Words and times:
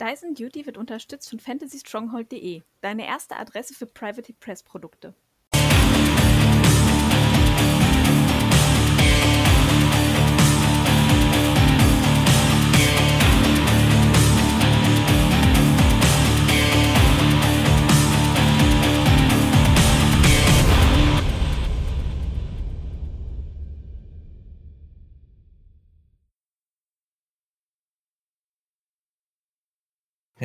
Dyson 0.00 0.34
Duty 0.34 0.66
wird 0.66 0.76
unterstützt 0.76 1.30
von 1.30 1.40
fantasystronghold.de, 1.40 2.62
deine 2.82 3.06
erste 3.06 3.36
Adresse 3.36 3.74
für 3.74 3.86
Private 3.86 4.34
Press 4.34 4.62
Produkte. 4.62 5.14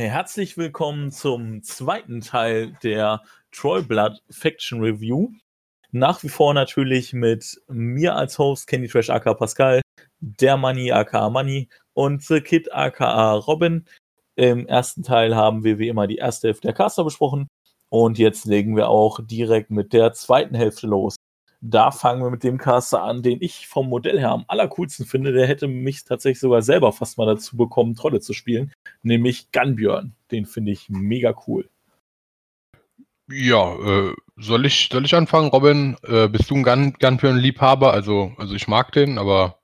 Herzlich 0.09 0.57
willkommen 0.57 1.11
zum 1.11 1.61
zweiten 1.61 2.21
Teil 2.21 2.75
der 2.81 3.21
Troy 3.51 3.83
Blood 3.83 4.23
Faction 4.31 4.81
Review. 4.81 5.29
Nach 5.91 6.23
wie 6.23 6.29
vor 6.29 6.55
natürlich 6.55 7.13
mit 7.13 7.61
mir 7.67 8.15
als 8.15 8.39
Host 8.39 8.65
Candy 8.65 8.87
Trash 8.87 9.11
aka 9.11 9.35
Pascal, 9.35 9.79
der 10.19 10.57
Money 10.57 10.91
aka 10.91 11.29
Money 11.29 11.69
und 11.93 12.23
The 12.23 12.41
Kid 12.41 12.73
aka 12.73 13.33
Robin. 13.35 13.85
Im 14.35 14.65
ersten 14.65 15.03
Teil 15.03 15.35
haben 15.35 15.63
wir 15.63 15.77
wie 15.77 15.87
immer 15.87 16.07
die 16.07 16.17
erste 16.17 16.47
Hälfte 16.47 16.69
der 16.69 16.73
Caster 16.73 17.03
besprochen 17.03 17.47
und 17.89 18.17
jetzt 18.17 18.45
legen 18.45 18.75
wir 18.75 18.89
auch 18.89 19.19
direkt 19.21 19.69
mit 19.69 19.93
der 19.93 20.13
zweiten 20.13 20.55
Hälfte 20.55 20.87
los. 20.87 21.15
Da 21.63 21.91
fangen 21.91 22.23
wir 22.23 22.31
mit 22.31 22.43
dem 22.43 22.57
Caster 22.57 23.03
an, 23.03 23.21
den 23.21 23.37
ich 23.39 23.67
vom 23.67 23.87
Modell 23.87 24.19
her 24.19 24.31
am 24.31 24.45
allercoolsten 24.47 25.05
finde. 25.05 25.31
Der 25.31 25.45
hätte 25.45 25.67
mich 25.67 26.03
tatsächlich 26.03 26.39
sogar 26.39 26.63
selber 26.63 26.91
fast 26.91 27.19
mal 27.19 27.27
dazu 27.27 27.55
bekommen, 27.55 27.93
Trolle 27.93 28.19
zu 28.19 28.33
spielen, 28.33 28.73
nämlich 29.03 29.51
Gunbjörn. 29.51 30.15
Den 30.31 30.47
finde 30.47 30.71
ich 30.71 30.89
mega 30.89 31.35
cool. 31.45 31.69
Ja, 33.31 33.75
äh, 33.75 34.13
soll, 34.37 34.65
ich, 34.65 34.89
soll 34.91 35.05
ich 35.05 35.13
anfangen, 35.13 35.49
Robin? 35.49 35.97
Äh, 36.03 36.27
bist 36.27 36.49
du 36.49 36.55
ein 36.55 36.63
Gun, 36.63 36.93
Gunbjörn-Liebhaber? 36.99 37.93
Also, 37.93 38.33
also 38.37 38.55
ich 38.55 38.67
mag 38.67 38.91
den, 38.91 39.19
aber. 39.19 39.59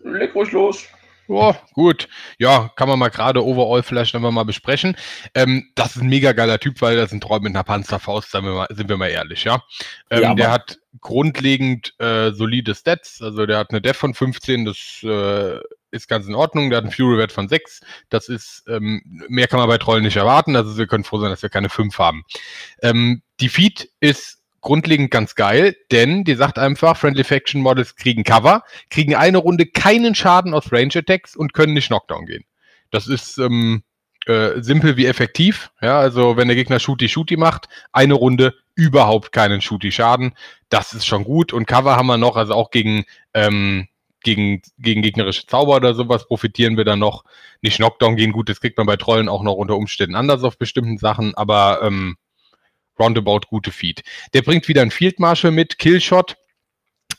Leg 0.00 0.34
ruhig 0.34 0.50
los. 0.50 0.88
Oh, 1.32 1.54
gut. 1.74 2.08
Ja, 2.38 2.70
kann 2.74 2.88
man 2.88 2.98
mal 2.98 3.08
gerade 3.08 3.44
overall 3.44 3.84
vielleicht 3.84 4.16
einfach 4.16 4.32
mal 4.32 4.44
besprechen. 4.44 4.96
Ähm, 5.34 5.70
das 5.76 5.94
ist 5.94 6.02
ein 6.02 6.08
mega 6.08 6.32
geiler 6.32 6.58
Typ, 6.58 6.82
weil 6.82 6.96
das 6.96 7.06
ist 7.06 7.12
ein 7.12 7.20
Troll 7.20 7.38
mit 7.38 7.54
einer 7.54 7.62
Panzerfaust, 7.62 8.32
sind 8.32 8.44
wir 8.44 8.52
mal, 8.52 8.66
sind 8.70 8.88
wir 8.88 8.96
mal 8.96 9.10
ehrlich, 9.10 9.44
ja. 9.44 9.62
Ähm, 10.10 10.22
ja 10.22 10.34
der 10.34 10.50
hat 10.50 10.78
grundlegend 11.00 11.94
äh, 12.00 12.32
solide 12.32 12.74
Stats, 12.74 13.22
also 13.22 13.46
der 13.46 13.58
hat 13.58 13.70
eine 13.70 13.80
Def 13.80 13.96
von 13.96 14.12
15, 14.12 14.64
das 14.64 15.00
äh, 15.04 15.60
ist 15.92 16.08
ganz 16.08 16.26
in 16.26 16.34
Ordnung. 16.34 16.70
Der 16.70 16.78
hat 16.78 16.84
einen 16.84 16.92
Fury-Wert 16.92 17.32
von 17.32 17.48
6. 17.48 17.80
Das 18.08 18.28
ist, 18.28 18.64
ähm, 18.68 19.02
mehr 19.28 19.46
kann 19.46 19.58
man 19.58 19.68
bei 19.68 19.78
Trollen 19.78 20.04
nicht 20.04 20.16
erwarten. 20.16 20.56
Also 20.56 20.76
wir 20.78 20.86
können 20.86 21.04
froh 21.04 21.18
sein, 21.18 21.30
dass 21.30 21.42
wir 21.42 21.48
keine 21.48 21.68
5 21.68 21.98
haben. 21.98 22.24
Ähm, 22.82 23.22
die 23.40 23.48
Feed 23.48 23.90
ist 24.00 24.39
grundlegend 24.60 25.10
ganz 25.10 25.34
geil, 25.34 25.76
denn 25.90 26.24
die 26.24 26.34
sagt 26.34 26.58
einfach, 26.58 26.96
Friendly 26.96 27.24
Faction 27.24 27.62
Models 27.62 27.96
kriegen 27.96 28.24
Cover, 28.24 28.62
kriegen 28.90 29.14
eine 29.14 29.38
Runde 29.38 29.66
keinen 29.66 30.14
Schaden 30.14 30.54
aus 30.54 30.72
Range 30.72 30.94
Attacks 30.94 31.36
und 31.36 31.54
können 31.54 31.74
nicht 31.74 31.88
Knockdown 31.88 32.26
gehen. 32.26 32.44
Das 32.90 33.06
ist 33.06 33.38
ähm, 33.38 33.82
äh, 34.26 34.60
simpel 34.60 34.96
wie 34.96 35.06
effektiv. 35.06 35.70
Ja, 35.80 35.98
also 35.98 36.36
wenn 36.36 36.48
der 36.48 36.56
Gegner 36.56 36.78
Shooty-Shooty 36.78 37.36
macht, 37.36 37.68
eine 37.92 38.14
Runde 38.14 38.54
überhaupt 38.74 39.32
keinen 39.32 39.60
Shooty-Schaden. 39.60 40.34
Das 40.68 40.92
ist 40.92 41.06
schon 41.06 41.24
gut. 41.24 41.52
Und 41.52 41.66
Cover 41.66 41.96
haben 41.96 42.06
wir 42.06 42.18
noch, 42.18 42.36
also 42.36 42.54
auch 42.54 42.70
gegen, 42.70 43.04
ähm, 43.34 43.88
gegen, 44.22 44.62
gegen 44.78 45.02
gegnerische 45.02 45.46
Zauber 45.46 45.76
oder 45.76 45.94
sowas 45.94 46.26
profitieren 46.26 46.76
wir 46.76 46.84
dann 46.84 46.98
noch. 46.98 47.24
Nicht 47.62 47.76
Knockdown 47.76 48.16
gehen, 48.16 48.32
gut, 48.32 48.48
das 48.48 48.60
kriegt 48.60 48.78
man 48.78 48.86
bei 48.86 48.96
Trollen 48.96 49.28
auch 49.28 49.42
noch 49.42 49.54
unter 49.54 49.76
Umständen 49.76 50.14
anders 50.14 50.44
auf 50.44 50.58
bestimmten 50.58 50.96
Sachen, 50.98 51.34
aber 51.34 51.80
ähm, 51.82 52.16
roundabout 53.00 53.40
gute 53.48 53.72
Feed. 53.72 54.02
Der 54.34 54.42
bringt 54.42 54.68
wieder 54.68 54.82
einen 54.82 54.90
Field 54.90 55.18
Marshal 55.18 55.50
mit, 55.50 55.78
Killshot. 55.78 56.36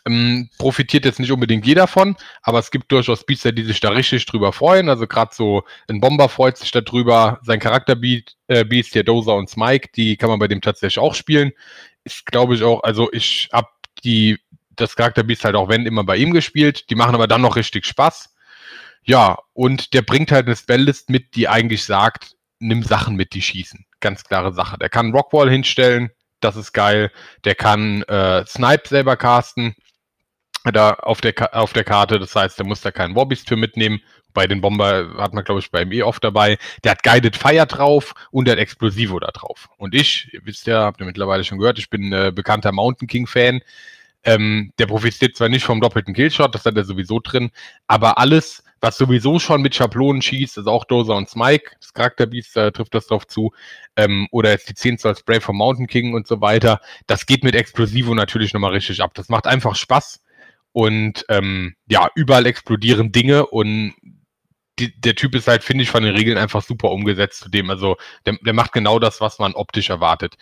Ähm, 0.08 0.50
profitiert 0.58 1.06
jetzt 1.06 1.20
nicht 1.20 1.32
unbedingt 1.32 1.66
jeder 1.66 1.86
von, 1.86 2.16
aber 2.42 2.58
es 2.58 2.72
gibt 2.72 2.92
durchaus 2.92 3.24
Biester, 3.24 3.52
die 3.52 3.64
sich 3.64 3.80
da 3.82 3.90
richtig 3.90 4.26
drüber 4.26 4.52
freuen. 4.52 4.90
Also 4.90 5.06
gerade 5.06 5.34
so 5.34 5.64
ein 5.88 6.00
Bomber 6.00 6.28
freut 6.28 6.58
sich 6.58 6.72
darüber. 6.72 7.40
Sein 7.44 7.60
Charakterbeat, 7.60 8.36
äh, 8.48 8.66
der 8.66 9.04
Dozer 9.04 9.36
und 9.36 9.50
Smike, 9.50 9.90
die 9.96 10.18
kann 10.18 10.30
man 10.30 10.40
bei 10.40 10.48
dem 10.48 10.62
tatsächlich 10.62 10.98
auch 10.98 11.14
spielen. 11.14 11.52
Ist, 12.04 12.26
glaube 12.26 12.56
ich, 12.56 12.64
auch, 12.64 12.82
also 12.84 13.12
ich 13.12 13.50
habe 13.54 13.68
die, 14.04 14.40
das 14.76 14.96
Charakterbeast 14.96 15.46
halt 15.46 15.56
auch 15.56 15.70
wenn 15.70 15.86
immer 15.86 16.04
bei 16.04 16.18
ihm 16.18 16.32
gespielt. 16.32 16.90
Die 16.90 16.96
machen 16.96 17.14
aber 17.14 17.28
dann 17.28 17.42
noch 17.42 17.56
richtig 17.56 17.86
Spaß. 17.86 18.34
Ja, 19.04 19.38
und 19.54 19.94
der 19.94 20.02
bringt 20.02 20.32
halt 20.32 20.48
eine 20.48 20.56
Spelllist 20.56 21.10
mit, 21.10 21.36
die 21.36 21.48
eigentlich 21.48 21.84
sagt, 21.84 22.36
nimm 22.60 22.84
Sachen 22.84 23.16
mit, 23.16 23.34
die 23.34 23.42
schießen. 23.42 23.86
Ganz 24.02 24.24
klare 24.24 24.54
Sache. 24.54 24.78
Der 24.78 24.90
kann 24.90 25.14
Rockwall 25.14 25.50
hinstellen, 25.50 26.12
das 26.42 26.58
ist 26.58 26.74
geil. 26.74 27.12
Der 27.46 27.56
kann 27.56 28.04
äh, 28.04 28.46
Snipe 28.46 28.88
selber 28.88 29.16
casten, 29.16 29.76
da 30.74 30.94
auf 30.94 31.22
der, 31.22 31.34
auf 31.54 31.72
der 31.74 31.84
Karte. 31.84 32.20
Das 32.20 32.36
heißt, 32.36 32.60
der 32.60 32.66
muss 32.66 32.82
da 32.82 32.92
keinen 32.92 33.16
Wobbies 33.16 33.44
für 33.48 33.56
mitnehmen. 33.56 34.02
Bei 34.34 34.48
den 34.48 34.62
Bomber 34.62 35.14
hat 35.18 35.34
man, 35.34 35.44
glaube 35.44 35.60
ich, 35.60 35.72
bei 35.72 35.84
ihm 35.84 35.92
eh 35.92 36.04
oft 36.04 36.24
dabei. 36.24 36.58
Der 36.84 36.92
hat 36.92 37.04
Guided 37.04 37.36
Fire 37.36 37.66
drauf 37.68 38.14
und 38.32 38.46
der 38.46 38.54
hat 38.54 38.60
Explosivo 38.60 39.20
da 39.20 39.28
drauf. 39.32 39.70
Und 39.78 39.94
ich, 39.94 40.34
ihr 40.34 40.42
wisst 40.46 40.68
ja, 40.68 40.84
habt 40.84 41.00
ihr 41.00 41.06
mittlerweile 41.06 41.44
schon 41.44 41.58
gehört, 41.58 41.80
ich 41.80 41.90
bin 41.90 42.12
äh, 42.14 42.32
bekannter 42.34 42.72
Mountain 42.72 43.08
King-Fan. 43.08 43.62
Ähm, 44.24 44.72
der 44.78 44.86
profitiert 44.86 45.36
zwar 45.36 45.50
nicht 45.50 45.66
vom 45.66 45.82
doppelten 45.82 46.14
Killshot, 46.14 46.54
das 46.54 46.66
hat 46.66 46.78
er 46.78 46.84
sowieso 46.84 47.20
drin, 47.20 47.50
aber 47.88 48.20
alles, 48.20 48.64
was 48.82 48.98
sowieso 48.98 49.40
schon 49.40 49.62
mit 49.62 49.76
Schablonen 49.76 50.22
schießt, 50.22 50.58
ist 50.58 50.68
auch 50.68 50.86
Dozer 50.86 51.16
und 51.16 51.30
Smike, 51.30 51.72
das 51.80 51.94
Charakterbeast, 51.94 52.56
da 52.56 52.72
trifft 52.72 52.96
das 52.96 53.08
drauf 53.08 53.28
zu, 53.28 53.52
ähm, 53.96 54.28
oder 54.32 54.50
jetzt 54.50 54.68
die 54.70 54.74
10 54.74 54.98
Zoll 54.98 55.16
Spray 55.16 55.40
vom 55.40 55.58
Mountain 55.58 55.88
King 55.88 56.14
und 56.14 56.28
so 56.28 56.42
weiter, 56.42 56.82
das 57.06 57.26
geht 57.26 57.44
mit 57.44 57.56
Explosivo 57.56 58.16
natürlich 58.16 58.54
nochmal 58.54 58.72
richtig 58.72 59.02
ab. 59.02 59.14
Das 59.14 59.30
macht 59.30 59.48
einfach 59.48 59.76
Spaß. 59.76 60.22
Und 60.74 61.26
ähm, 61.30 61.76
ja, 61.88 62.10
überall 62.16 62.46
explodieren 62.46 63.12
Dinge 63.12 63.46
und 63.46 63.94
die, 64.82 65.00
der 65.00 65.16
Typ 65.16 65.36
ist 65.36 65.48
halt, 65.48 65.64
finde 65.64 65.84
ich, 65.84 65.92
von 65.92 66.04
den 66.04 66.16
Regeln 66.16 66.38
einfach 66.38 66.64
super 66.64 66.90
umgesetzt 66.90 67.42
zu 67.42 67.50
dem. 67.50 67.70
Also 67.70 67.98
der, 68.26 68.38
der 68.42 68.54
macht 68.54 68.74
genau 68.74 69.00
das, 69.00 69.22
was 69.22 69.40
man 69.40 69.54
optisch 69.54 69.90
erwartet. 69.90 70.36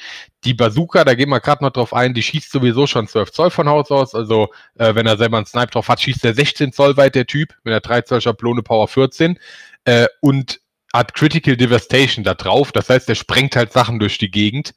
Die 0.45 0.53
Bazooka, 0.53 1.03
da 1.03 1.13
gehen 1.13 1.29
wir 1.29 1.41
gerade 1.41 1.63
noch 1.63 1.71
drauf 1.71 1.93
ein, 1.93 2.13
die 2.13 2.23
schießt 2.23 2.51
sowieso 2.51 2.87
schon 2.87 3.07
12 3.07 3.31
Zoll 3.31 3.49
von 3.51 3.67
Haus 3.67 3.91
aus. 3.91 4.15
Also 4.15 4.49
äh, 4.75 4.95
wenn 4.95 5.05
er 5.05 5.17
selber 5.17 5.37
einen 5.37 5.45
Snipe 5.45 5.71
drauf 5.71 5.89
hat, 5.89 6.01
schießt 6.01 6.23
er 6.25 6.33
16 6.33 6.71
Zoll 6.71 6.95
weit, 6.97 7.15
der 7.15 7.27
Typ, 7.27 7.53
mit 7.63 7.73
der 7.73 7.81
3 7.81 8.01
Zoll 8.03 8.21
Schablone 8.21 8.63
Power 8.63 8.87
14. 8.87 9.37
Äh, 9.83 10.07
und 10.21 10.61
hat 10.93 11.13
Critical 11.13 11.57
Devastation 11.57 12.23
da 12.23 12.33
drauf. 12.33 12.71
Das 12.71 12.89
heißt, 12.89 13.09
er 13.09 13.15
sprengt 13.15 13.55
halt 13.55 13.73
Sachen 13.73 13.99
durch 13.99 14.17
die 14.17 14.31
Gegend. 14.31 14.73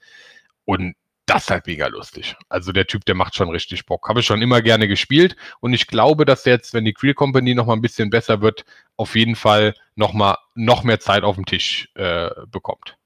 Und 0.65 0.94
das 1.34 1.50
halt 1.50 1.66
mega 1.66 1.87
lustig. 1.87 2.37
Also 2.48 2.72
der 2.72 2.87
Typ, 2.87 3.04
der 3.04 3.15
macht 3.15 3.34
schon 3.34 3.50
richtig 3.50 3.87
Bock. 3.87 4.09
Habe 4.09 4.20
ich 4.20 4.26
schon 4.26 4.43
immer 4.43 4.62
gerne 4.62 4.88
gespielt 4.88 5.37
und 5.60 5.72
ich 5.72 5.87
glaube, 5.87 6.25
dass 6.25 6.44
jetzt, 6.44 6.75
wenn 6.75 6.84
die 6.84 6.93
Creel 6.93 7.15
Company 7.15 7.54
noch 7.54 7.66
mal 7.66 7.75
ein 7.75 7.82
bisschen 7.82 8.10
besser 8.10 8.41
wird, 8.41 8.65
auf 8.97 9.15
jeden 9.16 9.37
Fall 9.37 9.75
noch 9.94 10.12
mal 10.12 10.38
noch 10.54 10.84
mehr 10.84 11.00
Zeit 11.00 11.22
auf 11.22 11.37
dem 11.37 11.47
Tisch 11.47 11.91
äh, 11.94 12.31
bekommt. 12.50 12.97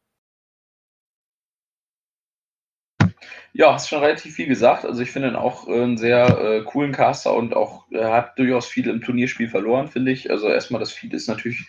Ja, 3.59 3.72
hast 3.72 3.88
schon 3.88 4.00
relativ 4.00 4.34
viel 4.34 4.48
gesagt. 4.48 4.84
Also 4.84 5.00
ich 5.00 5.10
finde 5.10 5.28
ihn 5.28 5.37
auch 5.37 5.66
äh, 5.66 5.82
einen 5.82 5.97
sehr 5.97 6.26
äh, 6.38 6.62
coolen 6.62 6.93
Caster 6.93 7.32
und 7.32 7.56
auch 7.56 7.87
er 7.91 8.12
hat 8.12 8.38
durchaus 8.38 8.66
viel 8.66 8.87
im 8.88 9.00
Turnierspiel 9.00 9.48
verloren, 9.48 9.88
finde 9.88 10.12
ich. 10.12 10.31
Also 10.31 10.48
erstmal 10.48 10.81
das 10.81 10.93
Feed 10.93 11.14
ist 11.14 11.26
natürlich 11.26 11.64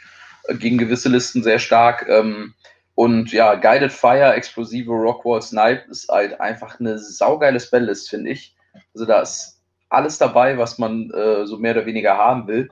äh, 0.50 0.56
gegen 0.56 0.78
gewisse 0.78 1.08
Listen 1.08 1.44
sehr 1.44 1.60
stark. 1.60 2.06
Ähm, 2.10 2.56
und 2.98 3.32
ja, 3.32 3.54
Guided 3.54 3.92
Fire, 3.92 4.34
explosive 4.34 4.92
Rockwall 4.92 5.40
Snipe 5.44 5.84
ist 5.88 6.10
halt 6.10 6.42
einfach 6.42 6.80
eine 6.80 6.98
saugeile 6.98 7.60
Spelllist, 7.60 8.10
finde 8.10 8.32
ich. 8.32 8.56
Also 8.96 9.06
da 9.06 9.22
ist 9.22 9.62
alles 9.90 10.18
dabei, 10.18 10.58
was 10.58 10.80
man 10.80 11.12
äh, 11.12 11.46
so 11.46 11.58
mehr 11.58 11.74
oder 11.74 11.86
weniger 11.86 12.18
haben 12.18 12.48
will. 12.48 12.72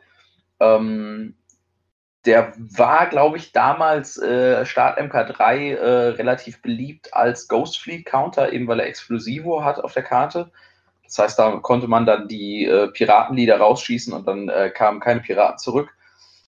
Ähm, 0.59 1.35
der 2.25 2.53
war, 2.57 3.05
glaube 3.05 3.37
ich, 3.37 3.51
damals 3.51 4.17
äh, 4.17 4.65
Start 4.65 4.99
MK3 4.99 5.75
äh, 5.75 6.07
relativ 6.15 6.59
beliebt 6.63 7.13
als 7.13 7.47
Ghost 7.47 7.77
Fleet 7.77 8.07
Counter, 8.07 8.51
eben 8.51 8.67
weil 8.67 8.79
er 8.79 8.87
Explosivo 8.87 9.63
hat 9.63 9.79
auf 9.79 9.93
der 9.93 10.01
Karte. 10.01 10.49
Das 11.03 11.19
heißt, 11.19 11.37
da 11.37 11.57
konnte 11.57 11.87
man 11.87 12.07
dann 12.07 12.27
die 12.27 12.65
äh, 12.65 12.87
Piratenlieder 12.87 13.57
rausschießen 13.57 14.11
und 14.11 14.27
dann 14.27 14.49
äh, 14.49 14.71
kamen 14.71 15.01
keine 15.01 15.19
Piraten 15.19 15.59
zurück. 15.59 15.94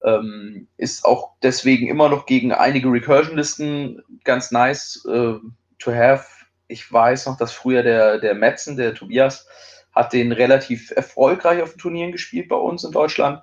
Ähm, 0.05 0.67
ist 0.77 1.05
auch 1.05 1.33
deswegen 1.43 1.89
immer 1.89 2.09
noch 2.09 2.27
gegen 2.27 2.53
einige 2.53 2.89
Recursion-Listen 2.89 4.03
ganz 4.25 4.51
nice 4.51 5.05
äh, 5.07 5.35
to 5.79 5.93
have. 5.93 6.27
Ich 6.69 6.91
weiß 6.91 7.27
noch, 7.27 7.37
dass 7.37 7.53
früher 7.53 7.83
der, 7.83 8.19
der 8.19 8.35
Metzen, 8.35 8.77
der 8.77 8.95
Tobias, 8.95 9.47
hat 9.93 10.13
den 10.13 10.33
relativ 10.33 10.91
erfolgreich 10.93 11.63
auf 11.63 11.73
den 11.73 11.79
Turnieren 11.79 12.13
gespielt 12.13 12.49
bei 12.49 12.57
uns 12.57 12.85
in 12.85 12.93
Deutschland. 12.93 13.43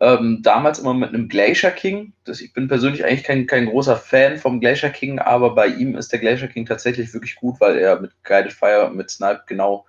Ähm, 0.00 0.40
damals 0.42 0.78
immer 0.78 0.94
mit 0.94 1.08
einem 1.08 1.28
Glacier 1.28 1.72
King. 1.72 2.12
Das, 2.24 2.40
ich 2.40 2.52
bin 2.52 2.68
persönlich 2.68 3.04
eigentlich 3.04 3.24
kein, 3.24 3.46
kein 3.48 3.66
großer 3.66 3.96
Fan 3.96 4.38
vom 4.38 4.60
Glacier 4.60 4.90
King, 4.90 5.18
aber 5.18 5.54
bei 5.54 5.66
ihm 5.66 5.96
ist 5.96 6.12
der 6.12 6.20
Glacier 6.20 6.46
King 6.46 6.66
tatsächlich 6.66 7.12
wirklich 7.12 7.34
gut, 7.34 7.60
weil 7.60 7.76
er 7.78 8.00
mit 8.00 8.12
Guided 8.22 8.52
Fire 8.52 8.90
mit 8.94 9.10
Snipe 9.10 9.42
genau 9.46 9.84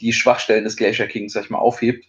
die 0.00 0.12
Schwachstellen 0.12 0.64
des 0.64 0.76
Glacier 0.76 1.06
Kings, 1.06 1.32
sag 1.32 1.44
ich 1.44 1.50
mal, 1.50 1.58
aufhebt. 1.58 2.06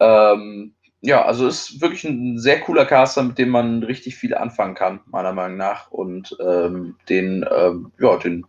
Ähm, 0.00 0.74
ja, 1.00 1.24
also 1.24 1.46
ist 1.46 1.80
wirklich 1.80 2.04
ein 2.04 2.38
sehr 2.38 2.60
cooler 2.60 2.84
Caster, 2.84 3.22
mit 3.22 3.38
dem 3.38 3.50
man 3.50 3.82
richtig 3.82 4.16
viel 4.16 4.34
anfangen 4.34 4.74
kann, 4.74 5.00
meiner 5.06 5.32
Meinung 5.32 5.56
nach. 5.56 5.90
Und 5.90 6.36
ähm, 6.44 6.96
den, 7.08 7.46
ähm, 7.50 7.92
ja, 8.00 8.16
den 8.16 8.44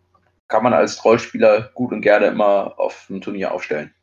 kann 0.47 0.63
man 0.63 0.73
als 0.73 0.97
Trollspieler 0.97 1.69
gut 1.75 1.91
und 1.91 2.01
gerne 2.01 2.25
immer 2.27 2.73
auf 2.79 3.05
einem 3.09 3.21
Turnier 3.21 3.53
aufstellen. 3.53 3.93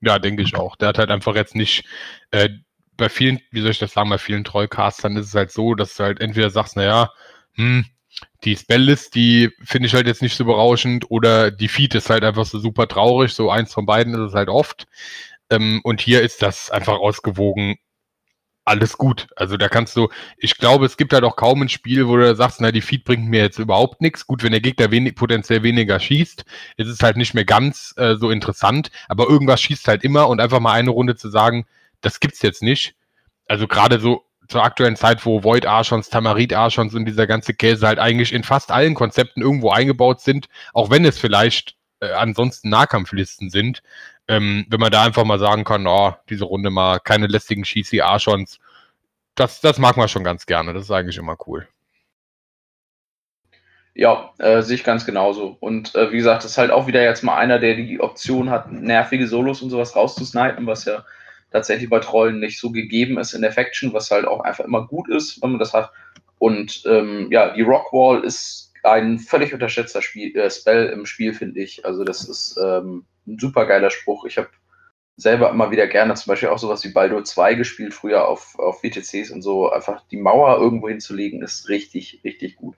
Ja, 0.00 0.18
denke 0.18 0.42
ich 0.42 0.56
auch. 0.56 0.74
Der 0.74 0.88
hat 0.88 0.98
halt 0.98 1.10
einfach 1.10 1.36
jetzt 1.36 1.54
nicht, 1.54 1.84
äh, 2.32 2.48
bei 2.96 3.08
vielen, 3.08 3.40
wie 3.52 3.60
soll 3.60 3.70
ich 3.70 3.78
das 3.78 3.92
sagen, 3.92 4.10
bei 4.10 4.18
vielen 4.18 4.44
Trollcastern 4.44 5.16
ist 5.16 5.28
es 5.28 5.34
halt 5.34 5.52
so, 5.52 5.74
dass 5.74 5.96
du 5.96 6.04
halt 6.04 6.20
entweder 6.20 6.50
sagst, 6.50 6.76
naja, 6.76 7.10
hm, 7.54 7.86
die 8.44 8.56
Spelllist, 8.56 9.14
die 9.14 9.50
finde 9.64 9.86
ich 9.86 9.94
halt 9.94 10.06
jetzt 10.06 10.22
nicht 10.22 10.36
so 10.36 10.44
berauschend 10.44 11.10
oder 11.10 11.50
die 11.50 11.68
Feed 11.68 11.94
ist 11.94 12.10
halt 12.10 12.24
einfach 12.24 12.44
so 12.44 12.58
super 12.58 12.88
traurig, 12.88 13.32
so 13.32 13.50
eins 13.50 13.72
von 13.72 13.86
beiden 13.86 14.12
ist 14.14 14.20
es 14.30 14.34
halt 14.34 14.48
oft. 14.48 14.86
Ähm, 15.50 15.80
und 15.84 16.00
hier 16.00 16.22
ist 16.22 16.42
das 16.42 16.70
einfach 16.70 16.98
ausgewogen 16.98 17.76
alles 18.64 18.96
gut. 18.96 19.26
Also 19.36 19.56
da 19.56 19.68
kannst 19.68 19.96
du, 19.96 20.08
ich 20.36 20.56
glaube, 20.56 20.86
es 20.86 20.96
gibt 20.96 21.12
halt 21.12 21.24
auch 21.24 21.36
kaum 21.36 21.62
ein 21.62 21.68
Spiel, 21.68 22.06
wo 22.06 22.16
du 22.16 22.34
sagst, 22.34 22.60
na, 22.60 22.70
die 22.70 22.80
Feed 22.80 23.04
bringt 23.04 23.28
mir 23.28 23.42
jetzt 23.42 23.58
überhaupt 23.58 24.00
nichts. 24.00 24.26
Gut, 24.26 24.42
wenn 24.42 24.52
der 24.52 24.60
Gegner 24.60 24.90
wenig, 24.90 25.16
potenziell 25.16 25.62
weniger 25.62 25.98
schießt, 25.98 26.44
ist 26.76 26.88
es 26.88 27.00
halt 27.00 27.16
nicht 27.16 27.34
mehr 27.34 27.44
ganz 27.44 27.94
äh, 27.96 28.14
so 28.16 28.30
interessant, 28.30 28.90
aber 29.08 29.28
irgendwas 29.28 29.60
schießt 29.60 29.88
halt 29.88 30.04
immer 30.04 30.28
und 30.28 30.40
einfach 30.40 30.60
mal 30.60 30.72
eine 30.72 30.90
Runde 30.90 31.16
zu 31.16 31.28
sagen, 31.28 31.66
das 32.00 32.20
gibt's 32.20 32.42
jetzt 32.42 32.62
nicht. 32.62 32.94
Also 33.48 33.66
gerade 33.66 33.98
so 33.98 34.24
zur 34.48 34.62
aktuellen 34.62 34.96
Zeit, 34.96 35.24
wo 35.26 35.42
Void 35.42 35.66
Archons, 35.66 36.10
Tamarit 36.10 36.52
Archons 36.52 36.94
und 36.94 37.06
dieser 37.06 37.26
ganze 37.26 37.54
Käse 37.54 37.86
halt 37.86 37.98
eigentlich 37.98 38.32
in 38.32 38.44
fast 38.44 38.70
allen 38.70 38.94
Konzepten 38.94 39.40
irgendwo 39.40 39.70
eingebaut 39.70 40.20
sind, 40.20 40.48
auch 40.72 40.90
wenn 40.90 41.04
es 41.04 41.18
vielleicht 41.18 41.76
äh, 42.00 42.12
ansonsten 42.12 42.68
Nahkampflisten 42.68 43.50
sind, 43.50 43.82
ähm, 44.28 44.66
wenn 44.68 44.80
man 44.80 44.90
da 44.90 45.02
einfach 45.04 45.24
mal 45.24 45.38
sagen 45.38 45.64
kann, 45.64 45.86
oh, 45.86 46.14
diese 46.28 46.44
Runde 46.44 46.70
mal 46.70 46.98
keine 47.00 47.26
lästigen 47.26 47.64
Schießi 47.64 48.00
Archons, 48.00 48.58
das, 49.34 49.60
das 49.60 49.78
mag 49.78 49.96
man 49.96 50.08
schon 50.08 50.24
ganz 50.24 50.46
gerne. 50.46 50.72
Das 50.72 50.84
ist 50.84 50.90
eigentlich 50.90 51.16
immer 51.16 51.36
cool. 51.46 51.66
Ja, 53.94 54.32
äh, 54.38 54.62
sehe 54.62 54.76
ich 54.76 54.84
ganz 54.84 55.04
genauso. 55.04 55.56
Und 55.60 55.94
äh, 55.94 56.10
wie 56.12 56.16
gesagt, 56.16 56.44
das 56.44 56.52
ist 56.52 56.58
halt 56.58 56.70
auch 56.70 56.86
wieder 56.86 57.02
jetzt 57.02 57.22
mal 57.22 57.36
einer, 57.36 57.58
der 57.58 57.74
die 57.76 58.00
Option 58.00 58.48
hat, 58.48 58.72
nervige 58.72 59.26
Solos 59.26 59.60
und 59.60 59.70
sowas 59.70 59.94
rauszusnipen, 59.94 60.66
was 60.66 60.86
ja 60.86 61.04
tatsächlich 61.50 61.90
bei 61.90 61.98
Trollen 61.98 62.40
nicht 62.40 62.58
so 62.58 62.70
gegeben 62.70 63.18
ist 63.18 63.34
in 63.34 63.42
der 63.42 63.52
Faction, 63.52 63.92
was 63.92 64.10
halt 64.10 64.26
auch 64.26 64.40
einfach 64.40 64.64
immer 64.64 64.86
gut 64.86 65.10
ist, 65.10 65.42
wenn 65.42 65.50
man 65.50 65.58
das 65.58 65.74
hat. 65.74 65.90
Und 66.38 66.82
ähm, 66.86 67.28
ja, 67.30 67.52
die 67.52 67.62
Rockwall 67.62 68.24
ist 68.24 68.72
ein 68.82 69.18
völlig 69.18 69.52
unterschätzter 69.52 70.00
Spiel, 70.00 70.34
äh, 70.36 70.50
Spell 70.50 70.88
im 70.88 71.04
Spiel, 71.04 71.34
finde 71.34 71.60
ich. 71.60 71.84
Also 71.84 72.02
das 72.02 72.26
ist 72.28 72.58
ähm, 72.62 73.04
ein 73.26 73.38
super 73.38 73.66
geiler 73.66 73.90
Spruch. 73.90 74.24
Ich 74.24 74.38
habe 74.38 74.48
selber 75.16 75.50
immer 75.50 75.70
wieder 75.70 75.86
gerne 75.86 76.14
zum 76.14 76.30
Beispiel 76.30 76.48
auch 76.48 76.58
sowas 76.58 76.84
wie 76.84 76.92
Baldur 76.92 77.24
2 77.24 77.54
gespielt, 77.54 77.94
früher 77.94 78.28
auf, 78.28 78.58
auf 78.58 78.82
WTCs 78.82 79.30
und 79.30 79.42
so. 79.42 79.70
Einfach 79.70 80.02
die 80.10 80.16
Mauer 80.16 80.58
irgendwo 80.58 80.88
hinzulegen, 80.88 81.42
ist 81.42 81.68
richtig, 81.68 82.20
richtig 82.24 82.56
gut. 82.56 82.76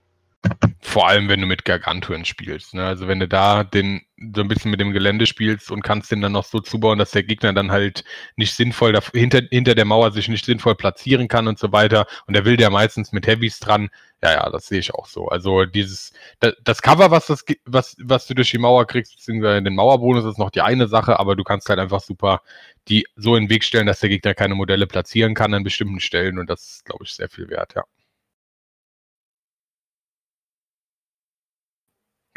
Vor 0.85 1.07
allem, 1.07 1.29
wenn 1.29 1.41
du 1.41 1.47
mit 1.47 1.65
Garganturen 1.65 2.25
spielst. 2.25 2.75
Ne? 2.75 2.85
Also 2.85 3.07
wenn 3.07 3.19
du 3.19 3.27
da 3.27 3.63
den 3.63 4.01
so 4.35 4.41
ein 4.41 4.47
bisschen 4.47 4.69
mit 4.71 4.79
dem 4.79 4.91
Gelände 4.91 5.25
spielst 5.25 5.71
und 5.71 5.81
kannst 5.81 6.11
den 6.11 6.21
dann 6.21 6.31
noch 6.31 6.45
so 6.45 6.59
zubauen, 6.59 6.99
dass 6.99 7.11
der 7.11 7.23
Gegner 7.23 7.53
dann 7.53 7.71
halt 7.71 8.03
nicht 8.35 8.53
sinnvoll 8.53 8.93
da, 8.93 9.01
hinter, 9.13 9.41
hinter 9.49 9.73
der 9.73 9.85
Mauer 9.85 10.11
sich 10.11 10.27
nicht 10.27 10.45
sinnvoll 10.45 10.75
platzieren 10.75 11.27
kann 11.27 11.47
und 11.47 11.57
so 11.57 11.71
weiter. 11.71 12.05
Und 12.27 12.35
der 12.35 12.45
will 12.45 12.61
ja 12.61 12.69
meistens 12.69 13.11
mit 13.11 13.25
Heavys 13.25 13.59
dran. 13.59 13.89
Ja, 14.23 14.33
ja, 14.33 14.49
das 14.49 14.67
sehe 14.67 14.79
ich 14.79 14.93
auch 14.93 15.07
so. 15.07 15.27
Also 15.27 15.65
dieses, 15.65 16.13
das, 16.39 16.53
das 16.63 16.81
Cover, 16.81 17.09
was, 17.11 17.25
das, 17.25 17.43
was, 17.65 17.97
was 17.99 18.27
du 18.27 18.35
durch 18.35 18.51
die 18.51 18.59
Mauer 18.59 18.85
kriegst, 18.85 19.15
beziehungsweise 19.15 19.63
den 19.63 19.75
Mauerbonus, 19.75 20.23
ist 20.25 20.37
noch 20.39 20.51
die 20.51 20.61
eine 20.61 20.87
Sache, 20.87 21.19
aber 21.19 21.35
du 21.35 21.43
kannst 21.43 21.67
halt 21.67 21.79
einfach 21.79 22.01
super 22.01 22.41
die 22.87 23.05
so 23.15 23.35
in 23.35 23.45
den 23.45 23.49
Weg 23.49 23.63
stellen, 23.63 23.87
dass 23.87 23.99
der 23.99 24.09
Gegner 24.09 24.33
keine 24.35 24.55
Modelle 24.55 24.87
platzieren 24.87 25.33
kann 25.33 25.53
an 25.53 25.63
bestimmten 25.63 25.99
Stellen 25.99 26.37
und 26.37 26.49
das 26.49 26.63
ist, 26.63 26.85
glaube 26.85 27.03
ich, 27.03 27.13
sehr 27.13 27.29
viel 27.29 27.49
wert, 27.49 27.73
ja. 27.75 27.83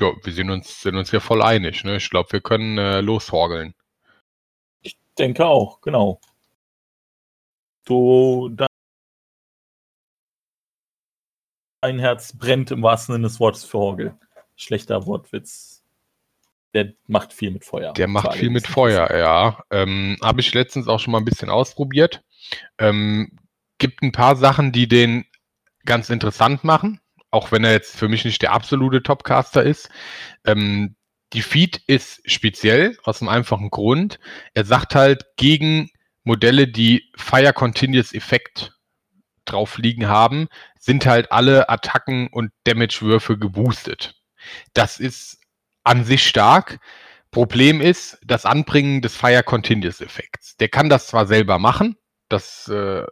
Ja, 0.00 0.12
wir 0.22 0.32
sind 0.32 0.50
uns, 0.50 0.80
sind 0.80 0.96
uns 0.96 1.10
ja 1.10 1.20
voll 1.20 1.42
einig. 1.42 1.82
Ne? 1.84 1.96
Ich 1.96 2.08
glaube, 2.10 2.32
wir 2.32 2.40
können 2.40 2.78
äh, 2.78 3.00
loshorgeln. 3.00 3.74
Ich 4.80 4.96
denke 5.18 5.44
auch, 5.46 5.80
genau. 5.80 6.20
Du, 7.84 8.54
dein 11.80 11.98
Herz 11.98 12.36
brennt 12.36 12.70
im 12.70 12.82
wahrsten 12.82 13.14
Sinne 13.14 13.26
des 13.26 13.40
Wortes 13.40 13.64
für 13.64 13.78
Horgel. 13.78 14.16
Schlechter 14.56 15.06
Wortwitz. 15.06 15.82
Der 16.74 16.92
macht 17.06 17.32
viel 17.32 17.50
mit 17.50 17.64
Feuer. 17.64 17.92
Der 17.94 18.08
macht 18.08 18.34
viel 18.34 18.50
mit 18.50 18.66
Feuer, 18.66 19.10
ja. 19.16 19.64
Ähm, 19.70 20.16
Habe 20.22 20.40
ich 20.40 20.52
letztens 20.52 20.86
auch 20.86 21.00
schon 21.00 21.12
mal 21.12 21.18
ein 21.18 21.24
bisschen 21.24 21.48
ausprobiert. 21.48 22.22
Ähm, 22.76 23.38
gibt 23.78 24.02
ein 24.02 24.12
paar 24.12 24.36
Sachen, 24.36 24.70
die 24.70 24.86
den 24.86 25.24
ganz 25.84 26.10
interessant 26.10 26.62
machen 26.62 27.00
auch 27.30 27.52
wenn 27.52 27.64
er 27.64 27.72
jetzt 27.72 27.96
für 27.96 28.08
mich 28.08 28.24
nicht 28.24 28.42
der 28.42 28.52
absolute 28.52 29.02
Topcaster 29.02 29.62
ist. 29.62 29.88
Ähm, 30.46 30.96
die 31.32 31.42
Feed 31.42 31.82
ist 31.86 32.22
speziell 32.24 32.96
aus 33.04 33.20
einem 33.20 33.28
einfachen 33.28 33.70
Grund. 33.70 34.18
Er 34.54 34.64
sagt 34.64 34.94
halt 34.94 35.26
gegen 35.36 35.90
Modelle, 36.24 36.68
die 36.68 37.10
Fire 37.16 37.52
Continuous 37.52 38.14
Effekt 38.14 38.72
drauf 39.44 39.78
liegen 39.78 40.08
haben, 40.08 40.48
sind 40.78 41.06
halt 41.06 41.32
alle 41.32 41.68
Attacken 41.68 42.28
und 42.28 42.52
Damage-Würfe 42.64 43.38
geboostet. 43.38 44.14
Das 44.74 45.00
ist 45.00 45.38
an 45.84 46.04
sich 46.04 46.26
stark. 46.26 46.80
Problem 47.30 47.80
ist 47.80 48.18
das 48.24 48.46
Anbringen 48.46 49.02
des 49.02 49.16
Fire 49.16 49.42
Continuous 49.42 50.00
Effekts. 50.00 50.56
Der 50.56 50.68
kann 50.68 50.88
das 50.88 51.08
zwar 51.08 51.26
selber 51.26 51.58
machen, 51.58 51.96
das 52.28 52.68
äh, 52.68 53.04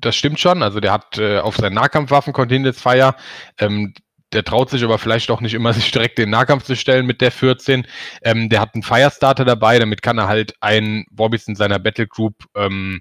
das 0.00 0.16
stimmt 0.16 0.40
schon. 0.40 0.62
Also 0.62 0.80
der 0.80 0.92
hat 0.92 1.18
äh, 1.18 1.38
auf 1.38 1.56
seinen 1.56 1.74
Nahkampfwaffen 1.74 2.32
Continuous 2.32 2.80
Fire. 2.80 3.14
Ähm, 3.58 3.94
der 4.32 4.44
traut 4.44 4.70
sich 4.70 4.82
aber 4.82 4.98
vielleicht 4.98 5.30
auch 5.30 5.40
nicht 5.40 5.54
immer, 5.54 5.72
sich 5.74 5.90
direkt 5.90 6.18
den 6.18 6.30
Nahkampf 6.30 6.64
zu 6.64 6.76
stellen 6.76 7.06
mit 7.06 7.20
der 7.20 7.30
14. 7.30 7.86
Ähm, 8.22 8.48
der 8.48 8.60
hat 8.60 8.74
einen 8.74 8.82
Firestarter 8.82 9.44
dabei, 9.44 9.78
damit 9.78 10.02
kann 10.02 10.18
er 10.18 10.28
halt 10.28 10.54
einen 10.60 11.04
Wobbys 11.10 11.48
in 11.48 11.56
seiner 11.56 11.78
Battle 11.78 12.06
Group 12.06 12.34
ähm, 12.54 13.00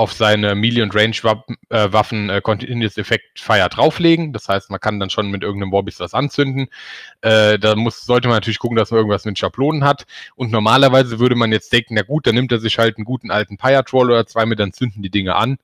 auf 0.00 0.14
seine 0.14 0.54
Melee- 0.54 0.80
und 0.80 0.94
Range-Waffen 0.94 2.30
äh, 2.30 2.40
Continuous 2.40 2.96
Effekt 2.96 3.38
Fire 3.38 3.68
drauflegen. 3.68 4.32
Das 4.32 4.48
heißt, 4.48 4.70
man 4.70 4.80
kann 4.80 4.98
dann 4.98 5.10
schon 5.10 5.30
mit 5.30 5.42
irgendeinem 5.42 5.72
Wobbys 5.72 6.00
was 6.00 6.14
anzünden. 6.14 6.68
Äh, 7.20 7.58
da 7.58 7.76
muss, 7.76 8.06
sollte 8.06 8.26
man 8.26 8.38
natürlich 8.38 8.58
gucken, 8.58 8.78
dass 8.78 8.90
man 8.90 8.96
irgendwas 8.96 9.26
mit 9.26 9.38
Schablonen 9.38 9.84
hat. 9.84 10.06
Und 10.36 10.52
normalerweise 10.52 11.18
würde 11.18 11.34
man 11.34 11.52
jetzt 11.52 11.70
denken, 11.70 11.96
na 11.96 12.02
gut, 12.02 12.26
dann 12.26 12.34
nimmt 12.34 12.50
er 12.50 12.60
sich 12.60 12.78
halt 12.78 12.96
einen 12.96 13.04
guten 13.04 13.30
alten 13.30 13.58
Pyre 13.58 13.84
Troll 13.84 14.10
oder 14.10 14.26
zwei 14.26 14.46
mit, 14.46 14.58
dann 14.58 14.72
zünden 14.72 15.02
die 15.02 15.10
Dinge 15.10 15.36
an. 15.36 15.58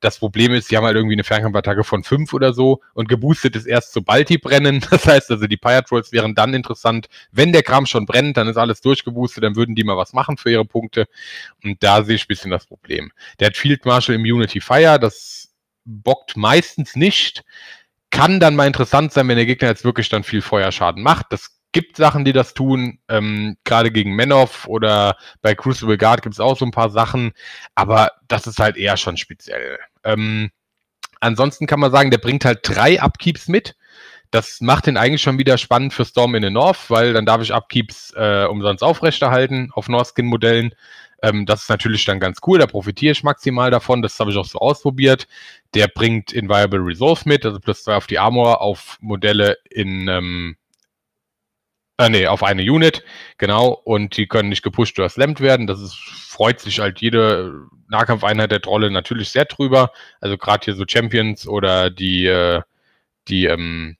Das 0.00 0.18
Problem 0.18 0.52
ist, 0.52 0.68
sie 0.68 0.76
haben 0.76 0.84
halt 0.84 0.96
irgendwie 0.96 1.14
eine 1.14 1.24
Fernkampfattacke 1.24 1.84
von 1.84 2.02
fünf 2.04 2.32
oder 2.32 2.52
so 2.52 2.80
und 2.94 3.08
geboostet 3.08 3.54
ist 3.56 3.66
erst 3.66 3.92
sobald 3.92 4.28
die 4.28 4.38
brennen. 4.38 4.84
Das 4.90 5.06
heißt 5.06 5.30
also, 5.30 5.46
die 5.46 5.56
Pyre 5.56 5.84
Trolls 5.84 6.12
wären 6.12 6.34
dann 6.34 6.52
interessant. 6.52 7.08
Wenn 7.32 7.52
der 7.52 7.62
Kram 7.62 7.86
schon 7.86 8.06
brennt, 8.06 8.36
dann 8.36 8.48
ist 8.48 8.56
alles 8.56 8.80
durchgeboostet, 8.80 9.44
dann 9.44 9.56
würden 9.56 9.74
die 9.74 9.84
mal 9.84 9.96
was 9.96 10.12
machen 10.12 10.36
für 10.36 10.50
ihre 10.50 10.64
Punkte. 10.64 11.06
Und 11.62 11.82
da 11.82 12.02
sehe 12.02 12.16
ich 12.16 12.24
ein 12.24 12.28
bisschen 12.28 12.50
das 12.50 12.66
Problem. 12.66 13.12
Der 13.38 13.48
hat 13.48 13.56
Field 13.80 13.86
Marshal 13.86 14.14
Immunity 14.14 14.60
Fire, 14.60 14.98
das 14.98 15.48
bockt 15.84 16.36
meistens 16.36 16.96
nicht. 16.96 17.42
Kann 18.10 18.40
dann 18.40 18.56
mal 18.56 18.66
interessant 18.66 19.12
sein, 19.12 19.28
wenn 19.28 19.36
der 19.36 19.46
Gegner 19.46 19.68
jetzt 19.68 19.84
wirklich 19.84 20.08
dann 20.08 20.24
viel 20.24 20.42
Feuerschaden 20.42 21.02
macht. 21.02 21.26
Das 21.30 21.56
gibt 21.72 21.96
Sachen, 21.96 22.24
die 22.24 22.32
das 22.32 22.54
tun, 22.54 22.98
ähm, 23.08 23.56
gerade 23.64 23.92
gegen 23.92 24.16
Menov 24.16 24.66
oder 24.66 25.16
bei 25.40 25.54
Crucible 25.54 25.96
Guard 25.96 26.22
gibt 26.22 26.34
es 26.34 26.40
auch 26.40 26.58
so 26.58 26.64
ein 26.64 26.72
paar 26.72 26.90
Sachen, 26.90 27.32
aber 27.76 28.10
das 28.26 28.48
ist 28.48 28.58
halt 28.58 28.76
eher 28.76 28.96
schon 28.96 29.16
speziell. 29.16 29.78
Ähm, 30.02 30.50
ansonsten 31.20 31.68
kann 31.68 31.78
man 31.78 31.92
sagen, 31.92 32.10
der 32.10 32.18
bringt 32.18 32.44
halt 32.44 32.60
drei 32.64 33.00
Upkeeps 33.00 33.46
mit. 33.46 33.76
Das 34.32 34.60
macht 34.60 34.86
den 34.86 34.96
eigentlich 34.96 35.22
schon 35.22 35.38
wieder 35.38 35.58
spannend 35.58 35.92
für 35.92 36.04
Storm 36.04 36.34
in 36.34 36.42
the 36.42 36.50
North, 36.50 36.90
weil 36.90 37.12
dann 37.12 37.26
darf 37.26 37.40
ich 37.40 37.54
Upkeeps 37.54 38.12
äh, 38.16 38.46
umsonst 38.46 38.82
aufrechterhalten 38.82 39.70
auf 39.72 39.88
Northskin-Modellen. 39.88 40.74
Ähm, 41.22 41.46
das 41.46 41.62
ist 41.62 41.68
natürlich 41.70 42.04
dann 42.04 42.20
ganz 42.20 42.38
cool, 42.46 42.58
da 42.58 42.66
profitiere 42.66 43.12
ich 43.12 43.22
maximal 43.22 43.70
davon. 43.70 44.02
Das 44.02 44.18
habe 44.20 44.30
ich 44.30 44.36
auch 44.36 44.44
so 44.46 44.58
ausprobiert. 44.58 45.26
Der 45.74 45.88
bringt 45.88 46.32
Inviable 46.32 46.80
Resolve 46.80 47.22
mit, 47.26 47.44
also 47.44 47.60
plus 47.60 47.84
zwei 47.84 47.96
auf 47.96 48.06
die 48.06 48.18
Armor, 48.18 48.60
auf 48.60 48.98
Modelle 49.00 49.58
in 49.70 50.08
ähm, 50.08 50.56
äh, 52.00 52.08
nee, 52.08 52.26
auf 52.26 52.42
eine 52.42 52.62
Unit, 52.62 53.04
genau, 53.36 53.68
und 53.84 54.16
die 54.16 54.26
können 54.26 54.48
nicht 54.48 54.62
gepusht 54.62 54.98
oder 54.98 55.10
slammt 55.10 55.40
werden. 55.40 55.66
Das 55.66 55.80
ist, 55.80 55.94
freut 55.96 56.58
sich 56.58 56.80
halt 56.80 57.00
jede 57.02 57.66
Nahkampfeinheit 57.88 58.50
der 58.50 58.62
Trolle 58.62 58.90
natürlich 58.90 59.28
sehr 59.28 59.44
drüber. 59.44 59.92
Also 60.20 60.38
gerade 60.38 60.64
hier 60.64 60.74
so 60.74 60.84
Champions 60.88 61.46
oder 61.46 61.90
die, 61.90 62.24
äh, 62.26 62.62
die, 63.28 63.46
ähm, 63.46 63.96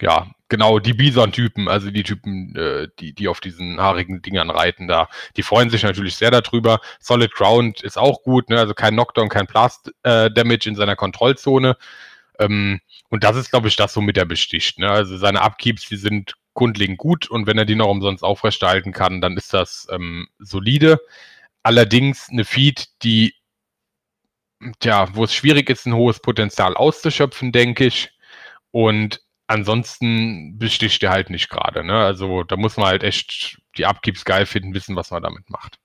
ja, 0.00 0.30
genau, 0.48 0.78
die 0.78 0.92
Bison-Typen, 0.92 1.68
also 1.68 1.90
die 1.90 2.02
Typen, 2.02 2.54
äh, 2.54 2.88
die, 2.98 3.14
die 3.14 3.28
auf 3.28 3.40
diesen 3.40 3.80
haarigen 3.80 4.22
Dingern 4.22 4.50
reiten 4.50 4.88
da, 4.88 5.08
die 5.36 5.42
freuen 5.42 5.70
sich 5.70 5.82
natürlich 5.82 6.16
sehr 6.16 6.30
darüber. 6.30 6.80
Solid 7.00 7.32
Ground 7.32 7.82
ist 7.82 7.98
auch 7.98 8.22
gut, 8.22 8.50
ne? 8.50 8.58
also 8.58 8.74
kein 8.74 8.94
Knockdown, 8.94 9.28
kein 9.28 9.46
Blast-Damage 9.46 10.66
äh, 10.66 10.68
in 10.68 10.76
seiner 10.76 10.96
Kontrollzone. 10.96 11.76
Ähm, 12.38 12.80
und 13.08 13.24
das 13.24 13.36
ist, 13.36 13.50
glaube 13.50 13.68
ich, 13.68 13.76
das, 13.76 13.96
womit 13.96 14.18
er 14.18 14.26
besticht. 14.26 14.78
Ne? 14.78 14.90
Also 14.90 15.16
seine 15.16 15.40
Upkeeps, 15.40 15.88
die 15.88 15.96
sind 15.96 16.34
grundlegend 16.54 16.98
gut 16.98 17.30
und 17.30 17.46
wenn 17.46 17.58
er 17.58 17.64
die 17.66 17.74
noch 17.74 17.88
umsonst 17.88 18.24
aufrechterhalten 18.24 18.92
kann, 18.92 19.20
dann 19.20 19.36
ist 19.36 19.54
das 19.54 19.86
ähm, 19.90 20.28
solide. 20.38 21.00
Allerdings 21.62 22.28
eine 22.30 22.44
Feed, 22.44 22.88
die 23.02 23.34
tja, 24.80 25.08
wo 25.14 25.24
es 25.24 25.34
schwierig 25.34 25.70
ist, 25.70 25.86
ein 25.86 25.94
hohes 25.94 26.20
Potenzial 26.20 26.74
auszuschöpfen, 26.74 27.52
denke 27.52 27.86
ich. 27.86 28.10
Und 28.70 29.20
ansonsten 29.46 30.58
besticht 30.58 31.02
er 31.02 31.10
halt 31.10 31.30
nicht 31.30 31.48
gerade. 31.48 31.84
Ne? 31.84 31.94
Also 31.94 32.42
da 32.42 32.56
muss 32.56 32.76
man 32.76 32.86
halt 32.86 33.02
echt 33.02 33.58
die 33.76 33.86
Upkeeps 33.86 34.24
geil 34.24 34.46
finden, 34.46 34.74
wissen, 34.74 34.96
was 34.96 35.10
man 35.10 35.22
damit 35.22 35.48
macht. 35.50 35.78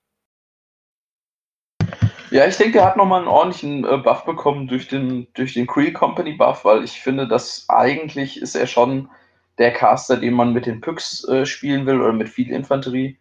Ja, 2.32 2.48
ich 2.48 2.56
denke, 2.56 2.80
er 2.80 2.86
hat 2.86 2.98
nochmal 2.98 3.20
einen 3.20 3.28
ordentlichen 3.28 3.84
äh, 3.84 3.98
Buff 3.98 4.24
bekommen 4.24 4.68
durch 4.68 4.88
den, 4.88 5.28
durch 5.34 5.54
den 5.54 5.68
Creel 5.68 5.92
Company 5.92 6.34
Buff, 6.34 6.64
weil 6.64 6.84
ich 6.84 7.02
finde, 7.02 7.28
dass 7.28 7.66
eigentlich 7.68 8.42
ist 8.42 8.56
er 8.56 8.68
schon 8.68 9.10
der 9.58 9.74
Caster, 9.74 10.16
den 10.16 10.34
man 10.34 10.54
mit 10.54 10.66
den 10.66 10.80
Pyx 10.80 11.28
äh, 11.28 11.46
spielen 11.46 11.86
will 11.86 12.00
oder 12.00 12.14
mit 12.14 12.30
viel 12.30 12.50
Infanterie. 12.50 13.18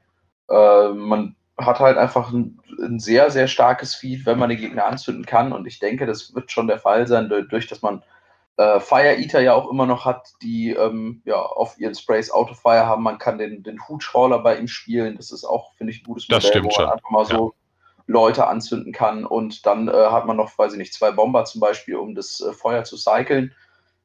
Äh, 0.49 0.89
man 0.91 1.35
hat 1.59 1.81
halt 1.81 1.99
einfach 1.99 2.33
ein, 2.33 2.61
ein, 2.81 3.01
sehr, 3.01 3.31
sehr 3.33 3.49
starkes 3.49 3.97
Feed, 3.97 4.27
wenn 4.27 4.39
man 4.39 4.49
den 4.49 4.61
Gegner 4.61 4.87
anzünden 4.87 5.27
kann. 5.27 5.53
Und 5.53 5.67
ich 5.67 5.81
denke, 5.81 6.07
das 6.07 6.33
wird 6.35 6.53
schon 6.53 6.69
der 6.69 6.79
Fall 6.79 7.09
sein, 7.09 7.29
durch 7.29 7.67
dass 7.67 7.83
man 7.83 8.05
äh, 8.61 8.79
Fire 8.79 9.17
Eater 9.17 9.41
ja 9.41 9.55
auch 9.55 9.71
immer 9.71 9.87
noch 9.87 10.05
hat, 10.05 10.29
die 10.43 10.73
ähm, 10.73 11.23
ja 11.25 11.41
auf 11.41 11.79
ihren 11.79 11.95
Sprays 11.95 12.31
Autofire 12.31 12.87
haben. 12.87 13.03
Man 13.03 13.19
kann 13.19 13.39
den, 13.39 13.63
den 13.63 13.89
Hutschrawler 13.89 14.41
bei 14.41 14.59
ihm 14.59 14.69
spielen. 14.69 15.17
Das 15.17 15.33
ist 15.33 15.45
auch, 15.45 15.75
finde 15.77 15.95
ich, 15.95 16.03
ein 16.03 16.05
gutes 16.05 16.29
Modell, 16.29 16.41
das 16.41 16.49
stimmt 16.49 16.65
wo 16.67 16.69
man 16.69 16.75
schon. 16.75 16.93
einfach 16.93 17.11
mal 17.11 17.25
so 17.25 17.55
Leute 18.07 18.47
anzünden 18.47 18.93
kann. 18.93 19.25
Und 19.25 19.65
dann 19.65 19.89
äh, 19.89 19.93
hat 19.93 20.27
man 20.27 20.37
noch, 20.37 20.59
weiß 20.59 20.73
ich 20.73 20.79
nicht, 20.79 20.93
zwei 20.93 21.11
Bomber 21.11 21.47
zum 21.47 21.63
Beispiel, 21.63 21.97
um 21.97 22.15
das 22.15 22.41
äh, 22.43 22.53
Feuer 22.53 22.85
zu 22.85 22.99
cyclen. 22.99 23.55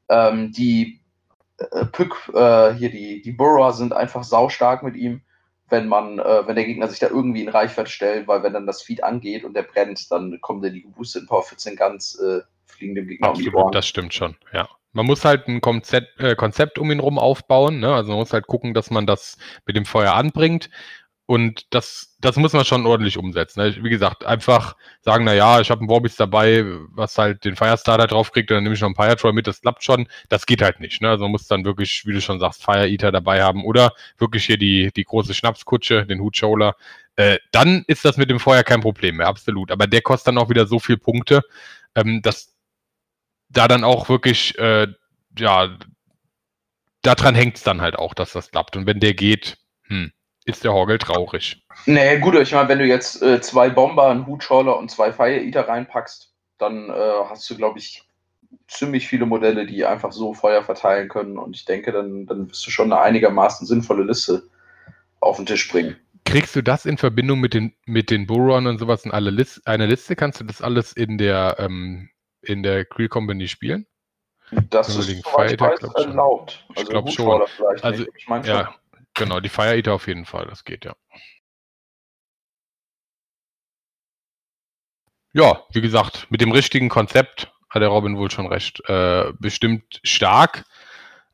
Ähm, 0.08 0.52
die 0.52 1.02
äh, 1.58 1.84
Pück, 1.84 2.16
äh, 2.32 2.72
hier 2.72 2.90
die, 2.90 3.20
die 3.20 3.32
Burrower 3.32 3.74
sind 3.74 3.92
einfach 3.92 4.24
saustark 4.24 4.82
mit 4.82 4.96
ihm, 4.96 5.20
wenn 5.68 5.86
man, 5.86 6.18
äh, 6.18 6.46
wenn 6.46 6.56
der 6.56 6.64
Gegner 6.64 6.88
sich 6.88 7.00
da 7.00 7.08
irgendwie 7.08 7.42
in 7.42 7.50
Reichweite 7.50 7.90
stellt, 7.90 8.26
weil 8.26 8.42
wenn 8.42 8.54
dann 8.54 8.66
das 8.66 8.80
Feed 8.80 9.04
angeht 9.04 9.44
und 9.44 9.52
der 9.52 9.64
brennt, 9.64 10.10
dann 10.10 10.40
kommen 10.40 10.62
dann 10.62 10.72
die 10.72 10.82
geboosteten 10.82 11.28
Power 11.28 11.42
14 11.42 11.76
ganz 11.76 12.18
äh, 12.68 12.72
fliegen 12.72 12.94
dem 12.94 13.08
Gegner 13.08 13.32
um 13.32 13.38
die 13.38 13.50
Ohren. 13.52 13.72
Das 13.72 13.86
stimmt 13.86 14.14
schon, 14.14 14.36
ja. 14.52 14.68
Man 14.92 15.04
muss 15.04 15.26
halt 15.26 15.46
ein 15.46 15.60
Konzept, 15.60 16.18
äh, 16.20 16.34
Konzept 16.36 16.78
um 16.78 16.90
ihn 16.90 17.00
rum 17.00 17.18
aufbauen. 17.18 17.80
Ne? 17.80 17.94
Also 17.94 18.10
man 18.12 18.18
muss 18.18 18.32
halt 18.32 18.46
gucken, 18.46 18.72
dass 18.72 18.90
man 18.90 19.06
das 19.06 19.36
mit 19.66 19.76
dem 19.76 19.84
Feuer 19.84 20.14
anbringt. 20.14 20.70
Und 21.26 21.66
das, 21.74 22.16
das 22.20 22.36
muss 22.36 22.52
man 22.52 22.64
schon 22.64 22.86
ordentlich 22.86 23.18
umsetzen. 23.18 23.60
Ne? 23.60 23.76
Wie 23.82 23.90
gesagt, 23.90 24.24
einfach 24.24 24.76
sagen, 25.02 25.24
na 25.24 25.34
ja, 25.34 25.60
ich 25.60 25.70
habe 25.70 25.80
einen 25.80 25.90
Warbeast 25.90 26.20
dabei, 26.20 26.64
was 26.92 27.18
halt 27.18 27.44
den 27.44 27.56
Firestarter 27.56 28.06
draufkriegt, 28.06 28.50
und 28.50 28.54
dann 28.54 28.62
nehme 28.62 28.76
ich 28.76 28.80
noch 28.80 28.86
einen 28.86 28.94
Pyretroll 28.94 29.32
mit, 29.32 29.48
das 29.48 29.60
klappt 29.60 29.82
schon. 29.82 30.08
Das 30.28 30.46
geht 30.46 30.62
halt 30.62 30.78
nicht. 30.78 31.02
Ne? 31.02 31.10
Also 31.10 31.24
man 31.24 31.32
muss 31.32 31.48
dann 31.48 31.64
wirklich, 31.64 32.06
wie 32.06 32.12
du 32.12 32.20
schon 32.20 32.38
sagst, 32.38 32.62
Fire 32.64 32.88
Eater 32.88 33.10
dabei 33.10 33.42
haben 33.42 33.64
oder 33.64 33.92
wirklich 34.18 34.46
hier 34.46 34.56
die, 34.56 34.92
die 34.96 35.04
große 35.04 35.34
Schnapskutsche, 35.34 36.06
den 36.06 36.20
Hut 36.20 36.36
Scholer. 36.36 36.76
Äh, 37.16 37.38
dann 37.50 37.84
ist 37.88 38.04
das 38.04 38.16
mit 38.16 38.30
dem 38.30 38.38
Feuer 38.38 38.62
kein 38.62 38.80
Problem 38.80 39.16
mehr, 39.16 39.26
absolut. 39.26 39.72
Aber 39.72 39.88
der 39.88 40.02
kostet 40.02 40.28
dann 40.28 40.38
auch 40.38 40.48
wieder 40.48 40.66
so 40.66 40.78
viele 40.78 40.98
Punkte, 40.98 41.42
ähm, 41.96 42.22
dass 42.22 42.55
da 43.48 43.68
dann 43.68 43.84
auch 43.84 44.08
wirklich, 44.08 44.58
äh, 44.58 44.88
ja, 45.38 45.76
daran 47.02 47.34
hängt 47.34 47.56
es 47.56 47.62
dann 47.62 47.80
halt 47.80 47.96
auch, 47.96 48.14
dass 48.14 48.32
das 48.32 48.50
klappt. 48.50 48.76
Und 48.76 48.86
wenn 48.86 49.00
der 49.00 49.14
geht, 49.14 49.58
hm, 49.84 50.12
ist 50.44 50.64
der 50.64 50.72
Horgel 50.72 50.98
traurig. 50.98 51.64
Nee, 51.86 52.18
gut, 52.18 52.34
ich 52.36 52.52
meine, 52.52 52.68
wenn 52.68 52.78
du 52.78 52.86
jetzt 52.86 53.22
äh, 53.22 53.40
zwei 53.40 53.68
Bomber, 53.68 54.08
einen 54.08 54.26
Hutschauler 54.26 54.78
und 54.78 54.90
zwei 54.90 55.12
Fire 55.12 55.40
Eater 55.40 55.68
reinpackst, 55.68 56.32
dann 56.58 56.90
äh, 56.90 57.12
hast 57.28 57.48
du, 57.50 57.56
glaube 57.56 57.78
ich, 57.78 58.02
ziemlich 58.68 59.06
viele 59.06 59.26
Modelle, 59.26 59.66
die 59.66 59.84
einfach 59.84 60.12
so 60.12 60.34
Feuer 60.34 60.62
verteilen 60.62 61.08
können. 61.08 61.38
Und 61.38 61.56
ich 61.56 61.64
denke, 61.64 61.92
dann, 61.92 62.26
dann 62.26 62.48
wirst 62.48 62.66
du 62.66 62.70
schon 62.70 62.92
eine 62.92 63.02
einigermaßen 63.02 63.66
sinnvolle 63.66 64.04
Liste 64.04 64.44
auf 65.20 65.36
den 65.36 65.46
Tisch 65.46 65.70
bringen. 65.70 65.96
Kriegst 66.24 66.56
du 66.56 66.62
das 66.62 66.86
in 66.86 66.98
Verbindung 66.98 67.40
mit 67.40 67.54
den, 67.54 67.72
mit 67.84 68.10
den 68.10 68.26
Buron 68.26 68.66
und 68.66 68.78
sowas 68.78 69.04
in 69.04 69.12
alle 69.12 69.30
List, 69.30 69.66
eine 69.66 69.86
Liste? 69.86 70.16
Kannst 70.16 70.40
du 70.40 70.44
das 70.44 70.60
alles 70.60 70.92
in 70.92 71.18
der, 71.18 71.56
ähm, 71.58 72.08
in 72.46 72.62
der 72.62 72.84
Creel 72.84 73.08
Company 73.08 73.48
spielen? 73.48 73.86
Das 74.70 74.88
ist, 74.88 75.06
soweit 75.24 75.52
ich 75.52 75.60
weiß, 75.60 75.82
erlaubt. 75.94 76.64
Ich 76.70 76.78
also 76.78 76.90
glaube 76.90 77.10
schon. 77.10 77.42
Also, 77.82 78.06
ich 78.16 78.28
mein 78.28 78.44
ja, 78.44 78.66
schon. 78.66 78.74
Genau, 79.14 79.40
die 79.40 79.48
Fire 79.48 79.74
Eater 79.74 79.94
auf 79.94 80.06
jeden 80.06 80.24
Fall, 80.24 80.46
das 80.46 80.64
geht 80.64 80.84
ja. 80.84 80.94
Ja, 85.32 85.64
wie 85.72 85.80
gesagt, 85.80 86.26
mit 86.30 86.40
dem 86.40 86.52
richtigen 86.52 86.88
Konzept 86.88 87.52
hat 87.68 87.82
der 87.82 87.88
Robin 87.88 88.16
wohl 88.16 88.30
schon 88.30 88.46
recht. 88.46 88.80
Äh, 88.88 89.32
bestimmt 89.38 90.00
stark, 90.02 90.64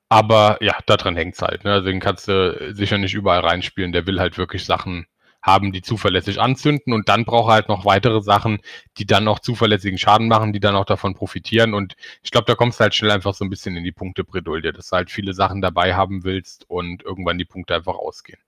aber 0.08 0.58
ja, 0.60 0.76
daran 0.86 1.16
hängt 1.16 1.34
es 1.34 1.42
halt. 1.42 1.64
Ne? 1.64 1.72
Also 1.72 1.86
den 1.86 2.00
kannst 2.00 2.28
du 2.28 2.74
sicher 2.74 2.98
nicht 2.98 3.14
überall 3.14 3.40
reinspielen. 3.40 3.92
Der 3.92 4.06
will 4.06 4.18
halt 4.18 4.38
wirklich 4.38 4.64
Sachen 4.64 5.06
haben, 5.42 5.72
die 5.72 5.82
zuverlässig 5.82 6.40
anzünden 6.40 6.92
und 6.92 7.08
dann 7.08 7.24
braucht 7.24 7.50
er 7.50 7.54
halt 7.54 7.68
noch 7.68 7.84
weitere 7.84 8.22
Sachen, 8.22 8.60
die 8.98 9.06
dann 9.06 9.28
auch 9.28 9.40
zuverlässigen 9.40 9.98
Schaden 9.98 10.28
machen, 10.28 10.52
die 10.52 10.60
dann 10.60 10.76
auch 10.76 10.84
davon 10.84 11.14
profitieren 11.14 11.74
und 11.74 11.94
ich 12.22 12.30
glaube, 12.30 12.46
da 12.46 12.54
kommst 12.54 12.78
du 12.78 12.82
halt 12.82 12.94
schnell 12.94 13.10
einfach 13.10 13.34
so 13.34 13.44
ein 13.44 13.50
bisschen 13.50 13.76
in 13.76 13.84
die 13.84 13.92
Punkte 13.92 14.24
Bredouille, 14.24 14.72
dass 14.72 14.88
du 14.88 14.96
halt 14.96 15.10
viele 15.10 15.34
Sachen 15.34 15.60
dabei 15.60 15.94
haben 15.94 16.24
willst 16.24 16.68
und 16.70 17.02
irgendwann 17.02 17.38
die 17.38 17.44
Punkte 17.44 17.74
einfach 17.74 17.96
ausgehen. 17.96 18.38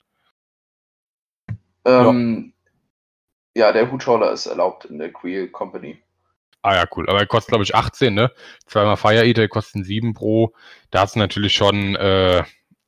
Ähm, 1.85 2.53
ja. 3.55 3.67
ja. 3.67 3.73
der 3.73 3.91
Hutschauler 3.91 4.33
ist 4.33 4.47
erlaubt 4.47 4.87
in 4.87 4.99
der 4.99 5.13
Queer 5.13 5.51
Company. 5.51 5.99
Ah 6.63 6.77
ja, 6.77 6.85
cool. 6.97 7.07
Aber 7.11 7.19
er 7.19 7.27
kostet, 7.27 7.51
glaube 7.51 7.65
ich, 7.65 7.75
18, 7.75 8.15
ne? 8.15 8.33
Zweimal 8.65 8.97
Fire 8.97 9.27
Eater 9.27 9.49
kosten 9.49 9.85
7 9.85 10.15
pro. 10.15 10.55
Da 10.91 11.01
hast 11.03 11.15
du 11.15 11.19
natürlich 11.19 11.53
schon, 11.53 11.95
äh, 11.97 12.43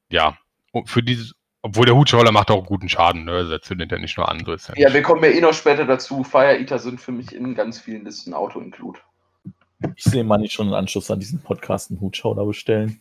ja, 0.08 0.38
für 0.86 1.02
dieses 1.02 1.35
obwohl 1.66 1.84
der 1.84 1.96
Hutschauler 1.96 2.30
macht 2.30 2.50
auch 2.52 2.64
guten 2.64 2.88
Schaden, 2.88 3.24
ne? 3.24 3.32
Also 3.32 3.58
zündet 3.58 3.90
ja 3.90 3.98
nicht 3.98 4.16
nur 4.16 4.28
an. 4.28 4.44
So 4.44 4.52
ja, 4.52 4.88
ja 4.88 4.94
wir 4.94 5.02
kommen 5.02 5.24
ja 5.24 5.30
eh 5.30 5.40
noch 5.40 5.52
später 5.52 5.84
dazu. 5.84 6.22
Fire 6.22 6.56
Eater 6.56 6.78
sind 6.78 7.00
für 7.00 7.10
mich 7.10 7.34
in 7.34 7.56
ganz 7.56 7.80
vielen 7.80 8.04
Listen 8.04 8.34
Auto-Include. 8.34 9.00
Ich 9.96 10.04
sehe 10.04 10.22
mal 10.22 10.38
nicht 10.38 10.52
schon 10.52 10.68
einen 10.68 10.76
Anschluss 10.76 11.10
an 11.10 11.18
diesen 11.18 11.42
Podcast 11.42 11.90
einen 11.90 12.00
Hutschauder 12.00 12.46
bestellen. 12.46 13.00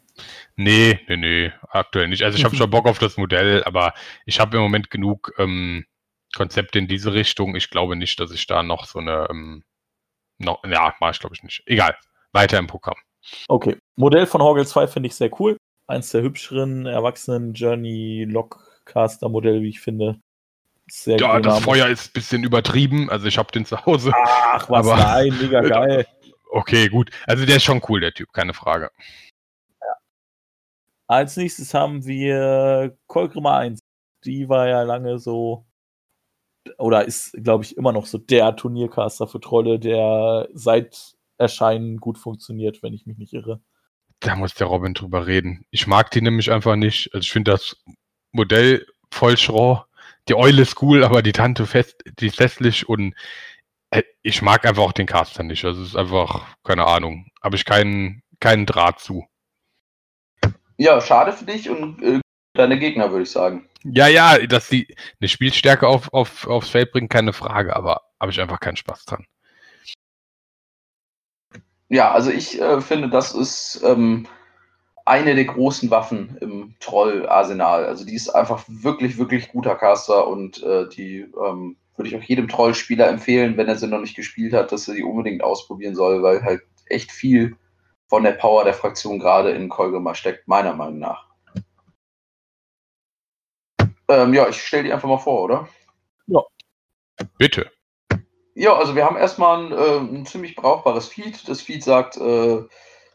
Nee, 0.56 1.00
nee, 1.08 1.18
nee, 1.18 1.52
aktuell 1.70 2.08
nicht. 2.08 2.24
Also 2.24 2.40
ich 2.40 2.44
habe 2.44 2.56
schon 2.58 2.70
Bock 2.72 2.88
auf 2.88 2.98
das 2.98 3.18
Modell, 3.18 3.64
aber 3.66 3.94
ich 4.26 4.40
habe 4.40 4.58
im 4.58 4.64
Moment 4.64 4.90
genug 4.90 5.34
ähm, 5.38 5.86
Konzepte 6.36 6.80
in 6.80 6.88
diese 6.88 7.14
Richtung. 7.14 7.56
Ich 7.56 7.70
glaube 7.70 7.96
nicht, 7.96 8.20
dass 8.20 8.32
ich 8.32 8.48
da 8.48 8.64
noch 8.64 8.86
so 8.86 8.98
eine, 8.98 9.28
ähm, 9.30 9.64
noch, 10.40 10.64
ja, 10.66 10.96
mache 11.00 11.12
ich 11.12 11.20
glaube 11.20 11.36
ich 11.36 11.44
nicht. 11.44 11.62
Egal, 11.68 11.96
weiter 12.32 12.58
im 12.58 12.68
Programm. 12.68 12.98
Okay, 13.48 13.78
Modell 13.96 14.26
von 14.26 14.42
Horgel 14.42 14.66
2 14.66 14.88
finde 14.88 15.08
ich 15.08 15.16
sehr 15.16 15.30
cool 15.40 15.58
eins 15.88 16.10
der 16.10 16.22
hübscheren 16.22 16.86
erwachsenen 16.86 17.54
Journey 17.54 18.26
Lockcaster 18.28 19.30
Modelle, 19.30 19.62
wie 19.62 19.70
ich 19.70 19.82
finde. 19.82 20.20
Sehr 20.88 21.18
ja, 21.18 21.40
das 21.40 21.64
Feuer 21.64 21.88
ist 21.88 22.10
ein 22.10 22.14
bisschen 22.14 22.44
übertrieben. 22.44 23.10
Also 23.10 23.28
ich 23.28 23.38
habe 23.38 23.52
den 23.52 23.66
zu 23.66 23.86
Hause. 23.86 24.12
Ach, 24.16 24.70
was 24.70 24.88
aber, 24.88 24.98
nein, 24.98 25.36
mega 25.42 25.62
geil. 25.62 26.06
Okay, 26.52 26.90
gut. 26.90 27.10
Also 27.26 27.46
der 27.46 27.58
ist 27.58 27.64
schon 27.64 27.82
cool, 27.90 28.00
der 28.00 28.14
Typ, 28.14 28.32
keine 28.34 28.54
Frage. 28.54 28.92
Ja. 29.82 29.96
Als 31.08 31.38
nächstes 31.38 31.74
haben 31.74 32.06
wir 32.06 32.98
Kolgrimmer 33.08 33.58
1. 33.58 33.80
Die 34.26 34.48
war 34.48 34.68
ja 34.68 34.84
lange 34.84 35.20
so, 35.20 35.66
oder 36.78 37.06
ist, 37.06 37.34
glaube 37.44 37.64
ich, 37.64 37.78
immer 37.78 37.92
noch 37.92 38.06
so 38.06 38.18
der 38.18 38.56
Turniercaster 38.56 39.28
für 39.28 39.40
Trolle, 39.40 39.80
der 39.80 40.50
seit 40.54 41.16
Erscheinen 41.38 41.98
gut 41.98 42.18
funktioniert, 42.18 42.82
wenn 42.84 42.94
ich 42.94 43.06
mich 43.06 43.18
nicht 43.18 43.34
irre. 43.34 43.62
Da 44.26 44.36
muss 44.36 44.56
der 44.56 44.66
Robin 44.66 44.96
drüber 44.96 45.28
reden. 45.28 45.66
Ich 45.70 45.86
mag 45.86 46.10
die 46.10 46.22
nämlich 46.22 46.52
einfach 46.52 46.76
nicht. 46.76 47.14
Also 47.14 47.24
ich 47.24 47.32
finde 47.32 47.52
das 47.52 47.78
Modell 48.32 48.88
voll 49.12 49.38
schroh. 49.38 49.84
Die 50.28 50.34
Eule 50.34 50.64
ist 50.64 50.82
cool, 50.82 51.04
aber 51.04 51.22
die 51.22 51.32
Tante 51.32 51.68
fest, 51.68 52.02
die 52.20 52.26
ist 52.26 52.40
hässlich 52.40 52.90
und 52.90 53.14
äh, 53.92 54.02
ich 54.24 54.42
mag 54.42 54.66
einfach 54.66 54.82
auch 54.82 54.94
den 54.94 55.06
Caster 55.06 55.44
nicht. 55.44 55.64
Also 55.64 55.84
es 55.84 55.90
ist 55.90 55.96
einfach, 55.96 56.56
keine 56.64 56.88
Ahnung, 56.88 57.28
habe 57.44 57.56
ich 57.56 57.66
keinen, 57.66 58.24
keinen 58.40 58.66
Draht 58.66 59.00
zu. 59.00 59.28
Ja, 60.78 61.00
schade 61.02 61.32
für 61.32 61.46
dich 61.46 61.70
und 61.70 62.02
äh, 62.02 62.20
deine 62.56 62.80
Gegner, 62.80 63.12
würde 63.12 63.24
ich 63.24 63.32
sagen. 63.32 63.70
Ja, 63.84 64.08
ja, 64.08 64.40
dass 64.40 64.70
die 64.70 64.96
eine 65.22 65.30
Spielstärke 65.30 65.88
auf, 65.88 66.12
auf, 66.12 66.48
aufs 66.48 66.70
Feld 66.70 66.92
bringen, 66.92 67.10
keine 67.10 67.32
Frage, 67.32 67.76
aber 67.76 68.02
habe 68.20 68.32
ich 68.32 68.42
einfach 68.42 68.60
keinen 68.60 68.78
Spaß 68.78 69.06
dran. 69.06 69.28
Ja, 71.90 72.12
also 72.12 72.32
ich 72.32 72.60
äh, 72.60 72.82
finde, 72.82 73.10
das 73.10 73.34
ist 73.34 73.82
ähm, 73.84 74.28
eine 75.06 75.36
der 75.36 75.46
großen 75.46 75.92
Waffen 75.92 76.38
im 76.42 76.76
Troll-Arsenal. 76.80 77.86
Also 77.86 78.06
die 78.06 78.16
ist 78.16 78.30
einfach 78.30 78.64
wirklich, 78.68 79.18
wirklich 79.18 79.50
guter 79.50 79.76
Caster 79.76 80.28
und 80.28 80.64
äh, 80.64 80.90
die 80.90 81.20
ähm, 81.20 81.78
würde 81.96 82.10
ich 82.10 82.16
auch 82.16 82.24
jedem 82.24 82.48
Troll-Spieler 82.48 83.08
empfehlen, 83.08 83.56
wenn 83.58 83.68
er 83.68 83.76
sie 83.76 83.88
noch 83.88 84.02
nicht 84.02 84.16
gespielt 84.16 84.54
hat, 84.54 84.72
dass 84.72 84.88
er 84.88 84.96
die 84.96 85.04
unbedingt 85.04 85.44
ausprobieren 85.44 85.96
soll, 85.96 86.24
weil 86.24 86.44
halt 86.44 86.62
echt 86.88 87.12
viel 87.12 87.56
von 88.08 88.24
der 88.24 88.34
Power 88.34 88.64
der 88.64 88.74
Fraktion 88.74 89.20
gerade 89.20 89.52
in 89.52 89.70
Kolgema 89.70 90.16
steckt, 90.16 90.48
meiner 90.48 90.74
Meinung 90.74 91.00
nach. 91.00 91.28
Ähm, 94.08 94.34
ja, 94.34 94.48
ich 94.48 94.62
stelle 94.62 94.84
die 94.84 94.94
einfach 94.94 95.10
mal 95.10 95.18
vor, 95.18 95.44
oder? 95.44 95.68
Ja. 96.28 96.42
Bitte. 97.38 97.72
Ja, 98.58 98.74
also 98.78 98.96
wir 98.96 99.04
haben 99.06 99.18
erstmal 99.18 99.66
ein, 99.66 99.72
äh, 99.74 99.98
ein 100.18 100.26
ziemlich 100.26 100.56
brauchbares 100.56 101.08
Feed. 101.10 101.48
Das 101.50 101.62
Feed 101.62 101.84
sagt, 101.84 102.16
äh, 102.18 102.64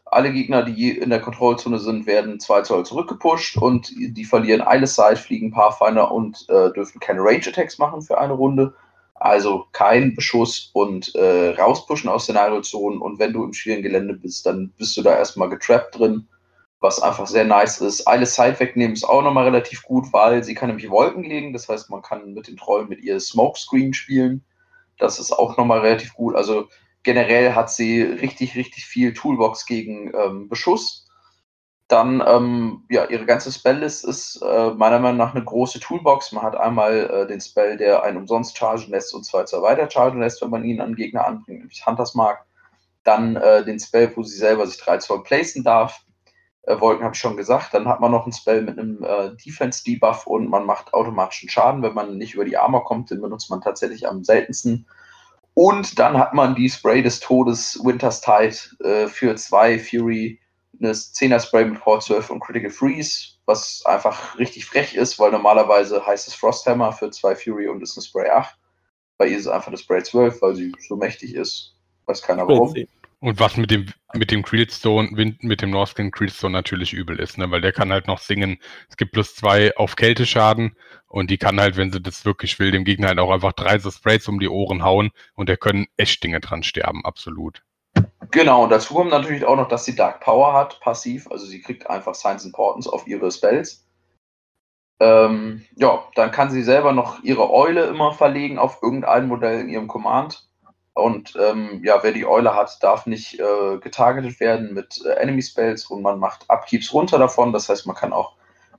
alle 0.05 0.31
Gegner, 0.31 0.63
die 0.63 0.91
in 0.91 1.09
der 1.09 1.19
Kontrollzone 1.21 1.79
sind, 1.79 2.05
werden 2.05 2.39
zwei 2.39 2.61
Zoll 2.61 2.85
zurückgepusht 2.85 3.57
und 3.57 3.91
die 3.97 4.25
verlieren 4.25 4.61
eine 4.61 4.85
Side, 4.85 5.15
fliegen 5.15 5.51
Pathfinder 5.51 6.11
und 6.11 6.47
äh, 6.49 6.71
dürfen 6.73 6.99
keine 6.99 7.21
Range 7.21 7.47
Attacks 7.47 7.79
machen 7.79 8.01
für 8.03 8.19
eine 8.19 8.33
Runde. 8.33 8.75
Also 9.15 9.65
kein 9.71 10.15
Beschuss 10.15 10.69
und 10.73 11.15
äh, 11.15 11.49
rauspushen 11.59 12.09
aus 12.09 12.23
Szenariozonen. 12.23 13.01
Und 13.01 13.17
wenn 13.19 13.33
du 13.33 13.43
im 13.43 13.53
schwierigen 13.53 13.83
Gelände 13.83 14.13
bist, 14.15 14.45
dann 14.45 14.71
bist 14.77 14.95
du 14.97 15.01
da 15.01 15.17
erstmal 15.17 15.49
getrappt 15.49 15.97
drin, 15.97 16.27
was 16.81 17.01
einfach 17.01 17.25
sehr 17.27 17.45
nice 17.45 17.81
ist. 17.81 18.07
Eine 18.07 18.27
Side 18.27 18.59
wegnehmen 18.59 18.93
ist 18.93 19.05
auch 19.05 19.23
nochmal 19.23 19.45
relativ 19.45 19.83
gut, 19.83 20.13
weil 20.13 20.43
sie 20.43 20.53
kann 20.53 20.69
nämlich 20.69 20.89
Wolken 20.91 21.23
legen. 21.23 21.53
Das 21.53 21.67
heißt, 21.67 21.89
man 21.89 22.03
kann 22.03 22.33
mit 22.33 22.47
den 22.47 22.57
Trollen 22.57 22.89
mit 22.89 23.01
ihr 23.01 23.19
Smokescreen 23.19 23.93
spielen. 23.93 24.43
Das 25.01 25.19
ist 25.19 25.31
auch 25.31 25.57
nochmal 25.57 25.79
relativ 25.79 26.13
gut. 26.13 26.35
Also 26.35 26.67
generell 27.03 27.55
hat 27.55 27.71
sie 27.71 28.01
richtig, 28.01 28.55
richtig 28.55 28.85
viel 28.85 29.13
Toolbox 29.13 29.65
gegen 29.65 30.11
ähm, 30.15 30.47
Beschuss 30.47 31.07
dann, 31.91 32.23
ähm, 32.25 32.85
ja, 32.89 33.05
ihre 33.05 33.25
ganze 33.25 33.51
Spelllist 33.51 34.05
ist 34.05 34.41
äh, 34.41 34.71
meiner 34.71 34.99
Meinung 34.99 35.17
nach 35.17 35.35
eine 35.35 35.43
große 35.43 35.81
Toolbox. 35.81 36.31
Man 36.31 36.43
hat 36.43 36.55
einmal 36.55 37.09
äh, 37.09 37.27
den 37.27 37.41
Spell, 37.41 37.75
der 37.75 38.03
einen 38.03 38.17
umsonst 38.17 38.57
chargen 38.57 38.91
lässt 38.91 39.13
und 39.13 39.25
zwei 39.25 39.43
zwei 39.43 39.61
weiter 39.61 39.89
chargen 39.91 40.21
lässt, 40.21 40.41
wenn 40.41 40.51
man 40.51 40.63
ihn 40.63 40.79
an 40.79 40.95
Gegner 40.95 41.27
anbringt, 41.27 41.59
nämlich 41.59 41.85
Hunters 41.85 42.15
Mark. 42.15 42.45
Dann 43.03 43.35
äh, 43.35 43.65
den 43.65 43.79
Spell, 43.79 44.11
wo 44.15 44.23
sie 44.23 44.37
selber 44.37 44.65
sich 44.67 44.79
3 44.79 44.99
Zoll 44.99 45.23
placen 45.23 45.63
darf. 45.63 45.99
Äh, 46.63 46.79
Wolken 46.79 47.03
habe 47.03 47.15
ich 47.15 47.21
schon 47.21 47.37
gesagt. 47.37 47.73
Dann 47.73 47.87
hat 47.87 47.99
man 47.99 48.11
noch 48.11 48.23
einen 48.23 48.33
Spell 48.33 48.61
mit 48.61 48.77
einem 48.77 49.03
äh, 49.03 49.35
Defense-Debuff 49.35 50.27
und 50.27 50.49
man 50.49 50.65
macht 50.65 50.93
automatischen 50.93 51.49
Schaden, 51.49 51.81
wenn 51.81 51.93
man 51.93 52.17
nicht 52.17 52.33
über 52.35 52.45
die 52.45 52.57
Armor 52.57 52.85
kommt. 52.85 53.11
Den 53.11 53.21
benutzt 53.21 53.49
man 53.49 53.61
tatsächlich 53.61 54.07
am 54.07 54.23
seltensten. 54.23 54.87
Und 55.53 55.99
dann 55.99 56.17
hat 56.17 56.33
man 56.33 56.55
die 56.55 56.69
Spray 56.69 57.01
des 57.01 57.19
Todes 57.19 57.79
Winter's 57.83 58.21
Tide 58.21 58.55
äh, 58.83 59.07
für 59.07 59.35
zwei 59.35 59.77
Fury 59.79 60.39
eine 60.81 60.93
10er 60.93 61.39
Spray 61.39 61.65
mit 61.65 61.79
Power 61.79 61.99
12 61.99 62.29
und 62.29 62.39
Critical 62.39 62.69
Freeze, 62.69 63.33
was 63.45 63.83
einfach 63.85 64.37
richtig 64.37 64.65
frech 64.65 64.95
ist, 64.95 65.19
weil 65.19 65.31
normalerweise 65.31 66.05
heißt 66.05 66.27
es 66.27 66.33
Frosthammer 66.33 66.91
für 66.91 67.11
2 67.11 67.35
Fury 67.35 67.67
und 67.67 67.81
ist 67.81 67.97
eine 67.97 68.03
Spray 68.03 68.29
8. 68.29 68.55
Bei 69.17 69.27
ihr 69.27 69.37
ist 69.37 69.45
es 69.45 69.51
einfach 69.51 69.67
eine 69.67 69.77
Spray 69.77 70.01
12, 70.01 70.41
weil 70.41 70.55
sie 70.55 70.71
so 70.79 70.95
mächtig 70.95 71.35
ist. 71.35 71.75
Weiß 72.05 72.21
keiner 72.21 72.47
warum. 72.47 72.73
Und 73.19 73.39
was 73.39 73.55
mit 73.57 73.69
dem, 73.69 73.85
mit 74.13 74.31
dem 74.31 74.43
Creedstone, 74.43 75.09
mit 75.11 75.61
dem 75.61 75.69
Northkin 75.69 76.11
Creedstone 76.11 76.53
natürlich 76.53 76.93
übel 76.93 77.19
ist, 77.19 77.37
ne? 77.37 77.49
weil 77.51 77.61
der 77.61 77.71
kann 77.71 77.91
halt 77.91 78.07
noch 78.07 78.19
singen. 78.19 78.57
Es 78.89 78.97
gibt 78.97 79.11
plus 79.11 79.35
zwei 79.35 79.75
auf 79.77 79.95
Kälteschaden 79.95 80.75
und 81.07 81.29
die 81.29 81.37
kann 81.37 81.59
halt, 81.59 81.77
wenn 81.77 81.91
sie 81.91 82.01
das 82.01 82.25
wirklich 82.25 82.59
will, 82.59 82.71
dem 82.71 82.83
Gegner 82.83 83.09
halt 83.09 83.19
auch 83.19 83.31
einfach 83.31 83.53
drei 83.53 83.79
so 83.79 83.91
Sprays 83.91 84.27
um 84.27 84.39
die 84.39 84.49
Ohren 84.49 84.83
hauen 84.83 85.11
und 85.35 85.49
der 85.49 85.57
können 85.57 85.87
echt 85.97 86.23
Dinge 86.23 86.39
dran 86.39 86.63
sterben, 86.63 87.05
absolut. 87.05 87.63
Genau, 88.31 88.63
und 88.63 88.69
dazu 88.69 88.93
kommt 88.93 89.11
natürlich 89.11 89.45
auch 89.45 89.57
noch, 89.57 89.67
dass 89.67 89.85
sie 89.85 89.95
Dark 89.95 90.21
Power 90.21 90.53
hat, 90.53 90.79
passiv. 90.79 91.29
Also 91.29 91.45
sie 91.45 91.61
kriegt 91.61 91.89
einfach 91.89 92.15
Science 92.15 92.45
Importance 92.45 92.87
auf 92.87 93.07
ihre 93.07 93.31
Spells. 93.31 93.85
Ähm, 95.01 95.65
ja, 95.75 96.03
dann 96.15 96.31
kann 96.31 96.51
sie 96.51 96.63
selber 96.63 96.93
noch 96.93 97.23
ihre 97.23 97.51
Eule 97.51 97.85
immer 97.85 98.13
verlegen 98.13 98.59
auf 98.59 98.81
irgendein 98.81 99.27
Modell 99.27 99.59
in 99.59 99.69
ihrem 99.69 99.87
Command. 99.87 100.47
Und 100.93 101.37
ähm, 101.39 101.81
ja, 101.83 102.03
wer 102.03 102.11
die 102.11 102.25
Eule 102.25 102.53
hat, 102.53 102.83
darf 102.83 103.05
nicht 103.05 103.39
äh, 103.39 103.77
getargetet 103.77 104.39
werden 104.39 104.73
mit 104.73 105.01
äh, 105.05 105.13
Enemy 105.13 105.41
Spells 105.41 105.85
und 105.85 106.01
man 106.01 106.19
macht 106.19 106.49
Upkeeps 106.49 106.93
runter 106.93 107.17
davon. 107.17 107.53
Das 107.53 107.69
heißt, 107.69 107.87
man 107.87 107.95
kann 107.95 108.11
auch 108.11 108.35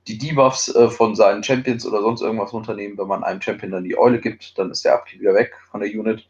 die 0.09 0.19
Debuffs 0.19 0.75
äh, 0.75 0.90
von 0.90 1.14
seinen 1.14 1.42
Champions 1.42 1.87
oder 1.87 2.02
sonst 2.02 2.21
irgendwas 2.21 2.52
runternehmen. 2.52 2.99
Wenn 2.99 3.07
man 3.07 3.25
einem 3.25 3.40
Champion 3.40 3.73
dann 3.73 3.85
die 3.85 3.97
Eule 3.97 4.21
gibt, 4.21 4.59
dann 4.59 4.71
ist 4.71 4.85
der 4.85 4.95
Upkeep 4.95 5.21
wieder 5.21 5.35
weg 5.35 5.54
von 5.71 5.81
der 5.81 5.88
Unit. 5.88 6.28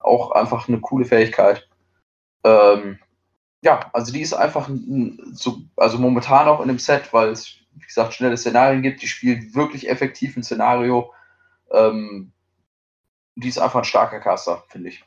Auch 0.00 0.32
einfach 0.32 0.68
eine 0.68 0.80
coole 0.80 1.06
Fähigkeit. 1.06 1.66
Ähm, 2.44 2.98
ja, 3.62 3.90
also 3.92 4.12
die 4.12 4.20
ist 4.22 4.34
einfach 4.34 4.68
so, 5.32 5.58
also 5.76 5.98
momentan 5.98 6.48
auch 6.48 6.60
in 6.60 6.68
dem 6.68 6.78
Set, 6.78 7.12
weil 7.12 7.28
es, 7.30 7.56
wie 7.74 7.86
gesagt, 7.86 8.12
schnelle 8.12 8.36
Szenarien 8.36 8.82
gibt. 8.82 9.00
Die 9.00 9.08
spielt 9.08 9.54
wirklich 9.54 9.88
effektiv 9.88 10.36
ein 10.36 10.42
Szenario. 10.42 11.12
Ähm, 11.70 12.32
die 13.36 13.48
ist 13.48 13.58
einfach 13.58 13.78
ein 13.80 13.84
starker 13.84 14.20
Caster, 14.20 14.64
finde 14.68 14.90
ich. 14.90 15.04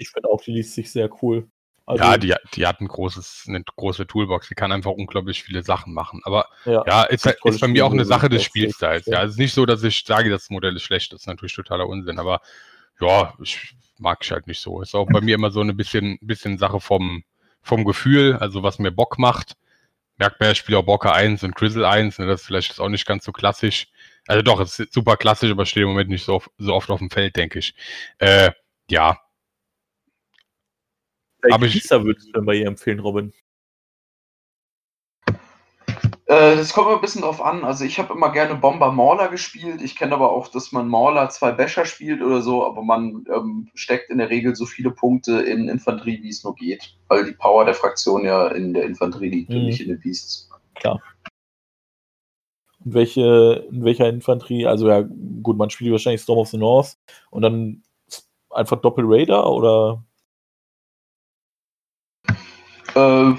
Ich 0.00 0.10
finde 0.10 0.28
auch, 0.28 0.40
die 0.40 0.52
liest 0.52 0.74
sich 0.74 0.90
sehr 0.90 1.10
cool. 1.22 1.48
Also, 1.86 2.04
ja, 2.04 2.18
die, 2.18 2.34
die 2.54 2.66
hat 2.66 2.80
ein 2.80 2.86
großes, 2.86 3.46
eine 3.48 3.62
große 3.64 4.06
Toolbox, 4.06 4.48
die 4.48 4.54
kann 4.54 4.70
einfach 4.70 4.92
unglaublich 4.92 5.42
viele 5.42 5.62
Sachen 5.62 5.92
machen. 5.92 6.20
Aber 6.24 6.46
ja, 6.64 6.84
ja 6.86 7.02
ist, 7.04 7.26
ist 7.26 7.60
bei 7.60 7.66
mir 7.66 7.84
auch 7.84 7.92
eine 7.92 8.04
Sache 8.04 8.28
des 8.28 8.44
Spielstyles. 8.44 9.06
Ja, 9.06 9.24
es 9.24 9.32
ist 9.32 9.38
nicht 9.38 9.54
so, 9.54 9.66
dass 9.66 9.82
ich 9.82 10.04
sage, 10.06 10.30
das 10.30 10.50
Modell 10.50 10.76
ist 10.76 10.82
schlecht, 10.82 11.12
das 11.12 11.22
ist 11.22 11.26
natürlich 11.26 11.54
totaler 11.54 11.88
Unsinn, 11.88 12.20
aber 12.20 12.40
ja, 13.00 13.34
ich 13.42 13.74
mag 13.98 14.18
ich 14.22 14.30
halt 14.30 14.46
nicht 14.46 14.60
so. 14.60 14.80
Ist 14.82 14.94
auch 14.94 15.06
bei 15.06 15.20
mir 15.20 15.34
immer 15.34 15.50
so 15.50 15.60
eine 15.60 15.74
bisschen, 15.74 16.18
bisschen 16.20 16.58
Sache 16.58 16.80
vom, 16.80 17.24
vom 17.60 17.84
Gefühl, 17.84 18.36
also 18.36 18.62
was 18.62 18.78
mir 18.78 18.92
Bock 18.92 19.18
macht. 19.18 19.56
Merkt 20.16 20.38
man 20.38 20.48
ja, 20.48 20.52
ich 20.52 20.58
spiele 20.58 20.78
auch 20.78 20.84
Bocker 20.84 21.12
1 21.12 21.42
und 21.42 21.56
Grizzle 21.56 21.88
1, 21.88 22.18
ne, 22.18 22.26
das 22.26 22.42
ist 22.42 22.46
vielleicht 22.46 22.78
auch 22.78 22.88
nicht 22.88 23.06
ganz 23.06 23.24
so 23.24 23.32
klassisch. 23.32 23.88
Also 24.28 24.42
doch, 24.42 24.60
es 24.60 24.78
ist 24.78 24.92
super 24.92 25.16
klassisch, 25.16 25.50
aber 25.50 25.66
steht 25.66 25.82
im 25.82 25.88
Moment 25.88 26.10
nicht 26.10 26.24
so, 26.24 26.42
so 26.58 26.74
oft 26.74 26.90
auf 26.90 26.98
dem 26.98 27.10
Feld, 27.10 27.36
denke 27.36 27.58
ich. 27.58 27.74
Äh, 28.18 28.52
ja. 28.90 29.18
Welche 31.42 31.78
Pizza 31.78 32.04
würdest 32.04 32.28
du 32.28 32.32
denn 32.32 32.44
bei 32.44 32.54
ihr 32.54 32.66
empfehlen, 32.66 33.00
Robin? 33.00 33.32
Äh, 36.30 36.54
das 36.54 36.72
kommt 36.72 36.86
ein 36.86 37.00
bisschen 37.00 37.22
drauf 37.22 37.42
an. 37.42 37.64
Also 37.64 37.84
ich 37.84 37.98
habe 37.98 38.14
immer 38.14 38.30
gerne 38.30 38.54
Bomber 38.54 38.92
Mauler 38.92 39.26
gespielt. 39.28 39.82
Ich 39.82 39.96
kenne 39.96 40.14
aber 40.14 40.30
auch, 40.30 40.46
dass 40.46 40.70
man 40.70 40.86
Mauler 40.86 41.28
zwei 41.28 41.50
Becher 41.50 41.84
spielt 41.84 42.22
oder 42.22 42.40
so, 42.40 42.64
aber 42.64 42.82
man 42.82 43.24
ähm, 43.34 43.68
steckt 43.74 44.10
in 44.10 44.18
der 44.18 44.30
Regel 44.30 44.54
so 44.54 44.64
viele 44.64 44.92
Punkte 44.92 45.40
in 45.40 45.68
Infanterie, 45.68 46.22
wie 46.22 46.28
es 46.28 46.44
nur 46.44 46.54
geht. 46.54 46.96
Weil 47.08 47.24
die 47.24 47.32
Power 47.32 47.64
der 47.64 47.74
Fraktion 47.74 48.24
ja 48.24 48.46
in 48.46 48.74
der 48.74 48.84
Infanterie 48.84 49.30
liegt 49.30 49.50
mhm. 49.50 49.56
und 49.56 49.64
nicht 49.66 49.80
in 49.80 49.88
den 49.88 49.98
Beasts. 49.98 50.48
Klar. 50.76 51.02
Und 52.84 52.94
welche, 52.94 53.66
in 53.68 53.84
welcher 53.84 54.08
Infanterie? 54.08 54.66
Also 54.66 54.88
ja, 54.88 55.04
gut, 55.42 55.56
man 55.56 55.70
spielt 55.70 55.90
wahrscheinlich 55.90 56.22
Storm 56.22 56.38
of 56.38 56.48
the 56.48 56.58
North 56.58 56.96
und 57.30 57.42
dann 57.42 57.82
einfach 58.50 58.80
Doppel 58.80 59.04
Raider 59.04 59.50
oder? 59.50 60.04
Äh, 62.94 63.34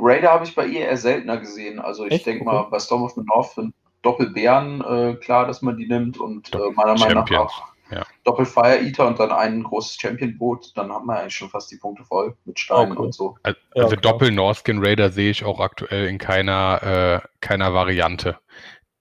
Raider 0.00 0.30
habe 0.30 0.44
ich 0.44 0.54
bei 0.54 0.66
ihr 0.66 0.80
eher 0.80 0.96
seltener 0.96 1.38
gesehen. 1.38 1.78
Also 1.80 2.06
ich 2.06 2.22
denke 2.22 2.44
mal, 2.44 2.62
bei 2.70 2.78
Storm 2.78 3.02
of 3.02 3.12
the 3.12 3.22
North 3.24 3.52
sind 3.54 3.74
Doppelbären 4.02 4.80
äh, 4.80 5.14
klar, 5.16 5.46
dass 5.46 5.62
man 5.62 5.76
die 5.76 5.88
nimmt 5.88 6.18
und 6.18 6.54
äh, 6.54 6.58
meiner 6.74 6.98
Meinung 6.98 7.24
nach 7.24 7.38
auch 7.38 7.62
ja. 7.90 8.04
Doppel 8.24 8.44
Fire 8.44 8.80
Eater 8.80 9.06
und 9.06 9.18
dann 9.18 9.32
ein 9.32 9.62
großes 9.62 9.96
Champion-Boot, 10.00 10.72
dann 10.76 10.92
haben 10.92 11.06
wir 11.06 11.18
eigentlich 11.18 11.34
schon 11.34 11.48
fast 11.48 11.70
die 11.70 11.76
Punkte 11.76 12.04
voll 12.04 12.36
mit 12.44 12.58
Steinen 12.58 12.92
okay. 12.92 13.02
und 13.02 13.14
so. 13.14 13.36
Also, 13.42 13.58
also 13.74 13.94
ja, 13.94 14.00
Doppel 14.00 14.30
Northkin 14.30 14.84
Raider 14.84 15.10
sehe 15.10 15.30
ich 15.30 15.44
auch 15.44 15.60
aktuell 15.60 16.06
in 16.06 16.18
keiner, 16.18 17.22
äh, 17.22 17.28
keiner 17.40 17.72
Variante 17.72 18.36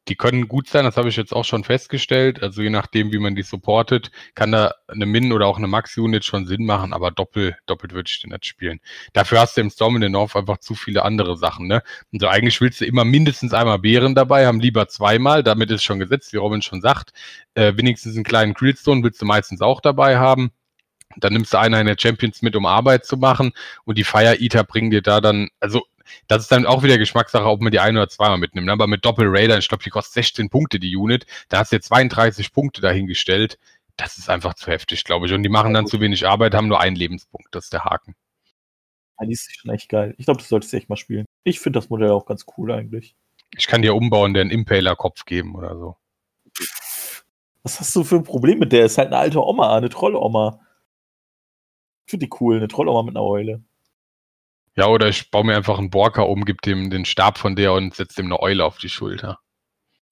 die 0.07 0.15
können 0.15 0.47
gut 0.47 0.67
sein, 0.69 0.85
das 0.85 0.97
habe 0.97 1.09
ich 1.09 1.15
jetzt 1.15 1.33
auch 1.33 1.45
schon 1.45 1.63
festgestellt. 1.63 2.41
Also 2.41 2.61
je 2.61 2.69
nachdem, 2.69 3.11
wie 3.11 3.19
man 3.19 3.35
die 3.35 3.43
supportet, 3.43 4.11
kann 4.35 4.51
da 4.51 4.73
eine 4.87 5.05
Min- 5.05 5.33
oder 5.33 5.47
auch 5.47 5.57
eine 5.57 5.67
Max-Unit 5.67 6.23
schon 6.23 6.45
Sinn 6.47 6.65
machen, 6.65 6.93
aber 6.93 7.11
doppelt, 7.11 7.55
doppelt 7.65 7.93
würde 7.93 8.09
ich 8.09 8.21
den 8.21 8.31
nicht 8.31 8.45
spielen. 8.45 8.79
Dafür 9.13 9.41
hast 9.41 9.57
du 9.57 9.61
im 9.61 9.69
Storm 9.69 9.95
in 9.97 10.01
the 10.03 10.09
North 10.09 10.35
einfach 10.35 10.59
zu 10.59 10.75
viele 10.75 11.03
andere 11.03 11.37
Sachen, 11.37 11.67
ne? 11.67 11.83
Also 12.13 12.27
eigentlich 12.27 12.61
willst 12.61 12.81
du 12.81 12.85
immer 12.85 13.05
mindestens 13.05 13.53
einmal 13.53 13.79
Bären 13.79 14.15
dabei, 14.15 14.47
haben 14.47 14.59
lieber 14.59 14.87
zweimal, 14.87 15.43
damit 15.43 15.71
ist 15.71 15.83
schon 15.83 15.99
gesetzt, 15.99 16.33
wie 16.33 16.37
Robin 16.37 16.61
schon 16.61 16.81
sagt. 16.81 17.11
Äh, 17.55 17.73
wenigstens 17.75 18.15
einen 18.15 18.23
kleinen 18.23 18.53
Creelstone 18.53 19.03
willst 19.03 19.21
du 19.21 19.25
meistens 19.25 19.61
auch 19.61 19.81
dabei 19.81 20.17
haben. 20.17 20.51
Dann 21.15 21.33
nimmst 21.33 21.53
du 21.53 21.59
einer 21.59 21.79
in 21.79 21.87
der 21.87 21.95
Champions 21.97 22.41
mit, 22.41 22.55
um 22.55 22.65
Arbeit 22.65 23.05
zu 23.05 23.17
machen 23.17 23.51
und 23.85 23.97
die 23.97 24.03
Fire 24.03 24.35
Eater 24.39 24.63
bringen 24.63 24.91
dir 24.91 25.01
da 25.01 25.21
dann, 25.21 25.49
also 25.59 25.83
das 26.27 26.43
ist 26.43 26.51
dann 26.51 26.65
auch 26.65 26.83
wieder 26.83 26.97
Geschmackssache, 26.97 27.45
ob 27.45 27.61
man 27.61 27.71
die 27.71 27.79
ein- 27.79 27.97
oder 27.97 28.09
zweimal 28.09 28.37
mitnimmt. 28.37 28.67
Ne? 28.67 28.73
Aber 28.73 28.87
mit 28.87 29.05
Doppel 29.05 29.27
Raider, 29.29 29.57
ich 29.57 29.67
glaube, 29.67 29.83
die 29.83 29.89
kostet 29.89 30.13
16 30.13 30.49
Punkte, 30.49 30.79
die 30.79 30.95
Unit. 30.95 31.25
Da 31.49 31.59
hast 31.59 31.71
du 31.71 31.77
jetzt 31.77 31.87
32 31.87 32.53
Punkte 32.53 32.81
dahingestellt. 32.81 33.57
Das 33.97 34.17
ist 34.17 34.29
einfach 34.29 34.53
zu 34.53 34.71
heftig, 34.71 35.03
glaube 35.03 35.25
ich. 35.25 35.33
Und 35.33 35.43
die 35.43 35.49
machen 35.49 35.73
dann 35.73 35.87
zu 35.87 35.99
wenig 35.99 36.27
Arbeit, 36.27 36.53
haben 36.53 36.67
nur 36.67 36.79
einen 36.79 36.95
Lebenspunkt. 36.95 37.47
Das 37.51 37.65
ist 37.65 37.73
der 37.73 37.83
Haken. 37.83 38.15
Ja, 39.19 39.25
die 39.25 39.33
ist 39.33 39.49
schon 39.59 39.71
echt 39.71 39.89
geil. 39.89 40.13
Ich 40.17 40.25
glaube, 40.25 40.39
das 40.39 40.49
solltest 40.49 40.71
du 40.71 40.77
echt 40.77 40.89
mal 40.89 40.95
spielen. 40.95 41.25
Ich 41.43 41.59
finde 41.59 41.79
das 41.79 41.89
Modell 41.89 42.11
auch 42.11 42.25
ganz 42.25 42.45
cool 42.57 42.71
eigentlich. 42.71 43.15
Ich 43.57 43.67
kann 43.67 43.81
dir 43.81 43.95
umbauen, 43.95 44.33
der 44.33 44.41
einen 44.41 44.51
Impaler-Kopf 44.51 45.25
geben 45.25 45.55
oder 45.55 45.77
so. 45.77 45.97
Was 47.63 47.79
hast 47.79 47.95
du 47.95 48.03
für 48.03 48.17
ein 48.17 48.23
Problem 48.23 48.59
mit 48.59 48.71
der? 48.71 48.85
Ist 48.85 48.97
halt 48.97 49.07
eine 49.07 49.17
alte 49.17 49.43
Oma, 49.43 49.75
eine 49.75 49.89
Trolloma. 49.89 50.59
Ich 52.05 52.11
finde 52.11 52.27
die 52.27 52.33
cool, 52.39 52.57
eine 52.57 52.67
Trolloma 52.67 53.03
mit 53.03 53.15
einer 53.15 53.25
Eule. 53.25 53.63
Ja, 54.77 54.87
oder 54.87 55.07
ich 55.09 55.31
baue 55.31 55.43
mir 55.43 55.55
einfach 55.55 55.79
einen 55.79 55.89
Borka 55.89 56.21
um, 56.21 56.45
gebe 56.45 56.59
dem 56.63 56.91
den 56.91 57.03
Stab 57.05 57.39
von 57.39 57.55
der 57.55 57.73
und 57.73 57.95
setze 57.95 58.17
dem 58.17 58.27
eine 58.27 58.39
Eule 58.39 58.63
auf 58.63 58.77
die 58.77 58.89
Schulter. 58.89 59.39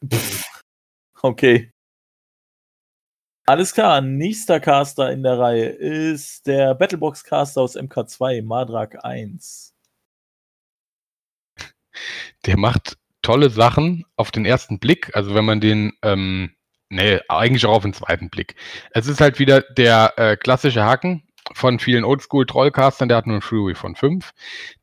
Okay. 1.22 1.72
Alles 3.48 3.74
klar, 3.74 4.02
nächster 4.02 4.60
Caster 4.60 5.12
in 5.12 5.24
der 5.24 5.40
Reihe 5.40 5.66
ist 5.66 6.46
der 6.46 6.76
Battlebox-Caster 6.76 7.62
aus 7.62 7.76
MK2, 7.76 8.44
Madrak 8.44 9.04
1. 9.04 9.74
Der 12.46 12.58
macht 12.58 12.98
tolle 13.24 13.50
Sachen 13.50 14.06
auf 14.18 14.30
den 14.30 14.46
ersten 14.46 14.78
Blick, 14.78 15.16
also 15.16 15.34
wenn 15.34 15.46
man 15.46 15.62
den, 15.62 15.94
ähm, 16.04 16.56
nee, 16.90 17.20
eigentlich 17.28 17.66
auch 17.66 17.78
auf 17.78 17.84
den 17.84 17.94
zweiten 17.94 18.30
Blick. 18.30 18.56
Es 18.92 19.08
ist 19.08 19.20
halt 19.20 19.40
wieder 19.40 19.62
der 19.62 20.14
äh, 20.18 20.38
klassische 20.38 20.84
Haken, 20.84 21.25
von 21.54 21.80
vielen 21.80 22.04
Oldschool-Trollcastern, 22.04 23.08
der 23.08 23.18
hat 23.18 23.28
nur 23.28 23.38
ein 23.38 23.42
Fury 23.42 23.76
von 23.76 23.96
5. 23.96 24.32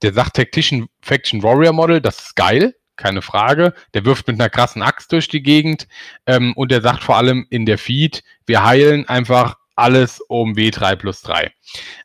Der 0.02 0.12
sagt 0.12 0.36
Tactician 0.36 0.86
Faction 1.00 1.42
Warrior 1.42 1.72
Model, 1.72 2.00
das 2.00 2.20
ist 2.20 2.36
geil. 2.36 2.74
keine 2.96 3.22
Frage. 3.22 3.72
Der 3.94 4.04
wirft 4.04 4.28
mit 4.28 4.38
einer 4.38 4.50
krassen 4.50 4.82
Axt 4.82 5.10
durch 5.12 5.26
die 5.26 5.42
Gegend 5.42 5.88
ähm, 6.26 6.52
und 6.54 6.70
der 6.70 6.82
sagt 6.82 7.02
vor 7.02 7.16
allem 7.16 7.46
in 7.50 7.66
der 7.66 7.78
Feed, 7.78 8.22
wir 8.46 8.64
heilen 8.64 9.08
einfach 9.08 9.56
alles 9.74 10.20
um 10.28 10.52
W3 10.52 10.96
plus 10.96 11.22
3. 11.22 11.50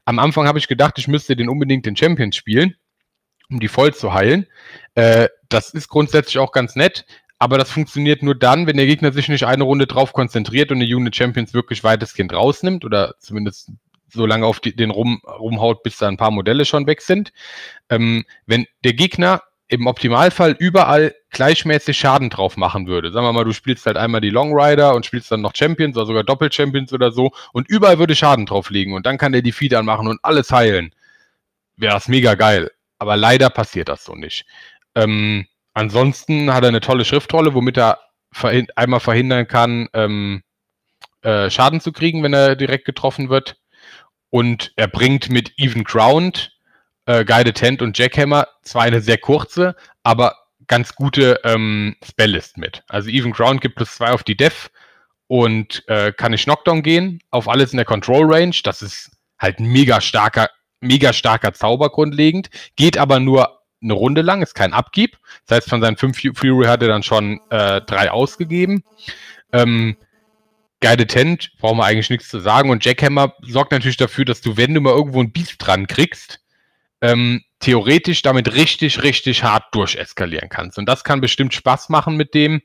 Am 0.06 0.18
Anfang 0.20 0.48
habe 0.48 0.58
ich 0.58 0.68
gedacht, 0.68 0.98
ich 0.98 1.08
müsste 1.08 1.36
den 1.36 1.50
unbedingt 1.50 1.86
den 1.86 1.96
Champions 1.96 2.36
spielen, 2.36 2.76
um 3.50 3.60
die 3.60 3.68
voll 3.68 3.94
zu 3.94 4.14
heilen. 4.14 4.48
Äh, 4.96 5.28
das 5.50 5.72
ist 5.72 5.90
grundsätzlich 5.90 6.40
auch 6.40 6.52
ganz 6.52 6.76
nett, 6.76 7.06
aber 7.40 7.58
das 7.58 7.70
funktioniert 7.70 8.24
nur 8.24 8.36
dann, 8.36 8.66
wenn 8.66 8.78
der 8.78 8.88
Gegner 8.88 9.12
sich 9.12 9.30
nicht 9.30 9.46
eine 9.46 9.64
Runde 9.64 9.86
drauf 9.86 10.14
konzentriert 10.14 10.72
und 10.72 10.80
die 10.80 10.94
Unit 10.94 11.16
Champions 11.16 11.54
wirklich 11.54 11.84
weitestgehend 11.84 12.34
rausnimmt 12.34 12.84
oder 12.86 13.16
zumindest 13.20 13.72
so 14.10 14.26
lange 14.26 14.46
auf 14.46 14.60
die, 14.60 14.76
den 14.76 14.92
rum, 14.92 15.22
rumhaut, 15.26 15.84
bis 15.84 15.98
da 15.98 16.08
ein 16.08 16.18
paar 16.18 16.32
Modelle 16.32 16.66
schon 16.66 16.88
weg 16.88 17.02
sind. 17.02 17.32
Ähm, 17.90 18.26
wenn 18.46 18.66
der 18.84 18.94
Gegner 18.94 19.42
im 19.70 19.86
Optimalfall 19.86 20.56
überall 20.58 21.14
gleichmäßig 21.30 21.98
Schaden 21.98 22.30
drauf 22.30 22.56
machen 22.56 22.88
würde. 22.88 23.12
Sagen 23.12 23.26
wir 23.26 23.34
mal, 23.34 23.44
du 23.44 23.52
spielst 23.52 23.86
halt 23.86 23.98
einmal 23.98 24.22
die 24.22 24.30
Long 24.30 24.58
Rider 24.58 24.96
und 24.96 25.06
spielst 25.06 25.32
dann 25.32 25.42
noch 25.42 25.56
Champions 25.56 25.98
oder 25.98 26.06
sogar 26.06 26.24
Doppel-Champions 26.24 26.94
oder 26.94 27.12
so 27.12 27.32
und 27.52 27.68
überall 27.70 28.00
würde 28.00 28.16
Schaden 28.16 28.46
drauf 28.46 28.70
liegen 28.70 28.94
und 28.94 29.06
dann 29.06 29.18
kann 29.18 29.34
der 29.34 29.42
die 29.42 29.52
Feed 29.52 29.74
anmachen 29.74 30.08
und 30.08 30.20
alles 30.24 30.52
heilen. 30.52 30.94
Wäre 31.76 31.94
das 31.94 32.08
mega 32.08 32.36
geil. 32.36 32.72
Aber 32.98 33.18
leider 33.18 33.50
passiert 33.50 33.90
das 33.90 34.06
so 34.06 34.16
nicht. 34.16 34.46
Ähm, 34.96 35.46
ansonsten 35.74 36.54
hat 36.54 36.64
er 36.64 36.70
eine 36.70 36.80
tolle 36.80 37.06
Schriftrolle, 37.06 37.54
womit 37.54 37.78
er 37.78 38.00
verhin 38.32 38.68
einmal 38.76 39.00
verhindern 39.00 39.48
kann, 39.48 39.90
ähm, 39.94 40.44
äh, 41.22 41.50
Schaden 41.50 41.82
zu 41.82 41.92
kriegen, 41.92 42.24
wenn 42.24 42.34
er 42.34 42.56
direkt 42.56 42.86
getroffen 42.86 43.30
wird. 43.30 43.58
Und 44.30 44.74
er 44.76 44.88
bringt 44.88 45.30
mit 45.30 45.54
Even 45.58 45.84
Ground, 45.84 46.52
äh, 47.06 47.24
Guided 47.26 47.56
Tent 47.56 47.82
und 47.82 47.98
Jackhammer 47.98 48.48
zwar 48.64 48.84
eine 48.84 49.02
sehr 49.02 49.18
kurze, 49.18 49.76
aber 50.04 50.36
ganz 50.68 50.96
gute 50.96 51.40
ähm, 51.44 51.96
Spelllist 52.04 52.58
mit. 52.58 52.84
Also 52.88 53.10
Even 53.10 53.32
Ground 53.32 53.62
gibt 53.62 53.76
plus 53.76 53.96
zwei 53.96 54.12
auf 54.12 54.24
die 54.24 54.38
Def 54.38 54.70
und 55.28 55.84
äh, 55.88 56.12
kann 56.12 56.34
ich 56.34 56.44
Knockdown 56.44 56.84
gehen, 56.84 57.22
auf 57.32 57.48
alles 57.48 57.72
in 57.72 57.78
der 57.78 57.86
Control 57.86 58.32
Range. 58.34 58.56
Das 58.64 58.82
ist 58.82 59.12
halt 59.40 59.60
ein 59.60 59.68
mega 59.68 60.02
starker, 60.02 60.50
mega 60.82 61.14
starker 61.14 61.54
Zauber 61.54 61.90
grundlegend, 61.90 62.50
geht 62.76 62.98
aber 62.98 63.20
nur 63.20 63.58
eine 63.82 63.94
Runde 63.94 64.22
lang, 64.22 64.42
ist 64.42 64.56
kein 64.56 64.74
Abgib. 64.74 65.18
Das 65.46 65.58
heißt, 65.58 65.70
von 65.70 65.82
seinen 65.82 65.98
fünf 65.98 66.20
Fury 66.20 66.66
hat 66.66 66.82
er 66.82 66.88
dann 66.88 67.04
schon 67.04 67.40
äh, 67.50 67.82
drei 67.82 68.12
ausgegeben. 68.12 68.84
Ähm, 69.54 69.98
Guided 70.80 71.10
Tent, 71.10 71.52
brauchen 71.60 71.78
wir 71.78 71.86
eigentlich 71.86 72.10
nichts 72.10 72.30
zu 72.30 72.40
sagen. 72.40 72.70
Und 72.70 72.86
Jackhammer 72.86 73.34
sorgt 73.42 73.72
natürlich 73.72 73.98
dafür, 73.98 74.26
dass 74.26 74.42
du, 74.42 74.58
wenn 74.58 74.74
du 74.74 74.82
mal 74.82 74.94
irgendwo 74.94 75.22
ein 75.22 75.32
Beast 75.32 75.56
dran 75.60 75.88
kriegst, 75.88 76.40
ähm, 77.02 77.44
theoretisch 77.60 78.22
damit 78.22 78.54
richtig, 78.54 79.04
richtig 79.04 79.44
hart 79.44 79.74
durcheskalieren 79.74 80.50
kannst. 80.50 80.78
Und 80.78 80.88
das 80.88 81.04
kann 81.04 81.22
bestimmt 81.22 81.54
Spaß 81.54 81.90
machen 81.90 82.16
mit 82.16 82.34
dem. 82.34 82.62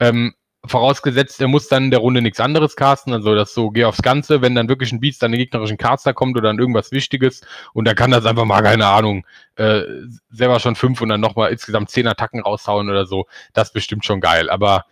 Ähm, 0.00 0.34
vorausgesetzt, 0.68 1.40
er 1.40 1.48
muss 1.48 1.68
dann 1.68 1.84
in 1.84 1.90
der 1.90 2.00
Runde 2.00 2.22
nichts 2.22 2.40
anderes 2.40 2.76
casten, 2.76 3.12
also 3.12 3.34
das 3.34 3.54
so, 3.54 3.70
geh 3.70 3.84
aufs 3.84 4.02
Ganze, 4.02 4.42
wenn 4.42 4.54
dann 4.54 4.68
wirklich 4.68 4.92
ein 4.92 5.00
Beast 5.00 5.22
an 5.22 5.32
den 5.32 5.38
gegnerischen 5.38 5.76
Caster 5.76 6.12
kommt 6.14 6.36
oder 6.36 6.50
an 6.50 6.58
irgendwas 6.58 6.92
Wichtiges 6.92 7.42
und 7.72 7.86
dann 7.86 7.94
kann 7.94 8.10
das 8.10 8.26
einfach 8.26 8.44
mal, 8.44 8.62
keine 8.62 8.86
Ahnung, 8.86 9.26
äh, 9.56 9.82
selber 10.30 10.60
schon 10.60 10.76
fünf 10.76 11.00
und 11.00 11.08
dann 11.08 11.20
nochmal 11.20 11.52
insgesamt 11.52 11.90
zehn 11.90 12.06
Attacken 12.06 12.40
raushauen 12.40 12.90
oder 12.90 13.06
so, 13.06 13.26
das 13.52 13.68
ist 13.68 13.74
bestimmt 13.74 14.04
schon 14.04 14.20
geil, 14.20 14.50
aber 14.50 14.86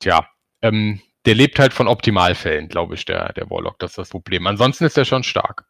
tja, 0.00 0.26
ähm, 0.62 1.00
der 1.26 1.34
lebt 1.34 1.58
halt 1.58 1.72
von 1.72 1.88
Optimalfällen, 1.88 2.68
glaube 2.68 2.94
ich, 2.94 3.04
der, 3.04 3.32
der 3.32 3.48
Warlock, 3.50 3.78
das 3.78 3.92
ist 3.92 3.98
das 3.98 4.08
Problem. 4.10 4.46
Ansonsten 4.46 4.84
ist 4.84 4.98
er 4.98 5.04
schon 5.04 5.22
stark. 5.22 5.64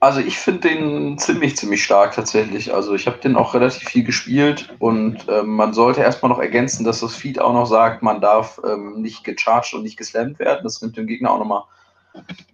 Also 0.00 0.20
ich 0.20 0.38
finde 0.38 0.68
den 0.68 1.18
ziemlich, 1.18 1.56
ziemlich 1.56 1.82
stark 1.82 2.14
tatsächlich. 2.14 2.72
Also 2.72 2.94
ich 2.94 3.08
habe 3.08 3.18
den 3.18 3.34
auch 3.34 3.54
relativ 3.54 3.88
viel 3.88 4.04
gespielt 4.04 4.72
und 4.78 5.26
ähm, 5.28 5.56
man 5.56 5.72
sollte 5.72 6.02
erstmal 6.02 6.30
noch 6.30 6.38
ergänzen, 6.38 6.84
dass 6.84 7.00
das 7.00 7.16
Feed 7.16 7.40
auch 7.40 7.52
noch 7.52 7.66
sagt, 7.66 8.00
man 8.02 8.20
darf 8.20 8.60
ähm, 8.64 9.02
nicht 9.02 9.24
gecharged 9.24 9.74
und 9.74 9.82
nicht 9.82 9.96
geslammt 9.96 10.38
werden. 10.38 10.60
Das 10.62 10.80
nimmt 10.80 10.96
dem 10.96 11.08
Gegner 11.08 11.32
auch 11.32 11.40
nochmal 11.40 11.64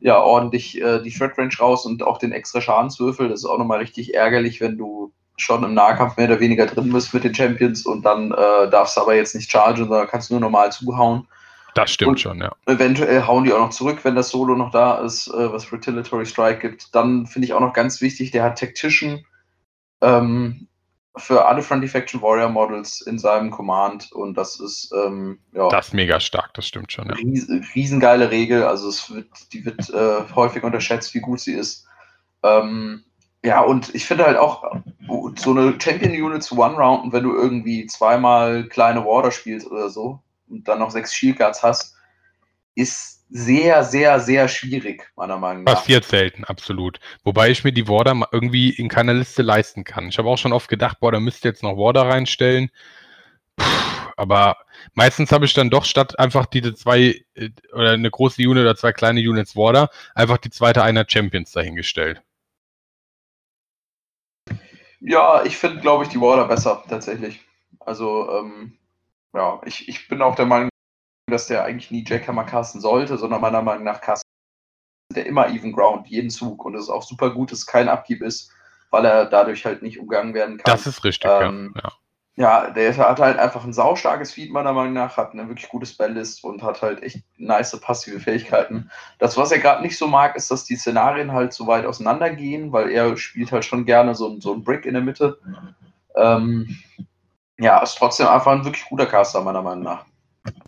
ja, 0.00 0.20
ordentlich 0.22 0.80
äh, 0.80 1.02
die 1.02 1.10
Threat 1.10 1.36
Range 1.36 1.54
raus 1.60 1.84
und 1.84 2.02
auch 2.02 2.16
den 2.16 2.32
extra 2.32 2.62
Schadenswürfel. 2.62 3.28
Das 3.28 3.40
ist 3.40 3.46
auch 3.46 3.58
nochmal 3.58 3.78
richtig 3.78 4.14
ärgerlich, 4.14 4.62
wenn 4.62 4.78
du 4.78 5.12
schon 5.36 5.64
im 5.64 5.74
Nahkampf 5.74 6.16
mehr 6.16 6.26
oder 6.26 6.40
weniger 6.40 6.66
drin 6.66 6.92
bist 6.92 7.12
mit 7.12 7.24
den 7.24 7.34
Champions 7.34 7.86
und 7.86 8.04
dann 8.04 8.32
äh, 8.32 8.70
darfst 8.70 8.96
du 8.96 9.00
aber 9.00 9.14
jetzt 9.14 9.34
nicht 9.34 9.50
chargen, 9.50 9.88
sondern 9.88 10.06
kannst 10.06 10.30
nur 10.30 10.40
normal 10.40 10.70
zuhauen. 10.72 11.26
Das 11.74 11.90
stimmt 11.90 12.10
und 12.10 12.20
schon, 12.20 12.40
ja. 12.40 12.54
Eventuell 12.66 13.26
hauen 13.26 13.44
die 13.44 13.52
auch 13.52 13.58
noch 13.58 13.70
zurück, 13.70 13.98
wenn 14.04 14.14
das 14.14 14.28
Solo 14.28 14.54
noch 14.54 14.70
da 14.70 14.98
ist, 14.98 15.26
äh, 15.28 15.52
was 15.52 15.72
Retaliatory 15.72 16.24
Strike 16.24 16.60
gibt. 16.60 16.94
Dann 16.94 17.26
finde 17.26 17.46
ich 17.46 17.52
auch 17.52 17.60
noch 17.60 17.72
ganz 17.72 18.00
wichtig, 18.00 18.30
der 18.30 18.44
hat 18.44 18.58
Tactician 18.60 19.24
ähm, 20.00 20.68
für 21.16 21.46
alle 21.46 21.62
Friendly 21.62 21.88
Faction 21.88 22.22
Warrior 22.22 22.48
Models 22.48 23.00
in 23.00 23.18
seinem 23.18 23.50
Command 23.50 24.12
und 24.12 24.34
das 24.34 24.60
ist 24.60 24.92
ähm, 24.94 25.40
ja. 25.52 25.68
Das 25.68 25.88
ist 25.88 25.94
mega 25.94 26.20
stark, 26.20 26.54
das 26.54 26.68
stimmt 26.68 26.92
schon, 26.92 27.08
ja. 27.08 27.14
Ries 27.14 27.48
riesengeile 27.74 28.30
Regel, 28.30 28.62
also 28.62 28.88
es 28.88 29.12
wird, 29.12 29.28
die 29.52 29.64
wird 29.64 29.90
äh, 29.90 30.32
häufig 30.34 30.62
unterschätzt, 30.62 31.12
wie 31.14 31.20
gut 31.20 31.40
sie 31.40 31.54
ist. 31.54 31.86
Ähm, 32.44 33.04
ja, 33.44 33.60
und 33.60 33.94
ich 33.94 34.06
finde 34.06 34.24
halt 34.24 34.38
auch, 34.38 34.64
so 35.36 35.50
eine 35.50 35.78
Champion-Unit 35.78 36.42
zu 36.42 36.58
One-Rounden, 36.58 37.12
wenn 37.12 37.24
du 37.24 37.34
irgendwie 37.34 37.86
zweimal 37.86 38.64
kleine 38.64 39.04
Water 39.04 39.30
spielst 39.30 39.70
oder 39.70 39.90
so, 39.90 40.20
und 40.48 40.66
dann 40.66 40.78
noch 40.78 40.90
sechs 40.90 41.14
Shieldguards 41.14 41.62
hast, 41.62 41.94
ist 42.74 43.22
sehr, 43.28 43.84
sehr, 43.84 44.18
sehr 44.20 44.48
schwierig, 44.48 45.10
meiner 45.16 45.36
Meinung 45.36 45.64
nach. 45.64 45.74
Passiert 45.74 46.04
selten, 46.04 46.44
absolut. 46.44 47.00
Wobei 47.22 47.50
ich 47.50 47.64
mir 47.64 47.72
die 47.72 47.86
Warder 47.86 48.28
irgendwie 48.32 48.70
in 48.70 48.88
keiner 48.88 49.12
Liste 49.12 49.42
leisten 49.42 49.84
kann. 49.84 50.08
Ich 50.08 50.16
habe 50.16 50.28
auch 50.28 50.38
schon 50.38 50.52
oft 50.52 50.70
gedacht, 50.70 51.00
boah, 51.00 51.12
da 51.12 51.20
müsst 51.20 51.44
ihr 51.44 51.50
jetzt 51.50 51.62
noch 51.62 51.76
Warder 51.76 52.02
reinstellen. 52.02 52.70
Puh, 53.56 53.64
aber 54.16 54.56
meistens 54.94 55.32
habe 55.32 55.44
ich 55.44 55.52
dann 55.52 55.68
doch 55.68 55.84
statt 55.84 56.18
einfach 56.18 56.46
diese 56.46 56.74
zwei 56.74 57.22
äh, 57.34 57.50
oder 57.72 57.90
eine 57.90 58.10
große 58.10 58.40
Unit 58.40 58.62
oder 58.62 58.76
zwei 58.76 58.92
kleine 58.92 59.20
Units 59.20 59.54
Warder 59.54 59.90
einfach 60.14 60.38
die 60.38 60.50
zweite 60.50 60.82
einer 60.82 61.04
Champions 61.06 61.52
dahingestellt. 61.52 62.22
Ja, 65.06 65.44
ich 65.44 65.56
finde, 65.58 65.80
glaube 65.80 66.04
ich, 66.04 66.10
die 66.10 66.20
Warder 66.20 66.46
besser 66.46 66.82
tatsächlich. 66.88 67.44
Also 67.80 68.30
ähm, 68.30 68.78
ja, 69.34 69.60
ich, 69.66 69.88
ich 69.88 70.08
bin 70.08 70.22
auch 70.22 70.34
der 70.34 70.46
Meinung, 70.46 70.70
dass 71.30 71.46
der 71.46 71.64
eigentlich 71.64 71.90
nie 71.90 72.04
Jackhammer 72.06 72.44
casten 72.44 72.80
sollte, 72.80 73.18
sondern 73.18 73.40
meiner 73.40 73.62
Meinung 73.62 73.84
nach 73.84 74.00
casten 74.00 74.24
der 75.14 75.26
immer 75.26 75.48
Even 75.48 75.72
Ground, 75.72 76.08
jeden 76.08 76.30
Zug. 76.30 76.64
Und 76.64 76.74
es 76.74 76.84
ist 76.84 76.88
auch 76.88 77.02
super 77.02 77.30
gut, 77.30 77.52
dass 77.52 77.60
es 77.60 77.66
kein 77.66 77.88
Abgib 77.88 78.22
ist, 78.22 78.50
weil 78.90 79.04
er 79.04 79.26
dadurch 79.26 79.64
halt 79.64 79.82
nicht 79.82 80.00
umgangen 80.00 80.34
werden 80.34 80.56
kann. 80.56 80.72
Das 80.72 80.86
ist 80.86 81.04
richtig, 81.04 81.30
ähm, 81.30 81.74
ja. 81.76 81.82
ja. 81.84 81.92
Der 82.36 82.96
hat 82.96 83.20
halt 83.20 83.38
einfach 83.38 83.64
ein 83.64 83.72
saustarkes 83.72 84.32
Feed, 84.32 84.50
meiner 84.50 84.72
Meinung 84.72 84.94
nach, 84.94 85.16
hat 85.16 85.32
eine 85.32 85.48
wirklich 85.48 85.68
gute 85.68 85.86
Spelllist 85.86 86.42
und 86.42 86.62
hat 86.62 86.82
halt 86.82 87.02
echt 87.02 87.22
nice 87.36 87.78
passive 87.80 88.18
Fähigkeiten. 88.18 88.90
Das, 89.18 89.36
was 89.36 89.52
er 89.52 89.60
gerade 89.60 89.82
nicht 89.82 89.96
so 89.96 90.08
mag, 90.08 90.34
ist, 90.34 90.50
dass 90.50 90.64
die 90.64 90.76
Szenarien 90.76 91.32
halt 91.32 91.52
so 91.52 91.68
weit 91.68 91.86
auseinandergehen, 91.86 92.72
weil 92.72 92.90
er 92.90 93.16
spielt 93.16 93.52
halt 93.52 93.64
schon 93.64 93.84
gerne 93.84 94.16
so, 94.16 94.40
so 94.40 94.52
ein 94.52 94.64
Brick 94.64 94.84
in 94.84 94.94
der 94.94 95.02
Mitte. 95.02 95.38
Ähm, 96.16 96.76
ja, 97.58 97.78
ist 97.80 97.98
trotzdem 97.98 98.26
einfach 98.26 98.50
ein 98.50 98.64
wirklich 98.64 98.84
guter 98.86 99.06
Caster, 99.06 99.40
meiner 99.42 99.62
Meinung 99.62 99.84
nach. 99.84 100.04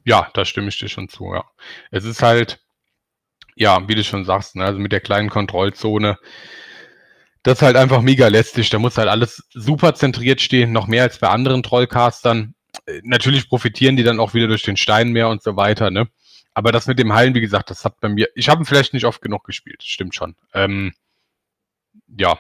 Ja, 0.05 0.29
da 0.35 0.45
stimme 0.45 0.69
ich 0.69 0.79
dir 0.79 0.89
schon 0.89 1.09
zu, 1.09 1.35
ja. 1.35 1.45
Es 1.91 2.05
ist 2.05 2.23
halt, 2.23 2.61
ja, 3.57 3.89
wie 3.89 3.97
du 3.97 4.05
schon 4.05 4.25
sagst, 4.25 4.55
ne, 4.55 4.65
also 4.65 4.79
mit 4.79 4.93
der 4.93 5.01
kleinen 5.01 5.31
Kontrollzone, 5.31 6.17
das 7.47 7.59
ist 7.59 7.63
halt 7.63 7.77
einfach 7.77 8.03
mega 8.03 8.27
lästig. 8.27 8.71
Da 8.71 8.81
muss 8.81 8.99
halt 8.99 9.09
alles 9.09 9.47
super 9.55 9.95
zentriert 9.95 10.41
stehen, 10.41 10.73
noch 10.73 10.89
mehr 10.89 11.05
als 11.05 11.19
bei 11.19 11.29
anderen 11.29 11.63
Trollcastern. 11.63 12.57
Natürlich 13.05 13.49
profitieren 13.49 13.97
die 13.97 14.03
dann 14.03 14.19
auch 14.19 14.35
wieder 14.35 14.49
durch 14.49 14.65
den 14.65 14.77
Stein 14.77 15.13
mehr 15.13 15.29
und 15.29 15.45
so 15.45 15.57
weiter, 15.57 15.93
ne? 15.93 16.09
Aber 16.55 16.73
das 16.73 16.89
mit 16.89 16.99
dem 16.99 17.13
Heilen, 17.13 17.35
wie 17.35 17.41
gesagt, 17.41 17.71
das 17.71 17.85
hat 17.85 18.01
bei 18.01 18.09
mir, 18.09 18.29
ich 18.35 18.49
habe 18.49 18.63
ihn 18.63 18.65
vielleicht 18.65 18.95
nicht 18.95 19.05
oft 19.05 19.21
genug 19.23 19.45
gespielt, 19.45 19.85
stimmt 19.85 20.17
schon. 20.17 20.35
Ähm, 20.55 20.93
ja. 22.19 22.37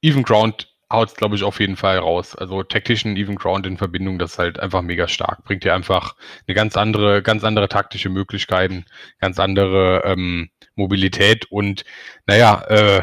Even 0.00 0.22
Ground 0.22 0.74
haut 0.90 1.08
es, 1.10 1.14
glaube 1.14 1.36
ich, 1.36 1.42
auf 1.42 1.60
jeden 1.60 1.76
Fall 1.76 1.98
raus. 1.98 2.34
Also 2.34 2.62
Tactician 2.62 3.16
Even 3.16 3.36
Ground 3.36 3.66
in 3.66 3.76
Verbindung, 3.76 4.18
das 4.18 4.32
ist 4.32 4.38
halt 4.38 4.60
einfach 4.60 4.80
mega 4.80 5.08
stark. 5.08 5.44
Bringt 5.44 5.64
dir 5.64 5.74
einfach 5.74 6.16
eine 6.46 6.54
ganz 6.54 6.74
andere, 6.78 7.22
ganz 7.22 7.44
andere 7.44 7.68
taktische 7.68 8.08
Möglichkeiten, 8.08 8.86
ganz 9.20 9.38
andere 9.38 10.04
ähm, 10.06 10.48
Mobilität 10.74 11.44
und 11.50 11.84
naja, 12.26 12.62
äh, 12.68 13.02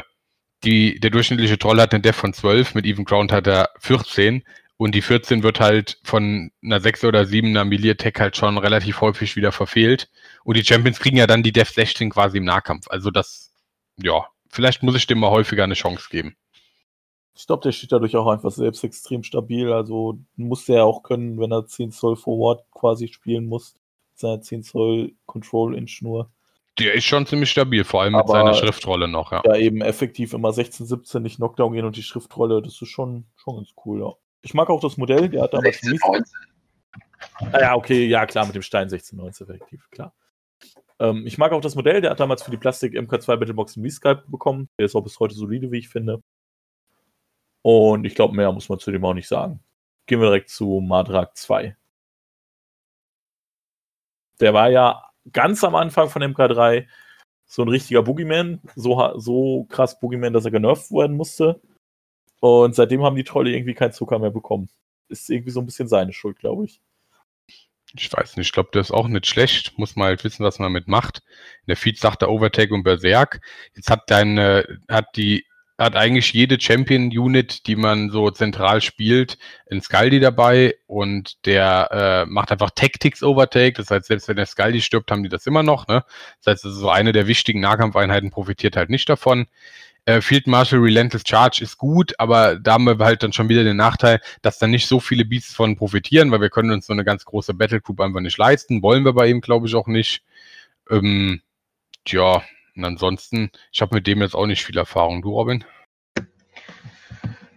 die, 0.67 0.99
der 0.99 1.09
durchschnittliche 1.09 1.57
Troll 1.57 1.79
hat 1.79 1.93
eine 1.93 2.01
Def 2.01 2.17
von 2.17 2.33
12, 2.33 2.75
mit 2.75 2.85
Even 2.85 3.05
Ground 3.05 3.31
hat 3.31 3.47
er 3.47 3.69
14 3.79 4.43
und 4.75 4.93
die 4.93 5.01
14 5.01 5.41
wird 5.41 5.61
halt 5.61 5.97
von 6.03 6.51
einer 6.61 6.81
6 6.81 7.05
oder 7.05 7.25
7 7.25 7.47
einer 7.47 7.63
Melee 7.63 7.91
Attack 7.91 8.19
halt 8.19 8.35
schon 8.35 8.57
relativ 8.57 8.99
häufig 8.99 9.37
wieder 9.37 9.53
verfehlt 9.53 10.09
und 10.43 10.57
die 10.57 10.65
Champions 10.65 10.99
kriegen 10.99 11.17
ja 11.17 11.25
dann 11.25 11.41
die 11.41 11.53
Def 11.53 11.69
16 11.69 12.09
quasi 12.09 12.39
im 12.39 12.43
Nahkampf. 12.43 12.87
Also 12.89 13.11
das, 13.11 13.53
ja, 13.95 14.27
vielleicht 14.49 14.83
muss 14.83 14.95
ich 14.95 15.07
dem 15.07 15.19
mal 15.19 15.31
häufiger 15.31 15.63
eine 15.63 15.73
Chance 15.73 16.09
geben. 16.11 16.35
Ich 17.33 17.47
glaube, 17.47 17.61
der 17.61 17.71
steht 17.71 17.91
dadurch 17.91 18.15
auch 18.15 18.27
einfach 18.27 18.51
selbst 18.51 18.83
extrem 18.83 19.23
stabil. 19.23 19.71
Also 19.71 20.19
muss 20.35 20.65
der 20.65 20.85
auch 20.85 21.03
können, 21.03 21.39
wenn 21.39 21.51
er 21.51 21.65
10 21.65 21.91
Zoll 21.91 22.15
Forward 22.15 22.65
quasi 22.71 23.07
spielen 23.07 23.45
muss. 23.45 23.75
Seine 24.15 24.41
10 24.41 24.63
Zoll 24.63 25.13
Control 25.27 25.75
Inch 25.75 26.01
nur. 26.01 26.31
Der 26.79 26.93
ist 26.93 27.05
schon 27.05 27.25
ziemlich 27.25 27.49
stabil, 27.49 27.83
vor 27.83 28.03
allem 28.03 28.13
mit 28.13 28.21
Aber 28.21 28.33
seiner 28.33 28.53
Schriftrolle 28.53 29.07
noch, 29.07 29.31
ja. 29.31 29.41
Da 29.41 29.55
eben 29.55 29.81
effektiv 29.81 30.33
immer 30.33 30.53
16, 30.53 30.85
17 30.85 31.23
nicht 31.23 31.37
Knockdown 31.37 31.73
gehen 31.73 31.85
und 31.85 31.95
die 31.95 32.03
Schriftrolle, 32.03 32.61
das 32.61 32.81
ist 32.81 32.89
schon, 32.89 33.25
schon 33.35 33.57
ganz 33.57 33.69
cool, 33.85 34.01
ja. 34.01 34.13
Ich 34.43 34.53
mag 34.53 34.69
auch 34.69 34.79
das 34.79 34.97
Modell, 34.97 35.29
der 35.29 35.43
hat 35.43 35.53
damals 35.53 35.79
16, 35.81 35.99
19. 36.05 36.25
Ah, 37.51 37.59
ja, 37.59 37.75
okay, 37.75 38.05
ja 38.05 38.25
klar, 38.25 38.45
mit 38.45 38.55
dem 38.55 38.61
Stein 38.61 38.89
16, 38.89 39.17
19 39.17 39.47
effektiv, 39.47 39.89
klar. 39.89 40.13
Ähm, 40.99 41.25
ich 41.25 41.37
mag 41.37 41.51
auch 41.51 41.61
das 41.61 41.75
Modell, 41.75 42.01
der 42.01 42.11
hat 42.11 42.19
damals 42.19 42.43
für 42.43 42.51
die 42.51 42.57
Plastik 42.57 42.93
MK2 42.93 43.37
Battlebox 43.37 43.75
einen 43.75 43.85
Reskype 43.85 44.23
bekommen. 44.27 44.69
Der 44.77 44.85
ist 44.85 44.95
auch 44.95 45.01
bis 45.01 45.19
heute 45.19 45.35
solide, 45.35 45.71
wie 45.71 45.79
ich 45.79 45.89
finde. 45.89 46.21
Und 47.61 48.05
ich 48.05 48.15
glaube, 48.15 48.35
mehr 48.35 48.51
muss 48.51 48.69
man 48.69 48.79
zu 48.79 48.91
dem 48.91 49.03
auch 49.05 49.13
nicht 49.13 49.27
sagen. 49.27 49.59
Gehen 50.05 50.21
wir 50.21 50.27
direkt 50.27 50.49
zu 50.49 50.79
Madrak 50.81 51.35
2. 51.35 51.75
Der 54.39 54.53
war 54.53 54.69
ja 54.69 55.03
ganz 55.33 55.63
am 55.63 55.75
Anfang 55.75 56.09
von 56.09 56.23
MK3 56.23 56.87
so 57.47 57.61
ein 57.61 57.69
richtiger 57.69 58.03
Boogeyman. 58.03 58.61
So, 58.75 59.13
so 59.17 59.65
krass 59.69 59.99
Boogeyman, 59.99 60.33
dass 60.33 60.45
er 60.45 60.51
genervt 60.51 60.91
werden 60.91 61.15
musste. 61.15 61.61
Und 62.39 62.75
seitdem 62.75 63.03
haben 63.03 63.15
die 63.15 63.23
Trolle 63.23 63.51
irgendwie 63.51 63.73
keinen 63.73 63.93
Zucker 63.93 64.19
mehr 64.19 64.31
bekommen. 64.31 64.69
Ist 65.09 65.29
irgendwie 65.29 65.51
so 65.51 65.61
ein 65.61 65.65
bisschen 65.65 65.87
seine 65.87 66.13
Schuld, 66.13 66.37
glaube 66.37 66.65
ich. 66.65 66.81
Ich 67.95 68.11
weiß 68.11 68.35
nicht, 68.35 68.47
ich 68.47 68.51
glaube, 68.51 68.69
das 68.73 68.87
ist 68.87 68.91
auch 68.91 69.07
nicht 69.07 69.25
schlecht. 69.25 69.77
Muss 69.79 69.95
man 69.95 70.09
halt 70.09 70.23
wissen, 70.23 70.43
was 70.43 70.59
man 70.59 70.73
mit 70.73 70.87
macht. 70.87 71.23
In 71.61 71.67
der 71.67 71.77
Feed 71.77 71.97
sagt 71.97 72.21
er 72.21 72.29
Overtake 72.29 72.73
und 72.73 72.83
Berserk. 72.83 73.41
Jetzt 73.75 73.89
hat 73.89 74.11
deine, 74.11 74.81
hat 74.89 75.15
die 75.15 75.46
hat 75.77 75.95
eigentlich 75.95 76.33
jede 76.33 76.59
Champion-Unit, 76.59 77.67
die 77.67 77.75
man 77.75 78.09
so 78.09 78.31
zentral 78.31 78.81
spielt, 78.81 79.37
ein 79.69 79.81
Scaldi 79.81 80.19
dabei 80.19 80.75
und 80.87 81.45
der 81.45 81.89
äh, 81.91 82.25
macht 82.25 82.51
einfach 82.51 82.71
Tactics 82.71 83.21
Overtake. 83.21 83.73
Das 83.73 83.91
heißt, 83.91 84.07
selbst 84.07 84.27
wenn 84.27 84.37
der 84.37 84.47
Scaldi 84.47 84.81
stirbt, 84.81 85.11
haben 85.11 85.23
die 85.23 85.29
das 85.29 85.45
immer 85.45 85.63
noch. 85.63 85.87
Ne? 85.87 86.03
Das 86.43 86.53
heißt, 86.53 86.65
das 86.65 86.73
ist 86.73 86.79
so 86.79 86.89
eine 86.89 87.11
der 87.11 87.27
wichtigen 87.27 87.59
Nahkampfeinheiten, 87.59 88.31
profitiert 88.31 88.75
halt 88.75 88.89
nicht 88.89 89.07
davon. 89.07 89.47
Äh, 90.05 90.21
Field 90.21 90.47
Marshal 90.47 90.79
Relentless 90.79 91.23
Charge 91.27 91.61
ist 91.61 91.77
gut, 91.77 92.13
aber 92.17 92.55
da 92.55 92.73
haben 92.73 92.85
wir 92.85 92.97
halt 92.99 93.21
dann 93.23 93.33
schon 93.33 93.49
wieder 93.49 93.63
den 93.63 93.77
Nachteil, 93.77 94.21
dass 94.41 94.57
da 94.57 94.65
nicht 94.65 94.87
so 94.87 94.99
viele 94.99 95.25
Beasts 95.25 95.53
von 95.53 95.75
profitieren, 95.75 96.31
weil 96.31 96.41
wir 96.41 96.49
können 96.49 96.71
uns 96.71 96.87
so 96.87 96.93
eine 96.93 97.03
ganz 97.03 97.25
große 97.25 97.53
Battle 97.53 97.81
Group 97.81 97.99
einfach 97.99 98.21
nicht 98.21 98.37
leisten. 98.37 98.81
Wollen 98.81 99.03
wir 99.03 99.13
bei 99.13 99.27
ihm, 99.27 99.41
glaube 99.41 99.67
ich, 99.67 99.75
auch 99.75 99.87
nicht. 99.87 100.23
Ähm, 100.89 101.41
tja, 102.05 102.41
und 102.77 102.85
ansonsten, 102.85 103.49
ich 103.71 103.81
habe 103.81 103.95
mit 103.95 104.05
dem 104.05 104.21
jetzt 104.21 104.35
auch 104.35 104.45
nicht 104.45 104.63
viel 104.63 104.77
Erfahrung. 104.77 105.23
Du, 105.23 105.31
Robin? 105.31 105.65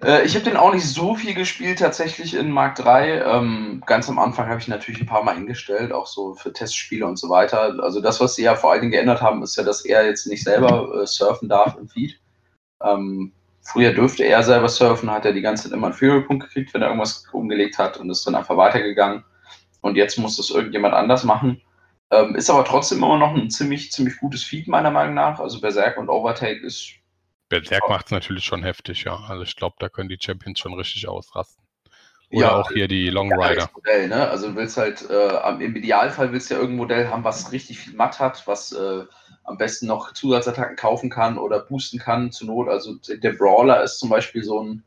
Äh, 0.03 0.25
ich 0.25 0.35
habe 0.35 0.45
den 0.45 0.57
auch 0.57 0.73
nicht 0.73 0.87
so 0.87 1.15
viel 1.15 1.35
gespielt 1.35 1.79
tatsächlich 1.79 2.35
in 2.35 2.51
Mark 2.51 2.77
3. 2.77 3.23
Ähm, 3.23 3.83
ganz 3.85 4.09
am 4.09 4.19
Anfang 4.19 4.49
habe 4.49 4.61
ich 4.61 4.69
natürlich 4.69 5.01
ein 5.01 5.07
paar 5.07 5.23
Mal 5.23 5.35
hingestellt, 5.35 5.93
auch 5.93 6.07
so 6.07 6.35
für 6.35 6.53
Testspiele 6.53 7.07
und 7.07 7.19
so 7.19 7.29
weiter. 7.29 7.79
Also 7.83 8.01
das, 8.01 8.21
was 8.21 8.35
sie 8.35 8.45
ja 8.45 8.55
vor 8.55 8.73
allen 8.73 8.81
Dingen 8.81 8.93
geändert 8.93 9.21
haben, 9.21 9.43
ist 9.43 9.57
ja, 9.57 9.63
dass 9.63 9.85
er 9.85 10.07
jetzt 10.07 10.27
nicht 10.27 10.43
selber 10.43 11.03
äh, 11.03 11.07
surfen 11.07 11.51
darf 11.51 11.77
im 11.77 11.89
Feed. 11.89 12.19
Ähm, 12.83 13.33
früher 13.61 13.93
dürfte 13.93 14.25
er 14.25 14.43
selber 14.43 14.71
surfen, 14.71 15.11
hat 15.11 15.27
er 15.27 15.35
die 15.35 15.43
ganze 15.43 15.65
Zeit 15.65 15.73
immer 15.73 15.89
einen 15.89 15.97
Fury-Punkt 15.97 16.45
gekriegt, 16.47 16.73
wenn 16.73 16.81
er 16.81 16.89
irgendwas 16.89 17.27
umgelegt 17.31 17.77
hat 17.77 17.99
und 17.99 18.09
ist 18.09 18.27
dann 18.27 18.35
einfach 18.35 18.57
weitergegangen. 18.57 19.23
Und 19.83 19.97
jetzt 19.97 20.19
muss 20.19 20.39
das 20.39 20.49
irgendjemand 20.49 20.95
anders 20.95 21.25
machen. 21.25 21.61
Ähm, 22.11 22.35
ist 22.35 22.51
aber 22.51 22.65
trotzdem 22.65 22.99
immer 22.99 23.19
noch 23.19 23.35
ein 23.35 23.51
ziemlich, 23.51 23.93
ziemlich 23.93 24.19
gutes 24.19 24.43
Feed, 24.43 24.67
meiner 24.67 24.91
Meinung 24.91 25.15
nach. 25.15 25.39
Also 25.39 25.61
Berserk 25.61 25.97
und 25.97 26.09
Overtake 26.09 26.61
ist. 26.61 26.91
Berserk 27.49 27.89
macht 27.89 28.07
es 28.07 28.13
natürlich 28.13 28.45
schon 28.45 28.63
heftig, 28.63 29.05
ja. 29.05 29.17
Also 29.29 29.43
ich 29.43 29.57
glaube, 29.57 29.77
da 29.79 29.89
können 29.89 30.09
die 30.09 30.19
Champions 30.21 30.59
schon 30.59 30.75
richtig 30.75 31.09
ausrasten. 31.09 31.65
Oder 32.33 32.47
ja, 32.47 32.57
auch 32.57 32.71
hier 32.71 32.87
die 32.87 33.11
Long 33.11 33.33
Rider. 33.33 33.69
Modell, 33.75 34.09
ne? 34.09 34.29
Also 34.29 34.49
du 34.49 34.57
willst 34.57 34.77
halt, 34.77 35.09
äh, 35.11 35.65
im 35.65 35.75
Idealfall 35.75 36.33
willst 36.33 36.49
du 36.49 36.55
ja 36.55 36.61
irgendein 36.61 36.79
Modell 36.79 37.09
haben, 37.09 37.25
was 37.25 37.51
richtig 37.51 37.81
viel 37.81 37.95
Matt 37.95 38.21
hat, 38.21 38.47
was 38.47 38.71
äh, 38.73 39.05
am 39.43 39.59
besten 39.59 39.87
noch 39.87 40.13
Zusatzattacken 40.13 40.77
kaufen 40.77 41.11
kann 41.11 41.39
oder 41.39 41.59
boosten 41.59 41.99
kann 41.99 42.31
zur 42.31 42.47
Not. 42.47 42.69
Also 42.69 42.95
der 42.95 43.33
Brawler 43.33 43.83
ist 43.83 43.99
zum 43.99 44.11
Beispiel 44.11 44.45
so 44.45 44.63
ein 44.63 44.85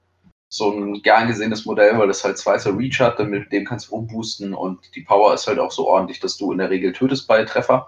so 0.54 0.72
ein 0.72 1.02
gern 1.02 1.28
gesehenes 1.28 1.66
Modell, 1.66 1.98
weil 1.98 2.08
das 2.08 2.24
halt 2.24 2.38
zwei 2.38 2.60
so 2.60 2.70
Reach 2.70 3.00
hat, 3.00 3.18
dann 3.18 3.32
mit 3.32 3.52
dem 3.52 3.66
kannst 3.66 3.88
du 3.90 3.96
umboosten 3.96 4.54
und 4.54 4.96
die 4.96 5.02
Power 5.02 5.34
ist 5.34 5.48
halt 5.48 5.58
auch 5.58 5.72
so 5.72 5.88
ordentlich, 5.88 6.20
dass 6.20 6.38
du 6.38 6.52
in 6.52 6.60
der 6.60 6.70
Regel 6.70 6.94
tötest 6.94 7.28
bei 7.28 7.44
Treffer. 7.44 7.88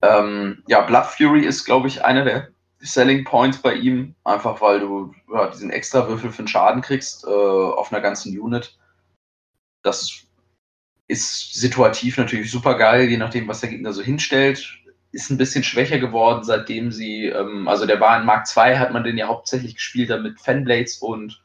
Ähm, 0.00 0.62
ja, 0.68 0.82
Blood 0.82 1.06
Fury 1.06 1.44
ist, 1.44 1.64
glaube 1.64 1.88
ich, 1.88 2.04
einer 2.04 2.22
der 2.22 2.50
Selling 2.78 3.24
Points 3.24 3.58
bei 3.58 3.74
ihm, 3.74 4.14
einfach 4.22 4.60
weil 4.60 4.78
du 4.78 5.12
ja, 5.32 5.48
diesen 5.48 5.70
extra 5.70 6.08
Würfel 6.08 6.30
für 6.30 6.42
den 6.42 6.48
Schaden 6.48 6.82
kriegst 6.82 7.24
äh, 7.24 7.28
auf 7.28 7.92
einer 7.92 8.00
ganzen 8.00 8.38
Unit. 8.38 8.78
Das 9.82 10.22
ist 11.08 11.54
situativ 11.54 12.16
natürlich 12.16 12.52
super 12.52 12.76
geil, 12.76 13.08
je 13.08 13.16
nachdem, 13.16 13.48
was 13.48 13.60
der 13.60 13.70
Gegner 13.70 13.92
so 13.92 14.02
hinstellt. 14.02 14.79
Ist 15.12 15.30
ein 15.30 15.38
bisschen 15.38 15.64
schwächer 15.64 15.98
geworden, 15.98 16.44
seitdem 16.44 16.92
sie, 16.92 17.26
ähm, 17.26 17.66
also 17.66 17.86
der 17.86 18.00
war 18.00 18.18
in 18.18 18.26
Mark 18.26 18.46
II, 18.56 18.76
hat 18.76 18.92
man 18.92 19.04
den 19.04 19.18
ja 19.18 19.26
hauptsächlich 19.26 19.74
gespielt, 19.74 20.10
dann 20.10 20.22
mit 20.22 20.40
Fanblades 20.40 20.98
und 20.98 21.42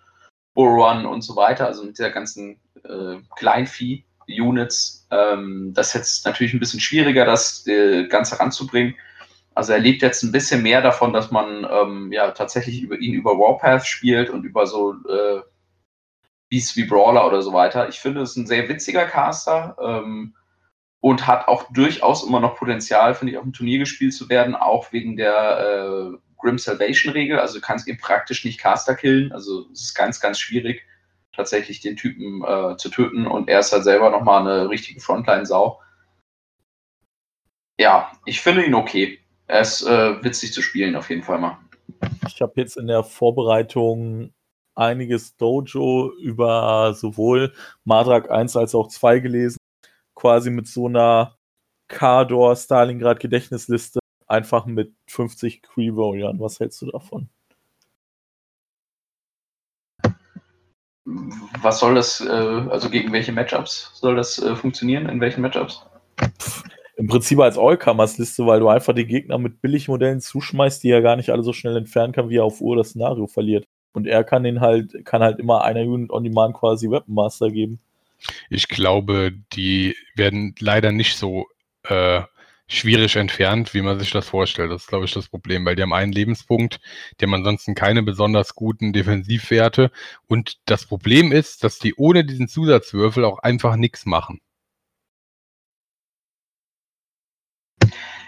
Boron 0.53 1.05
und 1.05 1.21
so 1.21 1.35
weiter, 1.35 1.65
also 1.65 1.83
mit 1.83 1.99
der 1.99 2.11
ganzen 2.11 2.59
äh, 2.83 3.17
Kleinvieh-Units. 3.35 5.07
Ähm, 5.11 5.71
das 5.73 5.87
ist 5.87 5.93
jetzt 5.93 6.25
natürlich 6.25 6.53
ein 6.53 6.59
bisschen 6.59 6.79
schwieriger, 6.79 7.25
das 7.25 7.65
äh, 7.67 8.07
Ganze 8.07 8.39
ranzubringen. 8.39 8.95
Also 9.55 9.73
er 9.73 9.79
lebt 9.79 10.01
jetzt 10.01 10.23
ein 10.23 10.31
bisschen 10.31 10.61
mehr 10.61 10.81
davon, 10.81 11.13
dass 11.13 11.31
man 11.31 11.65
ähm, 11.69 12.11
ja 12.11 12.31
tatsächlich 12.31 12.81
über 12.81 12.97
ihn 12.97 13.13
über 13.13 13.31
Warpath 13.31 13.85
spielt 13.85 14.29
und 14.29 14.43
über 14.43 14.67
so 14.67 14.93
äh, 14.93 15.41
Beasts 16.49 16.75
wie 16.75 16.85
Brawler 16.85 17.25
oder 17.25 17.41
so 17.41 17.53
weiter. 17.53 17.89
Ich 17.89 17.99
finde, 17.99 18.21
es 18.21 18.31
ist 18.31 18.37
ein 18.37 18.47
sehr 18.47 18.67
witziger 18.69 19.05
Caster. 19.05 19.75
Ähm, 19.81 20.35
und 21.05 21.27
hat 21.27 21.47
auch 21.47 21.71
durchaus 21.71 22.25
immer 22.25 22.39
noch 22.39 22.55
Potenzial, 22.55 23.13
finde 23.13 23.31
ich, 23.31 23.37
auf 23.37 23.43
dem 23.43 23.53
Turnier 23.53 23.77
gespielt 23.77 24.15
zu 24.15 24.27
werden, 24.27 24.55
auch 24.55 24.91
wegen 24.91 25.15
der 25.15 25.59
äh, 25.59 26.17
Grim 26.41 26.57
Salvation 26.57 27.13
Regel. 27.13 27.37
Also 27.37 27.59
du 27.59 27.61
kannst 27.61 27.87
ihn 27.87 27.99
praktisch 27.99 28.43
nicht 28.43 28.59
Caster 28.59 28.95
killen. 28.95 29.31
Also 29.31 29.69
es 29.71 29.83
ist 29.83 29.93
ganz, 29.93 30.19
ganz 30.19 30.39
schwierig, 30.39 30.81
tatsächlich 31.31 31.79
den 31.79 31.95
Typen 31.95 32.43
äh, 32.43 32.75
zu 32.77 32.89
töten. 32.89 33.27
Und 33.27 33.49
er 33.49 33.59
ist 33.59 33.71
halt 33.71 33.83
selber 33.83 34.09
nochmal 34.09 34.41
eine 34.41 34.67
richtige 34.67 34.99
Frontline-Sau. 34.99 35.79
Ja, 37.79 38.11
ich 38.25 38.41
finde 38.41 38.65
ihn 38.65 38.73
okay. 38.73 39.19
Er 39.45 39.61
ist 39.61 39.83
äh, 39.83 40.23
witzig 40.23 40.53
zu 40.53 40.63
spielen, 40.63 40.95
auf 40.95 41.11
jeden 41.11 41.21
Fall 41.21 41.37
mal. 41.37 41.59
Ich 42.27 42.41
habe 42.41 42.53
jetzt 42.55 42.77
in 42.77 42.87
der 42.87 43.03
Vorbereitung 43.03 44.33
einiges 44.73 45.37
Dojo 45.37 46.13
über 46.19 46.95
sowohl 46.95 47.53
Madrak 47.83 48.31
1 48.31 48.57
als 48.57 48.73
auch 48.73 48.87
2 48.87 49.19
gelesen 49.19 49.57
quasi 50.25 50.49
mit 50.49 50.67
so 50.67 50.87
einer 50.87 51.37
Kardor 51.87 52.55
Stalingrad 52.55 53.19
Gedächtnisliste 53.19 53.99
einfach 54.25 54.65
mit 54.65 54.91
50 55.05 55.61
Cree 55.61 55.91
Warriors. 55.91 56.33
Was 56.39 56.59
hältst 56.59 56.81
du 56.81 56.87
davon? 56.87 57.29
Was 61.61 61.79
soll 61.79 61.93
das, 61.93 62.21
äh, 62.21 62.31
also 62.31 62.89
gegen 62.89 63.13
welche 63.13 63.33
Matchups 63.33 63.91
soll 63.93 64.15
das 64.15 64.41
äh, 64.41 64.55
funktionieren? 64.55 65.07
In 65.09 65.21
welchen 65.21 65.41
Matchups? 65.41 65.85
Im 66.95 67.05
Prinzip 67.05 67.39
als 67.39 67.59
Allcomers-Liste, 67.59 68.47
weil 68.47 68.61
du 68.61 68.69
einfach 68.69 68.95
die 68.95 69.05
Gegner 69.05 69.37
mit 69.37 69.61
Billigmodellen 69.61 70.21
zuschmeißt, 70.21 70.83
die 70.83 70.89
er 70.89 71.03
gar 71.03 71.17
nicht 71.17 71.29
alle 71.29 71.43
so 71.43 71.53
schnell 71.53 71.77
entfernen 71.77 72.13
kann, 72.13 72.29
wie 72.29 72.37
er 72.37 72.45
auf 72.45 72.61
Uhr 72.61 72.75
das 72.77 72.89
Szenario 72.89 73.27
verliert. 73.27 73.65
Und 73.93 74.07
er 74.07 74.23
kann 74.23 74.41
den 74.41 74.59
halt, 74.59 75.05
kann 75.05 75.21
halt 75.21 75.37
immer 75.37 75.63
einer 75.63 75.81
Unit 75.81 76.09
on 76.09 76.23
Demand 76.23 76.55
quasi 76.55 76.89
Weapon 76.89 77.13
Master 77.13 77.51
geben. 77.51 77.79
Ich 78.49 78.67
glaube, 78.67 79.31
die 79.53 79.95
werden 80.15 80.55
leider 80.59 80.91
nicht 80.91 81.17
so 81.17 81.47
äh, 81.83 82.23
schwierig 82.67 83.15
entfernt, 83.15 83.73
wie 83.73 83.81
man 83.81 83.99
sich 83.99 84.11
das 84.11 84.27
vorstellt. 84.29 84.71
Das 84.71 84.83
ist, 84.83 84.87
glaube 84.87 85.05
ich, 85.05 85.13
das 85.13 85.29
Problem, 85.29 85.65
weil 85.65 85.75
die 85.75 85.83
haben 85.83 85.93
einen 85.93 86.11
Lebenspunkt, 86.11 86.79
die 87.19 87.25
haben 87.25 87.33
ansonsten 87.33 87.75
keine 87.75 88.03
besonders 88.03 88.55
guten 88.55 88.93
Defensivwerte. 88.93 89.91
Und 90.27 90.57
das 90.65 90.85
Problem 90.85 91.31
ist, 91.31 91.63
dass 91.63 91.79
die 91.79 91.93
ohne 91.95 92.25
diesen 92.25 92.47
Zusatzwürfel 92.47 93.23
auch 93.25 93.39
einfach 93.39 93.75
nichts 93.75 94.05
machen. 94.05 94.41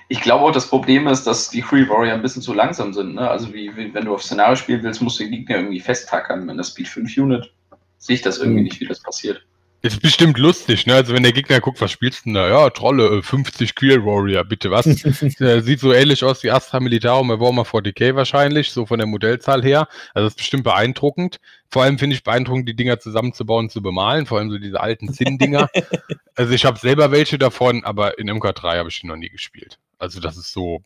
Ich 0.10 0.22
glaube 0.22 0.46
auch, 0.46 0.52
das 0.52 0.70
Problem 0.70 1.08
ist, 1.08 1.26
dass 1.28 1.50
die 1.50 1.62
Free 1.62 1.90
Warrior 1.90 2.14
ein 2.14 2.22
bisschen 2.22 2.42
zu 2.42 2.54
langsam 2.54 2.94
sind. 2.94 3.16
Ne? 3.16 3.30
Also 3.30 3.54
wie, 3.54 3.76
wie, 3.76 3.94
wenn 3.94 4.06
du 4.06 4.14
auf 4.14 4.24
Szenario 4.24 4.56
spielen 4.56 4.82
willst, 4.84 5.02
musst 5.02 5.20
du 5.20 5.24
den 5.24 5.34
Gegner 5.34 5.58
irgendwie 5.58 5.82
festtackern. 5.82 6.48
Wenn 6.48 6.58
das 6.58 6.70
Speed 6.70 6.88
5 6.88 7.18
Unit, 7.18 7.54
sehe 7.98 8.16
ich 8.16 8.22
das 8.22 8.38
irgendwie 8.38 8.60
mhm. 8.60 8.66
nicht, 8.66 8.80
wie 8.80 8.86
das 8.86 9.02
passiert. 9.02 9.46
Ist 9.88 10.02
bestimmt 10.02 10.38
lustig, 10.38 10.86
ne? 10.86 10.96
Also 10.96 11.14
wenn 11.14 11.24
der 11.24 11.32
Gegner 11.32 11.60
guckt, 11.60 11.80
was 11.80 11.92
spielst 11.92 12.22
du 12.22 12.24
denn 12.26 12.34
da? 12.34 12.50
Ja, 12.50 12.70
Trolle, 12.70 13.24
50 13.24 13.70
äh, 13.70 13.74
Queer 13.74 14.06
Warrior, 14.06 14.44
bitte 14.44 14.70
was? 14.70 14.86
Sieht 15.66 15.80
so 15.80 15.94
ähnlich 15.94 16.24
aus 16.24 16.44
wie 16.44 16.52
Astra 16.52 16.80
Militarum 16.80 17.28
bei 17.30 17.40
Warhammer 17.40 17.64
40k 17.64 18.16
wahrscheinlich, 18.16 18.72
so 18.72 18.86
von 18.86 19.00
der 19.00 19.08
Modellzahl 19.08 19.64
her. 19.64 19.88
Also 20.14 20.26
das 20.26 20.34
ist 20.34 20.38
bestimmt 20.38 20.64
beeindruckend. 20.64 21.40
Vor 21.70 21.84
allem 21.84 21.98
finde 21.98 22.16
ich 22.16 22.24
beeindruckend, 22.24 22.68
die 22.68 22.76
Dinger 22.76 23.00
zusammenzubauen 23.00 23.66
und 23.66 23.72
zu 23.72 23.82
bemalen, 23.82 24.26
vor 24.26 24.40
allem 24.40 24.52
so 24.52 24.58
diese 24.58 24.80
alten 24.80 25.14
Zinn-Dinger. 25.14 25.70
also 26.36 26.54
ich 26.54 26.66
habe 26.66 26.78
selber 26.78 27.12
welche 27.12 27.38
davon, 27.38 27.84
aber 27.84 28.20
in 28.20 28.30
MK3 28.30 28.78
habe 28.78 28.90
ich 28.90 29.02
die 29.02 29.08
noch 29.08 29.16
nie 29.16 29.30
gespielt. 29.30 29.80
Also 30.00 30.20
das 30.20 30.38
ist 30.38 30.52
so. 30.52 30.82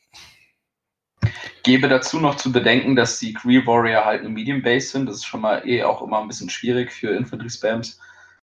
Gebe 1.64 1.88
dazu 1.88 2.20
noch 2.20 2.36
zu 2.36 2.52
bedenken, 2.52 2.96
dass 2.96 3.20
die 3.20 3.34
Queer 3.34 3.66
Warrior 3.68 4.06
halt 4.06 4.22
eine 4.22 4.30
Medium 4.30 4.62
Base 4.62 4.90
sind. 4.90 5.08
Das 5.08 5.18
ist 5.18 5.26
schon 5.26 5.42
mal 5.42 5.68
eh 5.68 5.84
auch 5.84 6.02
immer 6.02 6.20
ein 6.20 6.28
bisschen 6.28 6.50
schwierig 6.50 6.92
für 6.92 7.16
Infantry 7.16 7.50
Spams. 7.50 8.00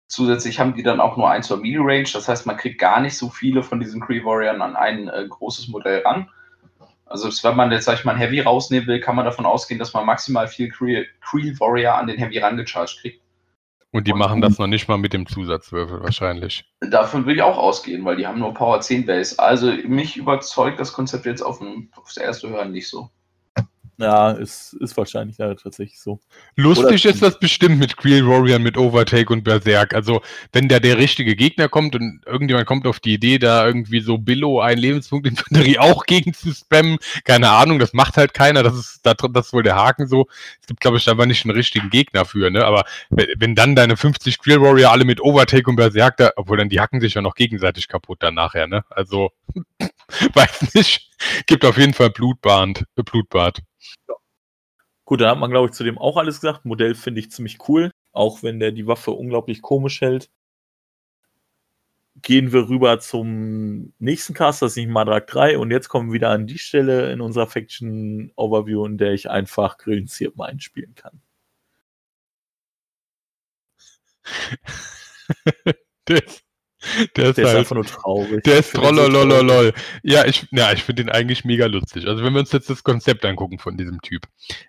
Zusätzlich 0.08 0.60
haben 0.60 0.76
die 0.76 0.84
dann 0.84 1.00
auch 1.00 1.18
nur 1.18 1.30
ein 1.30 1.42
zur 1.42 1.58
Melee 1.58 1.78
Range, 1.80 2.08
das 2.12 2.28
heißt, 2.28 2.46
man 2.46 2.58
kriegt 2.58 2.80
gar 2.80 3.00
nicht 3.00 3.18
so 3.18 3.30
viele 3.30 3.64
von 3.64 3.80
diesen 3.80 4.02
Cree 4.02 4.24
Warriors 4.24 4.60
an 4.62 4.76
ein 4.76 5.08
äh, 5.08 5.26
großes 5.28 5.68
Modell 5.68 6.02
ran. 6.02 6.30
Also 7.06 7.30
wenn 7.48 7.56
man 7.56 7.72
jetzt, 7.72 7.86
sag 7.86 8.00
ich 8.00 8.06
mal, 8.06 8.14
ein 8.14 8.18
Heavy 8.18 8.42
rausnehmen 8.42 8.88
will, 8.88 9.00
kann 9.00 9.16
man 9.16 9.26
davon 9.26 9.46
ausgehen, 9.46 9.80
dass 9.80 9.94
man 9.94 10.06
maximal 10.06 10.48
viel 10.48 10.70
Cree, 10.70 11.06
Cree 11.22 11.54
Warrior 11.60 11.96
an 11.96 12.08
den 12.08 12.18
Heavy 12.18 12.40
rangecharged 12.40 13.00
kriegt. 13.02 13.22
Und 13.92 14.08
die 14.08 14.12
und, 14.12 14.20
machen 14.20 14.42
das 14.42 14.60
noch 14.60 14.68
nicht 14.68 14.88
mal 14.88 14.98
mit 14.98 15.14
dem 15.14 15.26
Zusatzwürfel 15.26 16.04
wahrscheinlich. 16.04 16.66
Davon 16.82 17.26
will 17.26 17.36
ich 17.36 17.42
auch 17.42 17.58
ausgehen, 17.58 18.04
weil 18.04 18.18
die 18.18 18.28
haben 18.28 18.40
nur 18.40 18.54
Power 18.54 18.82
10 18.82 19.06
Base. 19.06 19.40
Also 19.40 19.72
mich 19.88 20.18
überzeugt 20.18 20.80
das 20.80 20.92
Konzept 20.92 21.26
jetzt 21.26 21.42
auf 21.42 21.60
dem, 21.60 21.90
aufs 21.96 22.18
erste 22.18 22.50
Hören 22.50 22.72
nicht 22.72 22.90
so. 22.90 23.10
Ja, 23.98 24.32
ist, 24.32 24.74
ist 24.74 24.98
wahrscheinlich 24.98 25.38
ja, 25.38 25.54
tatsächlich 25.56 26.02
so. 26.02 26.20
Lustig 26.58 27.06
Oder 27.06 27.14
ist 27.14 27.22
das 27.22 27.40
bestimmt 27.40 27.80
mit 27.80 27.96
Creel 27.96 28.28
Warrior, 28.28 28.60
mit 28.60 28.78
Overtake 28.78 29.32
und 29.32 29.46
Berserk. 29.46 29.94
Also, 29.94 30.22
wenn 30.52 30.68
da 30.68 30.82
der 30.82 30.98
richtige 30.98 31.34
Gegner 31.36 31.70
kommt 31.70 31.96
und 31.96 32.22
irgendjemand 32.26 32.68
kommt 32.68 32.88
auf 32.88 33.00
die 33.00 33.14
Idee, 33.14 33.40
da 33.40 33.66
irgendwie 33.66 34.02
so 34.02 34.18
Billo 34.18 34.60
ein 34.60 34.78
Lebenspunkt 34.78 35.28
Infanterie 35.28 35.80
auch 35.80 36.06
gegen 36.06 36.34
zu 36.34 36.54
spammen, 36.54 36.98
keine 37.24 37.52
Ahnung, 37.52 37.80
das 37.80 37.94
macht 37.94 38.18
halt 38.18 38.34
keiner. 38.34 38.64
Das 38.64 38.76
ist, 38.76 39.00
das, 39.04 39.16
ist 39.46 39.54
wohl 39.54 39.64
der 39.64 39.78
Haken 39.78 40.08
so. 40.08 40.28
Es 40.60 40.68
gibt, 40.68 40.82
glaube 40.82 40.98
ich, 40.98 41.08
aber 41.08 41.26
nicht 41.26 41.46
einen 41.46 41.56
richtigen 41.56 41.90
Gegner 41.90 42.26
für, 42.26 42.50
ne? 42.50 42.66
Aber 42.66 42.84
wenn 43.10 43.56
dann 43.56 43.78
deine 43.78 43.96
50 43.96 44.40
Creel 44.40 44.62
Warrior 44.62 44.92
alle 44.92 45.06
mit 45.06 45.22
Overtake 45.22 45.70
und 45.70 45.78
Berserk 45.78 46.18
da, 46.18 46.32
obwohl 46.36 46.58
dann 46.58 46.68
die 46.68 46.82
hacken 46.82 47.00
sich 47.00 47.14
ja 47.14 47.22
noch 47.22 47.36
gegenseitig 47.36 47.88
kaputt 47.88 48.22
dann 48.22 48.34
nachher, 48.34 48.68
ne? 48.68 48.84
Also, 48.90 49.32
weiß 50.34 50.74
nicht. 50.74 51.12
Gibt 51.46 51.64
auf 51.64 51.78
jeden 51.78 51.94
Fall 51.94 52.10
Blutbad. 52.10 52.84
Blutbad. 52.96 53.62
Ja. 54.08 54.16
Gut, 55.06 55.22
da 55.22 55.32
hat 55.32 55.40
man, 55.40 55.52
glaube 55.52 55.68
ich, 55.68 55.74
zu 55.74 55.84
dem 55.84 55.98
auch 55.98 56.18
alles 56.18 56.42
gesagt. 56.42 56.66
Modell 56.66 56.96
finde 56.96 57.20
ich 57.22 57.32
ziemlich 57.32 57.70
cool, 57.70 57.92
auch 58.12 58.44
wenn 58.44 58.60
der 58.60 58.72
die 58.72 58.88
Waffe 58.88 59.12
unglaublich 59.12 59.62
komisch 59.62 60.02
hält. 60.02 60.30
Gehen 62.22 62.52
wir 62.54 62.70
rüber 62.70 63.00
zum 63.00 63.94
nächsten 64.00 64.34
Cast, 64.34 64.62
das 64.62 64.72
ist 64.72 64.78
nicht 64.78 64.90
Madrak 64.90 65.28
3. 65.28 65.58
Und 65.58 65.72
jetzt 65.72 65.90
kommen 65.90 66.10
wir 66.10 66.14
wieder 66.14 66.30
an 66.30 66.48
die 66.48 66.58
Stelle 66.58 67.12
in 67.12 67.20
unserer 67.22 67.48
Faction 67.48 68.32
Overview, 68.36 68.86
in 68.86 68.98
der 68.98 69.14
ich 69.14 69.30
einfach 69.30 69.78
Grillenzirpen 69.78 70.42
einspielen 70.42 70.96
kann. 70.96 71.22
das, 76.06 76.45
der 77.16 77.30
ist, 77.30 77.38
der 77.38 77.48
halt, 77.48 77.58
einfach 77.58 77.76
nur 77.76 77.86
traurig. 77.86 78.44
Der 78.44 78.60
ist 78.60 78.74
trollolololol. 78.74 79.74
Ja, 80.04 80.26
ich, 80.26 80.48
ja, 80.52 80.72
ich 80.72 80.84
finde 80.84 81.04
den 81.04 81.12
eigentlich 81.12 81.46
mega 81.46 81.66
lustig. 81.66 82.08
Also 82.08 82.24
wenn 82.24 82.34
wir 82.34 82.40
uns 82.40 82.52
jetzt 82.52 82.70
das 82.70 82.84
Konzept 82.84 83.26
angucken 83.26 83.60
von 83.60 83.78
diesem 83.78 84.02
Typ. 84.02 84.24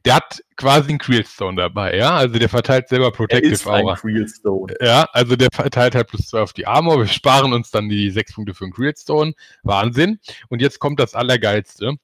Der 0.05 0.17
hat 0.17 0.43
quasi 0.57 0.91
einen 0.91 0.99
Creelstone 0.99 1.57
dabei, 1.57 1.97
ja. 1.97 2.17
Also 2.17 2.39
der 2.39 2.49
verteilt 2.49 2.89
selber 2.89 3.11
Protective 3.13 3.51
er 3.51 3.53
ist 3.53 3.67
Aura. 3.67 3.93
Ein 3.93 3.99
Creelstone. 3.99 4.75
Ja, 4.81 5.09
also 5.13 5.37
der 5.37 5.49
verteilt 5.53 5.95
halt 5.95 6.09
plus 6.09 6.27
zwei 6.27 6.41
auf 6.41 6.53
die 6.53 6.67
Armor. 6.67 6.99
Wir 6.99 7.07
sparen 7.07 7.53
uns 7.53 7.71
dann 7.71 7.89
die 7.89 8.11
sechs 8.11 8.35
Punkte 8.35 8.55
für 8.55 8.65
einen 8.65 8.73
Creelstone. 8.73 9.35
Wahnsinn. 9.63 10.19
Und 10.49 10.61
jetzt 10.63 10.79
kommt 10.79 11.01
das 11.01 11.15
Allergeilste. 11.15 11.95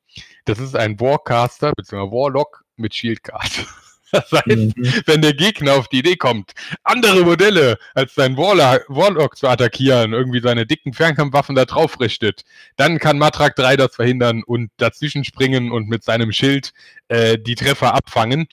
Das 0.44 0.58
ist 0.58 0.76
ein 0.76 1.00
Warcaster 1.00 1.72
bzw. 1.76 2.10
Warlock 2.10 2.64
mit 2.76 2.94
Shieldcard. 2.94 3.66
Das 4.12 4.30
heißt, 4.30 4.46
mhm. 4.46 4.74
wenn 5.06 5.22
der 5.22 5.32
Gegner 5.32 5.74
auf 5.74 5.88
die 5.88 6.00
Idee 6.00 6.16
kommt, 6.16 6.52
andere 6.84 7.24
Modelle 7.24 7.78
als 7.94 8.14
sein 8.14 8.36
Warlock, 8.36 8.84
Warlock 8.88 9.36
zu 9.36 9.48
attackieren, 9.48 10.12
irgendwie 10.12 10.40
seine 10.40 10.66
dicken 10.66 10.92
Fernkampfwaffen 10.92 11.56
da 11.56 11.64
drauf 11.64 11.98
richtet, 11.98 12.42
dann 12.76 12.98
kann 12.98 13.18
Matrak 13.18 13.56
3 13.56 13.76
das 13.76 13.96
verhindern 13.96 14.42
und 14.42 14.70
dazwischen 14.76 15.24
springen 15.24 15.72
und 15.72 15.88
mit 15.88 16.04
seinem 16.04 16.30
Schild 16.30 16.72
äh, 17.08 17.38
die 17.38 17.54
Treffer 17.54 17.94
abfangen. 17.94 18.46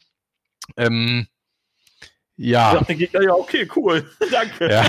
Ähm, 0.78 1.28
ja. 2.42 2.76
Ja, 2.76 2.82
der 2.82 2.96
Gegner, 2.96 3.22
ja, 3.22 3.34
okay, 3.34 3.68
cool. 3.76 4.10
Danke. 4.32 4.72
Ja. 4.72 4.88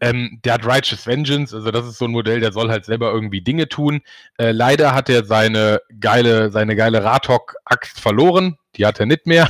Ähm, 0.00 0.38
der 0.44 0.54
hat 0.54 0.64
Righteous 0.64 1.04
Vengeance, 1.04 1.52
also 1.52 1.72
das 1.72 1.84
ist 1.84 1.98
so 1.98 2.04
ein 2.04 2.12
Modell, 2.12 2.38
der 2.38 2.52
soll 2.52 2.70
halt 2.70 2.84
selber 2.84 3.10
irgendwie 3.10 3.40
Dinge 3.40 3.68
tun. 3.68 4.02
Äh, 4.38 4.52
leider 4.52 4.94
hat 4.94 5.10
er 5.10 5.24
seine 5.24 5.80
geile, 5.98 6.52
seine 6.52 6.76
geile 6.76 7.02
Ratok-Axt 7.02 7.98
verloren. 7.98 8.56
Die 8.76 8.86
hat 8.86 9.00
er 9.00 9.06
nicht 9.06 9.26
mehr. 9.26 9.48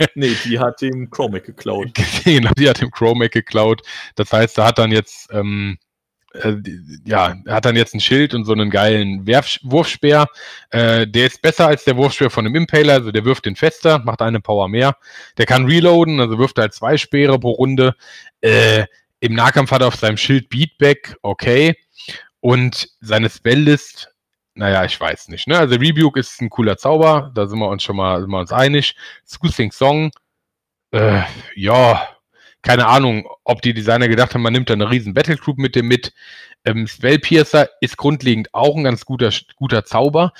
nee, 0.14 0.34
die 0.44 0.58
hat 0.58 0.80
dem 0.80 1.10
Chromac 1.10 1.44
geklaut. 1.44 1.90
genau, 2.24 2.50
die 2.56 2.68
hat 2.68 2.80
dem 2.80 2.90
Chromac 2.90 3.32
geklaut. 3.32 3.82
Das 4.14 4.32
heißt, 4.32 4.58
er 4.58 4.66
hat 4.66 4.78
dann 4.78 4.92
jetzt, 4.92 5.28
ähm, 5.32 5.78
äh, 6.32 6.54
ja, 7.04 7.36
hat 7.48 7.64
dann 7.64 7.76
jetzt 7.76 7.94
ein 7.94 8.00
Schild 8.00 8.34
und 8.34 8.44
so 8.44 8.52
einen 8.52 8.70
geilen 8.70 9.26
Werf 9.26 9.58
Wurfspeer. 9.62 10.26
Äh, 10.70 11.06
der 11.06 11.26
ist 11.26 11.42
besser 11.42 11.66
als 11.66 11.84
der 11.84 11.96
Wurfspeer 11.96 12.30
von 12.30 12.44
dem 12.44 12.54
Impaler, 12.54 12.94
also 12.94 13.10
der 13.10 13.24
wirft 13.24 13.46
den 13.46 13.56
fester, 13.56 13.98
macht 13.98 14.22
eine 14.22 14.40
Power 14.40 14.68
mehr. 14.68 14.96
Der 15.36 15.46
kann 15.46 15.66
reloaden, 15.66 16.20
also 16.20 16.38
wirft 16.38 16.58
halt 16.58 16.72
zwei 16.72 16.96
Speere 16.96 17.38
pro 17.38 17.50
Runde. 17.50 17.94
Äh, 18.40 18.84
Im 19.20 19.34
Nahkampf 19.34 19.70
hat 19.70 19.82
er 19.82 19.88
auf 19.88 19.96
seinem 19.96 20.16
Schild 20.16 20.48
Beatback, 20.48 21.16
okay. 21.22 21.74
Und 22.40 22.88
seine 23.00 23.28
Spelllist 23.28 24.10
naja, 24.54 24.84
ich 24.84 25.00
weiß 25.00 25.28
nicht. 25.28 25.46
Ne? 25.46 25.58
Also 25.58 25.76
Rebuke 25.76 26.18
ist 26.18 26.40
ein 26.40 26.50
cooler 26.50 26.76
Zauber, 26.76 27.30
da 27.34 27.46
sind 27.46 27.58
wir 27.58 27.68
uns 27.68 27.82
schon 27.82 27.96
mal, 27.96 28.20
sind 28.20 28.30
wir 28.30 28.38
uns 28.38 28.52
einig. 28.52 28.96
Soothing 29.24 29.72
Song, 29.72 30.10
äh, 30.92 31.22
ja, 31.54 32.08
keine 32.62 32.86
Ahnung, 32.86 33.26
ob 33.44 33.62
die 33.62 33.74
Designer 33.74 34.08
gedacht 34.08 34.34
haben, 34.34 34.42
man 34.42 34.52
nimmt 34.52 34.68
da 34.68 34.74
eine 34.74 34.90
riesen 34.90 35.14
Battlegroup 35.14 35.58
mit 35.58 35.74
dem 35.76 35.88
mit. 35.88 36.12
Ähm, 36.64 36.86
Spellpiercer 36.86 37.70
ist 37.80 37.96
grundlegend 37.96 38.52
auch 38.52 38.76
ein 38.76 38.84
ganz 38.84 39.06
guter, 39.06 39.30
guter 39.56 39.84
Zauber, 39.84 40.32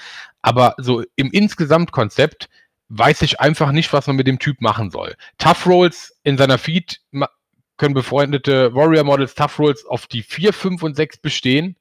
aber 0.42 0.74
so 0.76 1.02
im 1.16 1.30
Insgesamtkonzept 1.30 2.50
weiß 2.90 3.22
ich 3.22 3.40
einfach 3.40 3.72
nicht, 3.72 3.92
was 3.92 4.06
man 4.06 4.16
mit 4.16 4.26
dem 4.26 4.38
Typ 4.38 4.60
machen 4.60 4.90
soll. 4.90 5.16
Tough 5.38 5.66
Rolls 5.66 6.18
in 6.24 6.36
seiner 6.36 6.58
Feed 6.58 7.00
können 7.78 7.94
befreundete 7.94 8.74
Warrior 8.74 9.04
Models 9.04 9.34
Tough 9.34 9.58
Rolls 9.58 9.86
auf 9.86 10.06
die 10.06 10.22
4, 10.22 10.52
5 10.52 10.82
und 10.82 10.96
6 10.96 11.18
bestehen. 11.18 11.76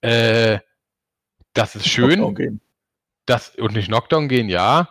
Äh, 0.00 0.60
das 1.56 1.74
ist 1.74 1.88
schön. 1.88 2.60
Das, 3.26 3.56
und 3.56 3.74
nicht 3.74 3.88
Knockdown 3.88 4.28
gehen, 4.28 4.48
ja. 4.48 4.88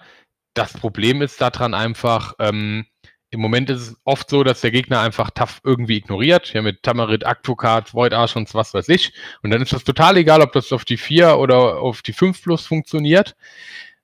Das 0.53 0.73
Problem 0.73 1.21
ist 1.21 1.39
daran 1.39 1.73
einfach, 1.73 2.33
ähm, 2.39 2.85
im 3.29 3.39
Moment 3.39 3.69
ist 3.69 3.81
es 3.81 3.97
oft 4.03 4.29
so, 4.29 4.43
dass 4.43 4.61
der 4.61 4.71
Gegner 4.71 5.01
einfach 5.01 5.29
tough 5.29 5.59
irgendwie 5.63 5.97
ignoriert. 5.97 6.53
Ja, 6.53 6.61
mit 6.61 6.83
Tamarit, 6.83 7.25
Aktokat, 7.25 7.93
Void 7.93 8.13
Arch 8.13 8.35
und 8.35 8.53
was 8.53 8.73
weiß 8.73 8.89
ich. 8.89 9.13
Und 9.43 9.51
dann 9.51 9.61
ist 9.61 9.73
das 9.73 9.83
total 9.83 10.17
egal, 10.17 10.41
ob 10.41 10.53
das 10.53 10.71
auf 10.71 10.85
die 10.85 10.97
4 10.97 11.37
oder 11.37 11.77
auf 11.79 12.01
die 12.01 12.13
5 12.13 12.41
plus 12.41 12.65
funktioniert. 12.65 13.35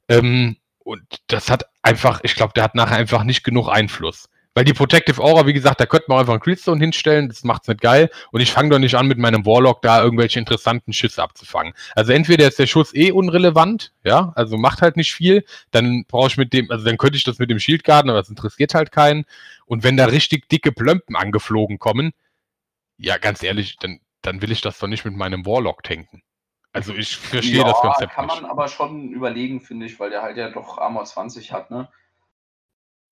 Ähm, 0.07 0.57
und 0.79 1.03
das 1.27 1.49
hat 1.49 1.65
einfach, 1.81 2.19
ich 2.23 2.35
glaube, 2.35 2.53
der 2.53 2.63
hat 2.63 2.75
nachher 2.75 2.97
einfach 2.97 3.23
nicht 3.23 3.43
genug 3.43 3.69
Einfluss. 3.69 4.29
Weil 4.53 4.65
die 4.65 4.73
Protective 4.73 5.21
Aura, 5.21 5.47
wie 5.47 5.53
gesagt, 5.53 5.79
da 5.79 5.85
könnte 5.85 6.07
man 6.09 6.19
einfach 6.19 6.33
einen 6.33 6.41
Creedstone 6.41 6.79
hinstellen, 6.81 7.29
das 7.29 7.45
macht's 7.45 7.69
nicht 7.69 7.79
geil. 7.79 8.09
Und 8.31 8.41
ich 8.41 8.51
fange 8.51 8.69
doch 8.69 8.79
nicht 8.79 8.95
an, 8.95 9.07
mit 9.07 9.17
meinem 9.17 9.45
Warlock 9.45 9.81
da 9.81 10.03
irgendwelche 10.03 10.39
interessanten 10.39 10.91
Schüsse 10.91 11.23
abzufangen. 11.23 11.73
Also 11.95 12.11
entweder 12.11 12.47
ist 12.49 12.59
der 12.59 12.67
Schuss 12.67 12.93
eh 12.93 13.11
unrelevant, 13.11 13.93
ja, 14.03 14.33
also 14.35 14.57
macht 14.57 14.81
halt 14.81 14.97
nicht 14.97 15.13
viel, 15.13 15.45
dann 15.71 16.03
brauche 16.05 16.27
ich 16.27 16.37
mit 16.37 16.51
dem, 16.51 16.69
also 16.69 16.83
dann 16.83 16.97
könnte 16.97 17.15
ich 17.15 17.23
das 17.23 17.39
mit 17.39 17.49
dem 17.49 17.59
Shield 17.59 17.85
Garden, 17.85 18.09
aber 18.09 18.19
das 18.19 18.29
interessiert 18.29 18.73
halt 18.73 18.91
keinen. 18.91 19.25
Und 19.65 19.83
wenn 19.83 19.95
da 19.95 20.05
richtig 20.05 20.49
dicke 20.49 20.73
Plömpen 20.73 21.15
angeflogen 21.15 21.79
kommen, 21.79 22.11
ja, 22.97 23.17
ganz 23.17 23.41
ehrlich, 23.43 23.77
dann, 23.77 24.01
dann 24.21 24.41
will 24.41 24.51
ich 24.51 24.59
das 24.59 24.79
doch 24.79 24.87
nicht 24.87 25.05
mit 25.05 25.15
meinem 25.15 25.45
Warlock 25.45 25.81
tanken. 25.83 26.23
Also 26.73 26.93
ich 26.93 27.17
verstehe 27.17 27.59
ja, 27.59 27.63
das 27.63 27.79
Konzept 27.79 28.13
kann 28.13 28.27
man 28.27 28.41
nicht. 28.41 28.49
aber 28.49 28.67
schon 28.67 29.11
überlegen, 29.11 29.61
finde 29.61 29.85
ich, 29.85 29.99
weil 29.99 30.09
der 30.09 30.21
halt 30.21 30.37
ja 30.37 30.49
doch 30.49 30.77
Armor 30.77 31.05
20 31.05 31.51
hat, 31.51 31.71
ne? 31.71 31.89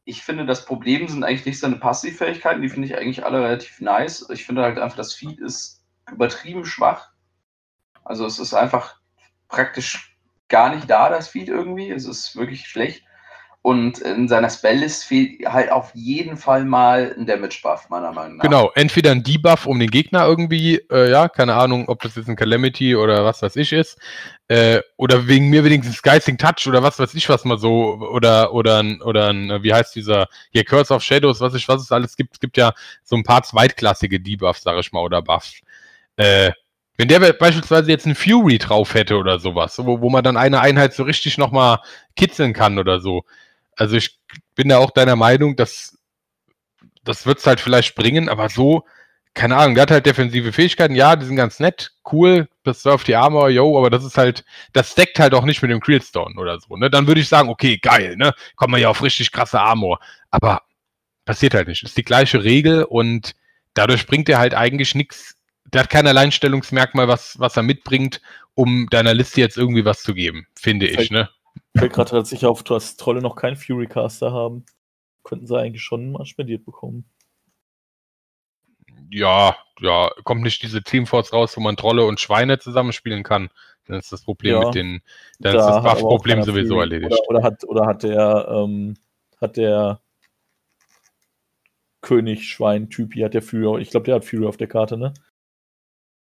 Ich 0.09 0.23
finde, 0.23 0.45
das 0.45 0.65
Problem 0.65 1.07
sind 1.07 1.23
eigentlich 1.23 1.45
nicht 1.45 1.59
seine 1.59 1.75
Passivfähigkeiten, 1.75 2.63
die 2.63 2.69
finde 2.69 2.87
ich 2.87 2.97
eigentlich 2.97 3.23
alle 3.23 3.43
relativ 3.43 3.79
nice. 3.79 4.27
Ich 4.31 4.43
finde 4.43 4.63
halt 4.63 4.79
einfach, 4.79 4.97
das 4.97 5.13
Feed 5.13 5.39
ist 5.39 5.83
übertrieben 6.11 6.65
schwach. 6.65 7.11
Also 8.03 8.25
es 8.25 8.39
ist 8.39 8.55
einfach 8.55 8.95
praktisch 9.47 10.17
gar 10.47 10.73
nicht 10.73 10.89
da, 10.89 11.09
das 11.09 11.27
Feed 11.27 11.47
irgendwie. 11.47 11.91
Es 11.91 12.05
ist 12.05 12.35
wirklich 12.35 12.67
schlecht. 12.67 13.03
Und 13.61 13.99
in 13.99 14.29
seiner 14.29 14.49
Spelllist 14.49 15.03
fehlt 15.03 15.45
halt 15.45 15.69
auf 15.69 15.91
jeden 15.93 16.37
Fall 16.37 16.63
mal 16.63 17.13
ein 17.17 17.25
Damage-Buff, 17.25 17.89
meiner 17.89 18.13
Meinung 18.13 18.37
nach. 18.37 18.43
Genau, 18.43 18.71
entweder 18.73 19.11
ein 19.11 19.21
Debuff, 19.21 19.65
um 19.65 19.79
den 19.79 19.91
Gegner 19.91 20.25
irgendwie, 20.25 20.75
äh, 20.89 21.11
ja, 21.11 21.27
keine 21.27 21.55
Ahnung, 21.55 21.89
ob 21.89 22.01
das 22.01 22.15
jetzt 22.15 22.29
ein 22.29 22.37
Calamity 22.37 22.95
oder 22.95 23.25
was 23.25 23.41
weiß 23.41 23.57
ich 23.57 23.73
ist, 23.73 23.99
äh, 24.47 24.79
oder 24.95 25.27
wegen 25.27 25.49
mir 25.49 25.65
wenigstens 25.65 26.01
Geisting 26.01 26.37
Touch 26.37 26.67
oder 26.67 26.83
was 26.83 26.99
weiß 26.99 27.13
ich 27.15 27.27
was 27.27 27.43
mal 27.43 27.57
so, 27.57 27.95
oder, 27.95 28.53
oder, 28.53 28.81
oder 29.03 29.27
ein, 29.27 29.49
wie 29.61 29.73
heißt 29.73 29.93
dieser, 29.93 30.27
hier, 30.51 30.63
Curse 30.63 30.93
of 30.93 31.03
Shadows, 31.03 31.41
was 31.41 31.53
ich, 31.53 31.67
was 31.67 31.81
es 31.81 31.91
alles 31.91 32.15
gibt, 32.15 32.35
es 32.35 32.39
gibt 32.39 32.55
ja 32.55 32.71
so 33.03 33.17
ein 33.17 33.23
paar 33.23 33.43
zweitklassige 33.43 34.21
Debuffs, 34.21 34.63
sag 34.63 34.77
ich 34.79 34.93
mal, 34.93 35.01
oder 35.01 35.21
Buffs. 35.21 35.59
Äh, 36.15 36.51
wenn 36.95 37.09
der 37.09 37.19
beispielsweise 37.33 37.91
jetzt 37.91 38.05
einen 38.05 38.15
Fury 38.15 38.57
drauf 38.57 38.93
hätte 38.93 39.17
oder 39.17 39.39
sowas, 39.39 39.77
wo, 39.79 40.01
wo 40.01 40.09
man 40.09 40.23
dann 40.23 40.37
eine 40.37 40.61
Einheit 40.61 40.93
so 40.93 41.03
richtig 41.03 41.37
nochmal 41.37 41.79
kitzeln 42.15 42.53
kann 42.53 42.77
oder 42.77 42.99
so, 42.99 43.23
also 43.79 43.95
ich 43.95 44.19
bin 44.55 44.69
da 44.69 44.77
auch 44.77 44.91
deiner 44.91 45.15
Meinung, 45.15 45.55
dass 45.55 45.97
das 47.03 47.25
wird 47.25 47.39
es 47.39 47.47
halt 47.47 47.59
vielleicht 47.59 47.95
bringen, 47.95 48.29
aber 48.29 48.49
so, 48.49 48.85
keine 49.33 49.55
Ahnung, 49.55 49.75
der 49.75 49.83
hat 49.83 49.91
halt 49.91 50.05
defensive 50.05 50.51
Fähigkeiten, 50.51 50.95
ja, 50.95 51.15
die 51.15 51.25
sind 51.25 51.37
ganz 51.37 51.59
nett, 51.59 51.93
cool, 52.11 52.49
das 52.63 52.85
auf 52.85 53.03
die 53.03 53.15
Armor, 53.15 53.49
yo, 53.49 53.77
aber 53.77 53.89
das 53.89 54.03
ist 54.03 54.17
halt, 54.17 54.43
das 54.73 54.95
deckt 54.95 55.17
halt 55.17 55.33
auch 55.33 55.45
nicht 55.45 55.61
mit 55.61 55.71
dem 55.71 55.79
Creelstone 55.79 56.35
oder 56.37 56.59
so, 56.59 56.75
ne? 56.75 56.89
Dann 56.89 57.07
würde 57.07 57.21
ich 57.21 57.29
sagen, 57.29 57.49
okay, 57.49 57.77
geil, 57.77 58.17
ne? 58.17 58.33
Kommen 58.57 58.73
wir 58.73 58.79
ja 58.79 58.89
auf 58.89 59.01
richtig 59.01 59.31
krasse 59.31 59.61
Armor. 59.61 59.99
Aber 60.29 60.63
passiert 61.25 61.53
halt 61.53 61.67
nicht. 61.67 61.83
Ist 61.83 61.97
die 61.97 62.03
gleiche 62.03 62.43
Regel 62.43 62.83
und 62.83 63.33
dadurch 63.75 64.05
bringt 64.07 64.27
er 64.29 64.39
halt 64.39 64.53
eigentlich 64.53 64.93
nichts. 64.93 65.35
Der 65.65 65.81
hat 65.81 65.89
kein 65.89 66.07
Alleinstellungsmerkmal, 66.07 67.07
was, 67.07 67.39
was 67.39 67.55
er 67.55 67.63
mitbringt, 67.63 68.21
um 68.55 68.87
deiner 68.89 69.13
Liste 69.13 69.39
jetzt 69.39 69.57
irgendwie 69.57 69.85
was 69.85 70.01
zu 70.01 70.13
geben, 70.13 70.47
finde 70.55 70.87
ich, 70.87 71.11
ne? 71.11 71.29
Ich 71.73 71.79
fällt 71.79 71.93
gerade 71.93 72.25
sicher 72.25 72.49
auf, 72.49 72.63
dass 72.63 72.97
Trolle 72.97 73.21
noch 73.21 73.35
keinen 73.35 73.55
Fury-Caster 73.55 74.31
haben. 74.31 74.65
Könnten 75.23 75.47
sie 75.47 75.57
eigentlich 75.57 75.83
schon 75.83 76.11
mal 76.11 76.25
spendiert 76.25 76.65
bekommen. 76.65 77.05
Ja, 79.11 79.55
ja, 79.79 80.11
kommt 80.23 80.43
nicht 80.43 80.61
diese 80.61 80.83
Teamforce 80.83 81.33
raus, 81.33 81.57
wo 81.57 81.61
man 81.61 81.77
Trolle 81.77 82.05
und 82.05 82.19
Schweine 82.19 82.59
zusammenspielen 82.59 83.23
kann. 83.23 83.49
Dann 83.85 83.97
ist 83.97 84.11
das 84.11 84.23
Problem 84.23 84.53
ja, 84.53 84.65
mit 84.65 84.75
den, 84.75 85.01
dann 85.39 85.55
da 85.55 85.59
ist 85.59 85.65
das 85.65 85.83
Buff-Problem 85.83 86.43
sowieso 86.43 86.75
Fury. 86.75 86.81
erledigt. 86.81 87.11
Oder, 87.11 87.29
oder, 87.29 87.43
hat, 87.43 87.63
oder 87.65 87.85
hat 87.87 88.03
der, 88.03 88.47
ähm, 88.49 88.95
hat 89.41 89.57
der 89.57 90.01
König 92.01 92.47
Schwein-Typi, 92.47 93.21
hat 93.21 93.33
der 93.33 93.41
Fury, 93.41 93.81
ich 93.81 93.89
glaube, 93.89 94.05
der 94.05 94.15
hat 94.15 94.25
Fury 94.25 94.45
auf 94.45 94.57
der 94.57 94.67
Karte, 94.67 94.97
ne? 94.97 95.13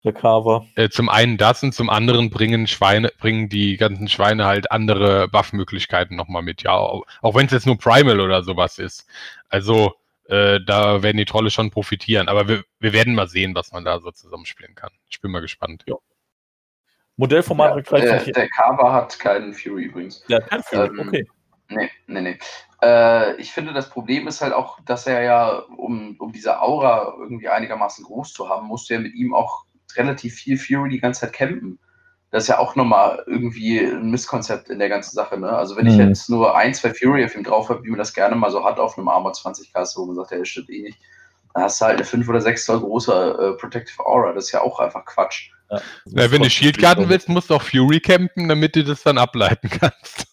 Der 0.05 0.13
Carver. 0.13 0.67
Äh, 0.77 0.91
zum 0.91 1.09
einen 1.09 1.39
das 1.39 1.63
und 1.63 1.73
zum 1.73 1.91
anderen 1.91 2.31
bringen 2.31 2.67
Schweine, 2.67 3.11
bringen 3.19 3.49
die 3.49 3.77
ganzen 3.77 4.09
Schweine 4.09 4.45
halt 4.45 4.71
andere 4.71 5.29
Buff-Möglichkeiten 5.29 6.15
nochmal 6.15 6.43
mit, 6.43 6.63
ja. 6.63 6.73
Auch, 6.73 7.05
auch 7.23 7.35
wenn 7.35 7.47
es 7.47 7.53
jetzt 7.53 7.67
nur 7.67 7.79
Primal 7.79 8.21
oder 8.21 8.43
sowas 8.43 8.79
ist. 8.79 9.07
Also, 9.49 9.95
äh, 10.29 10.61
da 10.65 11.03
werden 11.03 11.17
die 11.17 11.25
Trolle 11.25 11.51
schon 11.51 11.71
profitieren. 11.71 12.29
Aber 12.29 12.49
wir, 12.49 12.65
wir 12.81 12.93
werden 12.93 13.15
mal 13.15 13.29
sehen, 13.29 13.55
was 13.55 13.73
man 13.73 13.85
da 13.85 13.99
so 14.01 14.11
zusammenspielen 14.11 14.75
kann. 14.75 14.91
Ich 15.09 15.21
bin 15.21 15.31
mal 15.31 15.41
gespannt. 15.41 15.85
Ja. 15.87 15.97
Modellformat 17.17 17.91
ja, 17.91 17.99
äh, 17.99 18.33
Der 18.33 18.49
Carver 18.49 18.93
hat 18.93 19.19
keinen 19.19 19.55
Fury 19.55 19.85
übrigens. 19.85 20.25
Ja, 20.29 20.41
kein 20.41 20.63
Fury, 20.63 20.87
ähm, 20.87 21.09
okay. 21.09 21.27
Nee, 21.69 21.91
nee, 22.07 22.21
nee. 22.21 22.39
Äh, 22.83 23.37
ich 23.37 23.53
finde, 23.53 23.73
das 23.73 23.89
Problem 23.89 24.27
ist 24.27 24.43
halt 24.43 24.53
auch, 24.53 24.81
dass 24.85 25.07
er 25.07 25.23
ja, 25.23 25.59
um, 25.77 26.17
um 26.19 26.33
diese 26.33 26.61
Aura 26.61 27.15
irgendwie 27.19 27.49
einigermaßen 27.49 28.05
groß 28.05 28.33
zu 28.33 28.49
haben, 28.49 28.67
musste 28.67 28.95
er 28.95 29.01
mit 29.01 29.15
ihm 29.15 29.33
auch 29.35 29.65
relativ 29.97 30.35
viel 30.35 30.59
Fury 30.59 30.91
die 30.91 31.01
ganze 31.01 31.23
Zeit 31.23 31.33
campen. 31.33 31.79
Das 32.31 32.45
ist 32.45 32.49
ja 32.49 32.59
auch 32.59 32.75
nochmal 32.75 33.23
irgendwie 33.27 33.79
ein 33.79 34.11
Misskonzept 34.11 34.69
in 34.69 34.81
der 34.81 34.89
ganzen 34.89 35.15
Sache. 35.15 35.39
Ne? 35.39 35.49
Also 35.51 35.77
wenn 35.77 35.85
mhm. 35.85 35.93
ich 35.93 35.97
jetzt 35.99 36.29
nur 36.29 36.57
ein, 36.57 36.75
zwei 36.75 36.93
Fury 36.93 37.25
auf 37.25 37.37
ihm 37.37 37.45
drauf 37.45 37.69
habe, 37.69 37.85
wie 37.85 37.91
man 37.91 37.99
das 37.99 38.13
gerne 38.13 38.35
mal 38.35 38.51
so 38.51 38.65
hat 38.65 38.81
auf 38.81 38.99
einem 38.99 39.09
Armor 39.09 39.33
20k, 39.33 39.97
wo 39.97 40.07
man 40.07 40.17
sagt, 40.17 40.33
ja, 40.33 40.39
das 40.39 40.49
stimmt 40.49 40.71
eh 40.71 40.83
nicht, 40.83 40.99
dann 41.55 41.63
hast 41.63 41.81
du 41.81 41.85
halt 41.85 41.97
eine 41.97 42.05
5 42.05 42.29
oder 42.29 42.41
6 42.41 42.65
Zoll 42.65 42.81
große 42.81 43.13
äh, 43.13 43.61
Protective 43.61 44.05
Aura. 44.05 44.33
Das 44.33 44.47
ist 44.47 44.53
ja 44.53 44.63
auch 44.63 44.81
einfach 44.81 45.05
Quatsch. 45.05 45.51
Ja, 45.71 45.81
Na, 46.07 46.31
wenn 46.31 46.43
du 46.43 46.51
Shieldgarden 46.51 47.09
willst, 47.09 47.29
musst 47.29 47.51
du 47.51 47.55
auch 47.55 47.63
Fury 47.63 48.01
campen, 48.01 48.49
damit 48.49 48.75
du 48.75 48.85
das 48.85 49.03
dann 49.03 49.19
ableiten 49.19 49.71
kannst. 49.71 50.27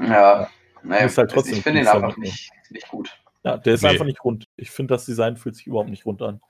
Ja, 0.00 0.48
naja, 0.82 1.08
halt 1.16 1.32
ich 1.46 1.62
finde 1.62 1.80
ihn 1.80 1.88
einfach 1.88 2.16
nicht, 2.18 2.50
nicht 2.70 2.88
gut. 2.88 3.10
Ja, 3.44 3.56
der 3.56 3.74
ist 3.74 3.82
nee. 3.82 3.88
einfach 3.88 4.04
nicht 4.04 4.22
rund. 4.24 4.46
Ich 4.56 4.70
finde, 4.70 4.94
das 4.94 5.06
Design 5.06 5.36
fühlt 5.36 5.56
sich 5.56 5.66
überhaupt 5.66 5.90
nicht 5.90 6.06
rund 6.06 6.22
an. 6.22 6.40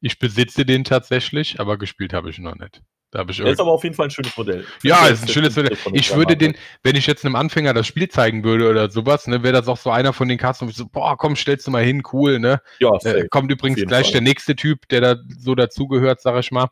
Ich 0.00 0.18
besitze 0.18 0.64
den 0.64 0.84
tatsächlich, 0.84 1.60
aber 1.60 1.78
gespielt 1.78 2.12
habe 2.12 2.30
ich 2.30 2.38
noch 2.38 2.54
nicht. 2.54 2.82
Da 3.12 3.18
habe 3.18 3.30
ich 3.30 3.40
ist 3.40 3.60
aber 3.60 3.72
auf 3.72 3.84
jeden 3.84 3.94
Fall 3.94 4.06
ein 4.06 4.10
schönes 4.10 4.34
Modell. 4.38 4.64
Ja, 4.82 5.06
ist 5.06 5.22
ein 5.22 5.28
schönes 5.28 5.54
Modell. 5.54 5.76
Ich 5.92 6.16
würde 6.16 6.34
den, 6.34 6.56
wenn 6.82 6.96
ich 6.96 7.06
jetzt 7.06 7.26
einem 7.26 7.36
Anfänger 7.36 7.74
das 7.74 7.86
Spiel 7.86 8.08
zeigen 8.08 8.42
würde 8.42 8.70
oder 8.70 8.90
sowas, 8.90 9.26
ne, 9.26 9.42
wäre 9.42 9.52
das 9.52 9.68
auch 9.68 9.76
so 9.76 9.90
einer 9.90 10.14
von 10.14 10.28
den 10.28 10.38
Casten, 10.38 10.66
wo 10.66 10.70
ich 10.70 10.76
so, 10.78 10.86
boah, 10.86 11.18
komm, 11.18 11.36
stellst 11.36 11.66
du 11.66 11.70
mal 11.70 11.84
hin, 11.84 12.02
cool, 12.14 12.38
ne? 12.38 12.62
Ja, 12.78 12.96
äh, 13.04 13.28
kommt 13.28 13.52
übrigens 13.52 13.84
gleich 13.84 14.06
Fall. 14.06 14.12
der 14.12 14.20
nächste 14.22 14.56
Typ, 14.56 14.88
der 14.88 15.02
da 15.02 15.16
so 15.38 15.54
dazugehört, 15.54 16.22
sag 16.22 16.40
ich 16.40 16.50
mal. 16.50 16.68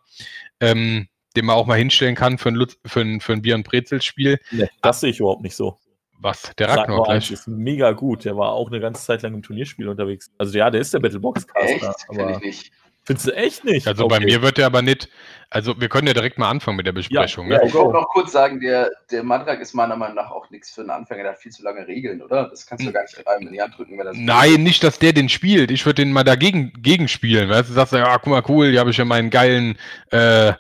Ähm, 0.61 1.09
den 1.37 1.45
man 1.45 1.57
auch 1.57 1.67
mal 1.67 1.79
hinstellen 1.79 2.15
kann 2.15 2.39
für 2.39 2.49
ein, 2.49 2.55
Lutz, 2.55 2.77
für 2.87 3.03
ein, 3.03 3.21
für 3.21 3.35
ein 3.35 3.43
Bier- 3.43 3.55
und 3.55 3.65
Brezelspiel. 3.65 4.41
Nee, 4.51 4.69
das 4.83 5.01
sehe 5.01 5.11
ich 5.11 5.21
überhaupt 5.21 5.43
nicht 5.43 5.55
so. 5.55 5.79
Was? 6.19 6.53
Der 6.59 6.69
Ragnar 6.69 7.05
gleich? 7.05 7.31
ist 7.31 7.49
mega 7.49 7.93
gut. 7.93 8.25
Der 8.25 8.37
war 8.37 8.53
auch 8.53 8.69
eine 8.69 8.81
ganze 8.81 9.05
Zeit 9.05 9.23
lang 9.23 9.35
im 9.35 9.43
Turnierspiel 9.43 9.89
unterwegs. 9.89 10.31
Also 10.39 10.57
ja, 10.59 10.71
der 10.71 10.81
ist 10.81 10.93
der 10.93 10.99
Battlebox-Caster. 11.01 11.95
Aber 12.09 12.31
ich 12.33 12.41
nicht. 12.41 12.73
Findest 13.11 13.27
du 13.27 13.35
echt 13.35 13.65
nicht? 13.65 13.89
Also 13.89 14.05
okay. 14.05 14.19
bei 14.19 14.25
mir 14.25 14.41
wird 14.41 14.57
der 14.57 14.67
aber 14.67 14.83
nicht. 14.83 15.09
Also 15.51 15.81
wir 15.81 15.89
können 15.89 16.07
ja 16.07 16.15
direkt 16.15 16.39
mal 16.39 16.49
anfangen 16.49 16.77
mit 16.77 16.87
der 16.87 16.93
Besprechung. 16.93 17.51
Ja, 17.51 17.57
ne? 17.57 17.63
ja 17.63 17.67
ich 17.67 17.75
wollte 17.75 17.95
noch 17.95 18.09
kurz 18.09 18.31
sagen, 18.31 18.61
der, 18.61 18.89
der 19.11 19.25
Madrak 19.25 19.59
ist 19.59 19.75
meiner 19.75 19.97
Meinung 19.97 20.15
nach 20.15 20.31
auch 20.31 20.49
nichts 20.51 20.71
für 20.71 20.83
einen 20.83 20.91
Anfänger, 20.91 21.25
der 21.25 21.33
hat 21.33 21.41
viel 21.41 21.51
zu 21.51 21.65
lange 21.65 21.89
Regeln, 21.89 22.23
oder? 22.23 22.49
Das 22.49 22.65
kannst 22.67 22.87
du 22.87 22.93
gar 22.93 23.03
nicht 23.03 23.27
einem 23.27 23.49
in 23.49 23.55
die 23.55 23.61
Hand 23.61 23.77
drücken, 23.77 23.99
wenn 23.99 24.07
das. 24.07 24.17
Nein, 24.17 24.51
spielt. 24.51 24.61
nicht, 24.61 24.85
dass 24.85 25.01
der 25.01 25.13
den 25.13 25.29
spielt. 25.29 25.73
Ich 25.73 25.85
würde 25.87 26.05
den 26.05 26.13
mal 26.13 26.23
dagegen 26.23 26.73
gegen 26.81 27.09
spielen. 27.09 27.51
Weißt 27.51 27.69
du, 27.69 27.73
sagst 27.73 27.93
ja, 27.95 28.17
guck 28.19 28.29
mal, 28.29 28.45
cool, 28.47 28.71
hier 28.71 28.79
habe 28.79 28.91
ich 28.91 28.97
ja 28.97 29.05
meinen 29.05 29.31
geilen 29.31 29.77
äh, 30.13 30.53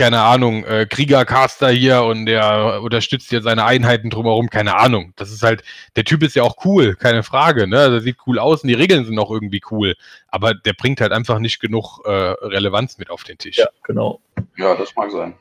keine 0.00 0.22
Ahnung, 0.22 0.64
äh, 0.64 0.86
Kriegercaster 0.86 1.68
hier 1.68 2.04
und 2.04 2.24
der 2.24 2.80
unterstützt 2.82 3.28
hier 3.28 3.42
seine 3.42 3.66
Einheiten 3.66 4.08
drumherum, 4.08 4.48
keine 4.48 4.76
Ahnung. 4.76 5.12
Das 5.16 5.30
ist 5.30 5.42
halt, 5.42 5.62
der 5.94 6.04
Typ 6.04 6.22
ist 6.22 6.34
ja 6.34 6.42
auch 6.42 6.64
cool, 6.64 6.96
keine 6.96 7.22
Frage, 7.22 7.66
ne? 7.66 7.80
Also 7.80 7.98
sieht 7.98 8.16
cool 8.26 8.38
aus 8.38 8.62
und 8.62 8.68
die 8.68 8.74
Regeln 8.74 9.04
sind 9.04 9.18
auch 9.18 9.30
irgendwie 9.30 9.60
cool. 9.70 9.96
Aber 10.28 10.54
der 10.54 10.72
bringt 10.72 11.02
halt 11.02 11.12
einfach 11.12 11.38
nicht 11.38 11.60
genug 11.60 12.00
äh, 12.06 12.10
Relevanz 12.10 12.96
mit 12.96 13.10
auf 13.10 13.24
den 13.24 13.36
Tisch. 13.36 13.58
Ja, 13.58 13.68
genau. 13.84 14.22
Ja, 14.56 14.74
das 14.74 14.96
mag 14.96 15.10
sein. 15.10 15.34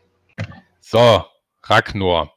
So, 0.82 1.24
Ragnar. 1.64 2.34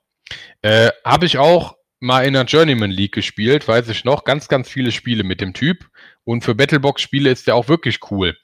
Äh, 0.61 0.91
Habe 1.05 1.27
ich 1.27 1.39
auch 1.39 1.75
mal 1.99 2.25
in 2.25 2.35
der 2.35 2.45
Journeyman 2.45 2.93
League 2.93 3.14
gespielt, 3.14 3.66
weiß 3.66 3.89
ich 3.89 4.05
noch, 4.05 4.23
ganz, 4.23 4.47
ganz 4.47 4.68
viele 4.68 4.93
Spiele 4.93 5.25
mit 5.25 5.41
dem 5.41 5.55
Typ. 5.55 5.89
Und 6.23 6.45
für 6.45 6.55
Battlebox-Spiele 6.55 7.31
ist 7.31 7.49
der 7.49 7.57
auch 7.57 7.66
wirklich 7.66 7.99
cool. 8.12 8.37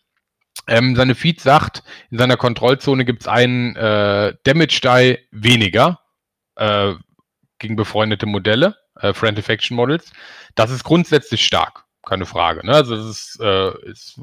Ähm, 0.69 0.95
seine 0.95 1.15
Feed 1.15 1.41
sagt, 1.41 1.83
in 2.11 2.19
seiner 2.19 2.37
Kontrollzone 2.37 3.05
gibt 3.05 3.23
es 3.23 3.29
einen 3.29 3.75
äh, 3.77 4.35
Damage-Die 4.45 5.19
weniger 5.31 6.01
äh, 6.57 6.95
gegen 7.59 7.75
befreundete 7.75 8.27
Modelle, 8.27 8.77
äh, 9.01 9.15
Friend 9.15 9.39
Affection 9.39 9.77
Models. 9.77 10.13
Das 10.55 10.71
ist 10.71 10.85
grundsätzlich 10.85 11.45
stark, 11.45 11.85
keine 12.07 12.27
Frage. 12.27 12.65
Ne? 12.67 12.73
Also 12.73 12.97
das 12.97 13.07
ist, 13.07 13.41
äh, 13.41 13.73
ist 13.89 14.21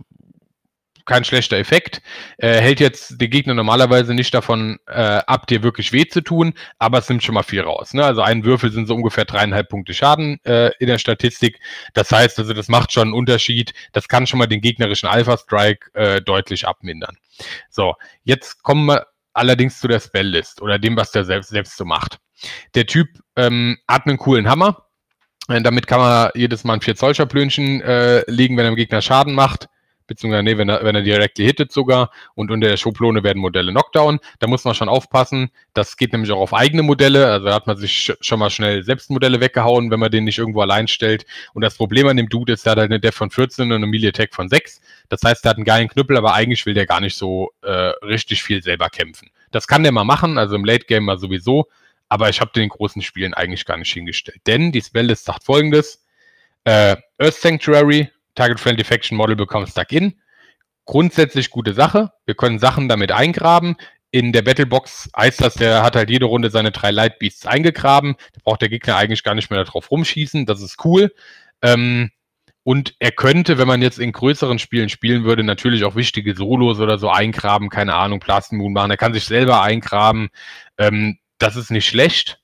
kein 1.06 1.24
schlechter 1.24 1.58
Effekt. 1.58 2.02
Äh, 2.38 2.60
hält 2.60 2.80
jetzt 2.80 3.22
den 3.22 3.30
Gegner 3.30 3.54
normalerweise 3.54 4.14
nicht 4.14 4.34
davon 4.34 4.80
äh, 4.88 5.22
ab, 5.28 5.48
dir 5.48 5.64
wirklich 5.64 5.92
weh 5.92 6.08
zu 6.08 6.22
tun, 6.22 6.54
aber 6.80 6.98
es 6.98 7.10
nimmt 7.10 7.24
schon 7.24 7.36
mal 7.36 7.44
viel 7.44 7.62
raus. 7.62 7.94
Ne? 7.94 8.04
Also 8.04 8.22
ein 8.22 8.44
Würfel 8.44 8.72
sind 8.72 8.88
so 8.88 8.96
ungefähr 8.96 9.26
dreieinhalb 9.26 9.70
Punkte 9.70 9.94
Schaden 9.94 10.40
äh, 10.44 10.72
in 10.80 10.88
der 10.88 10.98
Statistik. 10.98 11.60
Das 11.94 12.12
heißt 12.12 12.40
also, 12.40 12.54
das 12.54 12.68
macht 12.68 12.92
schon 12.92 13.04
einen 13.04 13.14
Unterschied. 13.14 13.74
Das 13.94 14.08
kann 14.08 14.28
schon 14.28 14.40
mal 14.40 14.48
den 14.48 14.62
gegnerischen 14.62 15.08
Alpha-Strike 15.08 15.94
äh, 15.94 16.22
deutlich 16.22 16.68
abmindern. 16.68 17.18
So, 17.70 17.94
jetzt 18.24 18.64
kommen 18.64 18.88
wir 18.88 19.06
allerdings 19.34 19.80
zu 19.80 19.88
der 19.88 20.00
Spell-List 20.00 20.62
oder 20.62 20.80
dem, 20.80 20.98
was 20.98 21.12
der 21.12 21.26
selbst, 21.26 21.50
selbst 21.50 21.78
so 21.78 21.86
macht. 21.86 22.20
Der 22.74 22.86
Typ 22.86 23.10
ähm, 23.36 23.78
hat 23.88 24.08
einen 24.08 24.18
coolen 24.18 24.50
Hammer. 24.50 24.86
Äh, 25.50 25.62
damit 25.62 25.86
kann 25.88 26.00
man 26.00 26.32
jedes 26.34 26.64
Mal 26.64 26.76
ein 26.76 26.82
4 26.82 26.96
Zoll 26.96 27.16
Schablönchen 27.16 27.82
äh, 27.82 28.30
legen, 28.30 28.58
wenn 28.58 28.66
er 28.66 28.72
dem 28.72 28.76
Gegner 28.76 29.02
Schaden 29.02 29.36
macht 29.36 29.70
beziehungsweise 30.08 30.44
nee, 30.44 30.58
wenn 30.58 30.70
er, 30.70 30.84
wenn 30.84 30.96
er 30.96 31.02
directly 31.02 31.46
hittet 31.46 31.72
sogar 31.72 32.12
und 32.36 32.52
unter 32.52 32.68
der 32.68 32.78
Schublone 32.78 33.24
werden 33.24 33.40
Modelle 33.40 33.72
Knockdown. 33.72 34.20
Da 34.40 34.48
muss 34.48 34.64
man 34.64 34.76
schon 34.76 34.90
aufpassen. 34.90 35.50
Das 35.74 35.98
geht 35.98 36.12
nämlich 36.12 36.32
auch 36.32 36.40
auf 36.40 36.54
eigene 36.54 36.84
Modelle. 36.84 37.28
Also 37.28 37.52
hat 37.52 37.68
man 37.68 37.78
sich 37.78 38.14
schon 38.20 38.40
mal 38.40 38.50
schnell 38.50 38.84
selbst 38.84 39.10
Modelle 39.10 39.40
weggehauen, 39.40 39.92
wenn 39.92 40.00
man 40.00 40.12
den 40.12 40.24
nicht 40.24 40.38
irgendwo 40.38 40.62
allein 40.62 40.88
stellt. 40.88 41.26
Und 41.54 41.64
das 41.64 41.76
Problem 41.76 42.08
an 42.08 42.18
dem 42.18 42.30
Dude 42.30 42.54
ist, 42.54 42.66
der 42.66 42.72
hat 42.72 42.80
halt 42.80 42.92
eine 42.92 43.00
Def 43.00 43.16
von 43.16 43.30
14 43.30 43.66
und 43.66 43.74
eine 43.74 43.88
Melee 43.88 44.10
Attack 44.10 44.34
von 44.34 44.50
6. 44.50 44.82
Das 45.10 45.22
heißt, 45.24 45.44
der 45.44 45.52
hat 45.52 45.58
einen 45.58 45.66
geilen 45.66 45.88
Knüppel, 45.88 46.18
aber 46.18 46.34
eigentlich 46.34 46.66
will 46.66 46.74
der 46.74 46.86
gar 46.86 47.02
nicht 47.02 47.18
so 47.18 47.52
äh, 47.62 47.72
richtig 48.06 48.44
viel 48.44 48.62
selber 48.64 48.90
kämpfen. 48.90 49.30
Das 49.52 49.68
kann 49.68 49.84
der 49.84 49.92
mal 49.92 50.04
machen, 50.04 50.38
also 50.38 50.56
im 50.56 50.66
Late 50.66 50.86
Game 50.86 51.06
mal 51.06 51.18
sowieso. 51.18 51.68
Aber 52.10 52.30
ich 52.30 52.40
habe 52.40 52.52
den 52.54 52.70
großen 52.70 53.02
Spielen 53.02 53.34
eigentlich 53.34 53.66
gar 53.66 53.78
nicht 53.78 53.92
hingestellt. 53.92 54.42
Denn 54.46 54.72
die 54.72 54.82
Spelllist 54.82 55.26
sagt 55.26 55.44
folgendes. 55.44 56.04
Äh, 56.66 56.98
Earth 57.20 57.36
Sanctuary, 57.36 58.10
Target-Friendly 58.36 58.84
Faction 58.84 59.18
Model 59.18 59.36
bekommt 59.36 59.70
Stuck-In. 59.70 60.20
Grundsätzlich 60.86 61.50
gute 61.50 61.74
Sache. 61.74 62.12
Wir 62.26 62.36
können 62.36 62.60
Sachen 62.60 62.88
damit 62.88 63.12
eingraben. 63.12 63.76
In 64.12 64.32
der 64.32 64.44
Battlebox 64.44 65.10
heißt 65.18 65.42
das, 65.42 65.56
der 65.56 65.84
hat 65.84 65.96
halt 65.96 66.10
jede 66.10 66.26
Runde 66.26 66.50
seine 66.50 66.72
drei 66.72 66.92
Light 66.92 67.20
Beasts 67.20 67.46
eingegraben. 67.46 68.16
Da 68.34 68.40
braucht 68.44 68.62
der 68.62 68.70
Gegner 68.70 68.96
eigentlich 68.96 69.24
gar 69.24 69.36
nicht 69.36 69.50
mehr 69.50 69.64
darauf 69.64 69.92
rumschießen. 69.92 70.46
Das 70.46 70.62
ist 70.62 70.86
cool. 70.86 71.14
Ähm, 71.62 72.12
und 72.64 72.96
er 73.00 73.12
könnte, 73.12 73.58
wenn 73.58 73.68
man 73.68 73.82
jetzt 73.82 74.00
in 74.00 74.12
größeren 74.12 74.58
Spielen 74.58 74.90
spielen 74.90 75.24
würde, 75.24 75.44
natürlich 75.44 75.84
auch 75.84 75.96
wichtige 75.96 76.34
Solos 76.36 76.80
oder 76.80 76.98
so 76.98 77.10
eingraben, 77.10 77.70
keine 77.70 77.96
Ahnung, 77.96 78.20
Blast 78.20 78.54
Moon 78.54 78.74
machen. 78.74 78.92
Er 78.92 78.98
kann 78.98 79.14
sich 79.14 79.26
selber 79.26 79.62
eingraben. 79.62 80.30
Ähm, 80.78 81.20
das 81.38 81.56
ist 81.56 81.70
nicht 81.70 81.88
schlecht. 81.88 82.40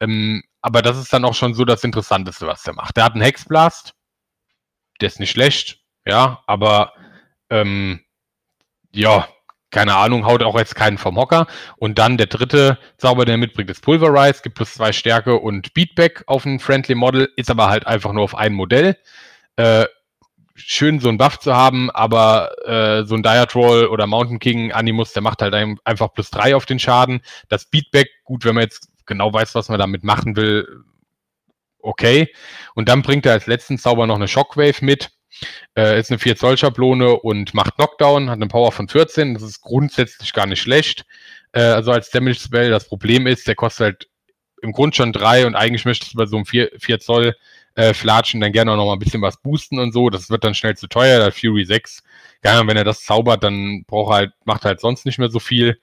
Ähm, 0.00 0.42
aber 0.62 0.82
das 0.82 0.98
ist 0.98 1.12
dann 1.12 1.24
auch 1.24 1.34
schon 1.34 1.54
so 1.54 1.64
das 1.64 1.84
Interessanteste, 1.84 2.46
was 2.46 2.66
er 2.66 2.74
macht. 2.74 2.96
Der 2.96 3.04
hat 3.04 3.12
einen 3.12 3.22
Hexblast 3.22 3.94
der 5.02 5.08
ist 5.08 5.20
nicht 5.20 5.30
schlecht, 5.30 5.80
ja, 6.06 6.42
aber 6.46 6.92
ähm, 7.50 8.00
ja, 8.92 9.28
keine 9.70 9.96
Ahnung, 9.96 10.26
haut 10.26 10.42
auch 10.42 10.58
jetzt 10.58 10.76
keinen 10.76 10.98
vom 10.98 11.16
Hocker. 11.16 11.46
Und 11.76 11.98
dann 11.98 12.18
der 12.18 12.26
dritte 12.26 12.78
Zauber, 12.98 13.24
der 13.24 13.38
mitbringt, 13.38 13.70
ist 13.70 13.82
Pulverize, 13.82 14.42
gibt 14.42 14.56
plus 14.56 14.74
zwei 14.74 14.92
Stärke 14.92 15.36
und 15.36 15.74
Beatback 15.74 16.22
auf 16.26 16.44
ein 16.44 16.60
Friendly 16.60 16.94
Model, 16.94 17.30
ist 17.36 17.50
aber 17.50 17.68
halt 17.68 17.86
einfach 17.86 18.12
nur 18.12 18.22
auf 18.24 18.34
ein 18.34 18.52
Modell. 18.52 18.96
Äh, 19.56 19.86
schön, 20.54 21.00
so 21.00 21.08
einen 21.08 21.18
Buff 21.18 21.38
zu 21.38 21.56
haben, 21.56 21.90
aber 21.90 22.52
äh, 22.66 23.04
so 23.06 23.14
ein 23.14 23.22
Diatroll 23.22 23.86
oder 23.86 24.06
Mountain 24.06 24.38
King 24.38 24.72
Animus, 24.72 25.14
der 25.14 25.22
macht 25.22 25.40
halt 25.40 25.54
einfach 25.84 26.12
plus 26.12 26.30
drei 26.30 26.54
auf 26.54 26.66
den 26.66 26.78
Schaden. 26.78 27.22
Das 27.48 27.64
Beatback, 27.64 28.08
gut, 28.24 28.44
wenn 28.44 28.54
man 28.54 28.64
jetzt 28.64 28.88
genau 29.06 29.32
weiß, 29.32 29.54
was 29.54 29.70
man 29.70 29.78
damit 29.78 30.04
machen 30.04 30.36
will, 30.36 30.84
okay. 31.82 32.32
Und 32.74 32.88
dann 32.88 33.02
bringt 33.02 33.26
er 33.26 33.32
als 33.32 33.46
letzten 33.46 33.78
Zauber 33.78 34.06
noch 34.06 34.16
eine 34.16 34.28
Shockwave 34.28 34.84
mit. 34.84 35.10
Äh, 35.76 35.98
ist 35.98 36.10
eine 36.10 36.18
4 36.18 36.36
Zoll 36.36 36.58
Schablone 36.58 37.16
und 37.16 37.54
macht 37.54 37.76
Knockdown, 37.76 38.30
hat 38.30 38.36
eine 38.36 38.48
Power 38.48 38.72
von 38.72 38.88
14. 38.88 39.34
Das 39.34 39.42
ist 39.42 39.60
grundsätzlich 39.60 40.32
gar 40.32 40.46
nicht 40.46 40.60
schlecht. 40.60 41.04
Äh, 41.52 41.62
also 41.62 41.92
als 41.92 42.10
Damage 42.10 42.40
Spell. 42.40 42.70
Das 42.70 42.86
Problem 42.86 43.26
ist, 43.26 43.46
der 43.46 43.54
kostet 43.54 43.84
halt 43.84 44.08
im 44.62 44.72
Grund 44.72 44.94
schon 44.94 45.12
3 45.12 45.46
und 45.46 45.54
eigentlich 45.56 45.84
möchtest 45.84 46.14
du 46.14 46.18
bei 46.18 46.26
so 46.26 46.36
einem 46.36 46.46
4, 46.46 46.70
4 46.78 47.00
Zoll 47.00 47.36
äh, 47.74 47.94
Flatschen 47.94 48.40
dann 48.40 48.52
gerne 48.52 48.72
auch 48.72 48.76
noch 48.76 48.86
mal 48.86 48.92
ein 48.94 48.98
bisschen 48.98 49.22
was 49.22 49.40
boosten 49.40 49.78
und 49.78 49.92
so. 49.92 50.10
Das 50.10 50.30
wird 50.30 50.44
dann 50.44 50.54
schnell 50.54 50.76
zu 50.76 50.86
teuer. 50.86 51.18
Der 51.18 51.32
Fury 51.32 51.64
6, 51.64 52.02
ja, 52.44 52.66
wenn 52.66 52.76
er 52.76 52.84
das 52.84 53.04
zaubert, 53.04 53.42
dann 53.42 53.84
braucht 53.86 54.12
er 54.12 54.16
halt, 54.16 54.32
macht 54.44 54.64
er 54.64 54.68
halt 54.68 54.80
sonst 54.80 55.06
nicht 55.06 55.18
mehr 55.18 55.30
so 55.30 55.40
viel. 55.40 55.80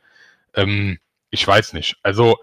Ähm, 0.55 0.99
ich 1.31 1.45
weiß 1.45 1.73
nicht. 1.73 1.97
Also 2.03 2.37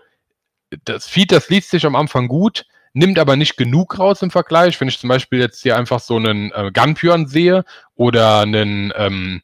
das 0.85 1.07
Feed, 1.07 1.33
das 1.33 1.49
liest 1.49 1.71
sich 1.71 1.87
am 1.87 1.97
Anfang 1.97 2.29
gut, 2.29 2.67
nimmt 2.97 3.19
aber 3.19 3.37
nicht 3.37 3.59
genug 3.59 3.99
raus 3.99 4.23
im 4.23 4.31
Vergleich. 4.31 4.81
Wenn 4.81 4.89
ich 4.89 4.99
zum 4.99 5.09
Beispiel 5.09 5.39
jetzt 5.39 5.63
hier 5.63 5.77
einfach 5.77 6.01
so 6.01 6.17
einen 6.17 6.51
äh, 6.53 6.71
Gunpyren 6.73 7.27
sehe 7.27 7.65
oder 7.95 8.41
einen, 8.41 8.93
ähm, 8.97 9.43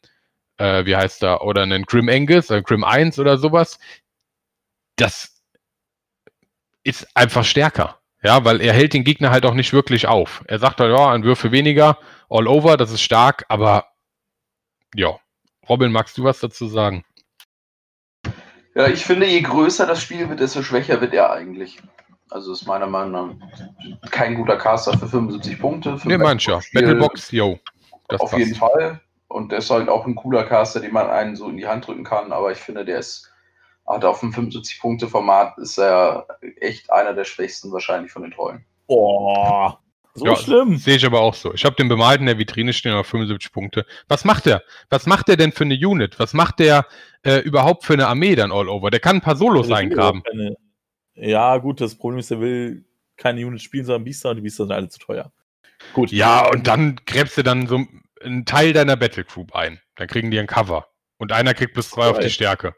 äh, 0.56 0.86
wie 0.86 0.96
heißt 0.96 1.22
der, 1.22 1.42
oder 1.42 1.62
einen 1.62 1.84
Grim 1.84 2.08
Angus, 2.08 2.48
äh, 2.48 2.62
Grim 2.62 2.82
1 2.82 3.18
oder 3.18 3.36
sowas, 3.36 3.78
das 4.96 5.42
ist 6.82 7.06
einfach 7.14 7.44
stärker. 7.44 7.98
Ja, 8.22 8.44
weil 8.44 8.60
er 8.62 8.72
hält 8.72 8.94
den 8.94 9.04
Gegner 9.04 9.30
halt 9.30 9.44
auch 9.44 9.54
nicht 9.54 9.72
wirklich 9.72 10.06
auf. 10.08 10.42
Er 10.46 10.58
sagt 10.58 10.80
halt, 10.80 10.96
ja, 10.96 11.12
ein 11.12 11.24
Würfe 11.24 11.52
weniger, 11.52 11.98
all 12.30 12.46
over, 12.46 12.76
das 12.76 12.90
ist 12.90 13.02
stark, 13.02 13.44
aber 13.48 13.86
ja. 14.94 15.18
Robin, 15.68 15.92
magst 15.92 16.16
du 16.16 16.24
was 16.24 16.40
dazu 16.40 16.66
sagen? 16.66 17.04
Ja, 18.74 18.88
ich 18.88 19.04
finde, 19.04 19.26
je 19.26 19.42
größer 19.42 19.86
das 19.86 20.00
Spiel 20.00 20.28
wird, 20.28 20.40
desto 20.40 20.62
schwächer 20.62 21.00
wird 21.02 21.12
er 21.12 21.30
eigentlich. 21.32 21.82
Also 22.32 22.52
ist 22.52 22.66
meiner 22.66 22.86
Meinung 22.86 23.38
nach 24.00 24.10
kein 24.10 24.34
guter 24.34 24.56
Caster 24.56 24.96
für 24.96 25.06
75 25.06 25.60
Punkte. 25.60 25.98
Für 25.98 26.08
nee, 26.08 26.16
meinst 26.16 26.46
ja. 26.46 26.60
Battlebox, 26.72 27.30
yo. 27.30 27.58
auf 28.08 28.18
passt. 28.18 28.38
jeden 28.38 28.54
Fall. 28.54 29.00
Und 29.28 29.52
der 29.52 29.58
ist 29.58 29.70
halt 29.70 29.88
auch 29.88 30.06
ein 30.06 30.14
cooler 30.14 30.44
Caster, 30.44 30.80
den 30.80 30.92
man 30.92 31.08
einen 31.10 31.36
so 31.36 31.48
in 31.48 31.56
die 31.56 31.66
Hand 31.66 31.86
drücken 31.86 32.04
kann. 32.04 32.32
Aber 32.32 32.50
ich 32.52 32.58
finde, 32.58 32.84
der 32.84 32.98
ist 32.98 33.32
hat 33.86 34.04
auf 34.04 34.20
dem 34.20 34.32
75-Punkte-Format 34.32 35.58
ist 35.58 35.78
er 35.78 36.26
echt 36.60 36.90
einer 36.90 37.14
der 37.14 37.24
schwächsten 37.24 37.72
wahrscheinlich 37.72 38.12
von 38.12 38.22
den 38.22 38.32
Trollen. 38.32 38.64
Boah. 38.86 39.78
So 40.14 40.26
ja, 40.26 40.36
schlimm. 40.36 40.76
Sehe 40.76 40.96
ich 40.96 41.06
aber 41.06 41.20
auch 41.20 41.34
so. 41.34 41.54
Ich 41.54 41.64
habe 41.64 41.74
den 41.74 41.88
bemalt 41.88 42.20
in 42.20 42.26
der 42.26 42.38
Vitrine 42.38 42.72
stehen 42.72 42.92
auf 42.92 43.06
75 43.06 43.50
Punkte. 43.50 43.86
Was 44.08 44.24
macht 44.24 44.46
der? 44.46 44.62
Was 44.90 45.06
macht 45.06 45.28
der 45.28 45.36
denn 45.36 45.52
für 45.52 45.64
eine 45.64 45.74
Unit? 45.74 46.18
Was 46.18 46.34
macht 46.34 46.58
der 46.58 46.86
äh, 47.22 47.38
überhaupt 47.38 47.84
für 47.84 47.94
eine 47.94 48.08
Armee 48.08 48.34
dann 48.34 48.52
all 48.52 48.68
over? 48.68 48.90
Der 48.90 49.00
kann 49.00 49.16
ein 49.16 49.22
paar 49.22 49.36
Solos 49.36 49.70
eingraben. 49.70 50.22
Keine... 50.22 50.56
Ja, 51.14 51.58
gut, 51.58 51.80
das 51.80 51.94
Problem 51.94 52.18
ist, 52.18 52.30
er 52.30 52.40
will 52.40 52.84
keine 53.16 53.46
Unit 53.46 53.60
spielen, 53.60 53.84
sondern 53.84 54.04
Biester 54.04 54.30
und 54.30 54.36
die 54.36 54.42
Biester 54.42 54.64
sind 54.64 54.72
alle 54.72 54.88
zu 54.88 54.98
teuer. 54.98 55.32
Gut. 55.92 56.10
Ja, 56.10 56.48
und 56.50 56.66
dann 56.66 56.96
gräbst 57.06 57.36
du 57.36 57.42
dann 57.42 57.66
so 57.66 57.84
einen 58.20 58.44
Teil 58.44 58.72
deiner 58.72 58.96
Battlegroup 58.96 59.54
ein. 59.54 59.80
Dann 59.96 60.08
kriegen 60.08 60.30
die 60.30 60.38
ein 60.38 60.46
Cover. 60.46 60.86
Und 61.18 61.32
einer 61.32 61.54
kriegt 61.54 61.74
bis 61.74 61.90
zwei 61.90 62.08
auf 62.08 62.18
die 62.18 62.30
Stärke. 62.30 62.74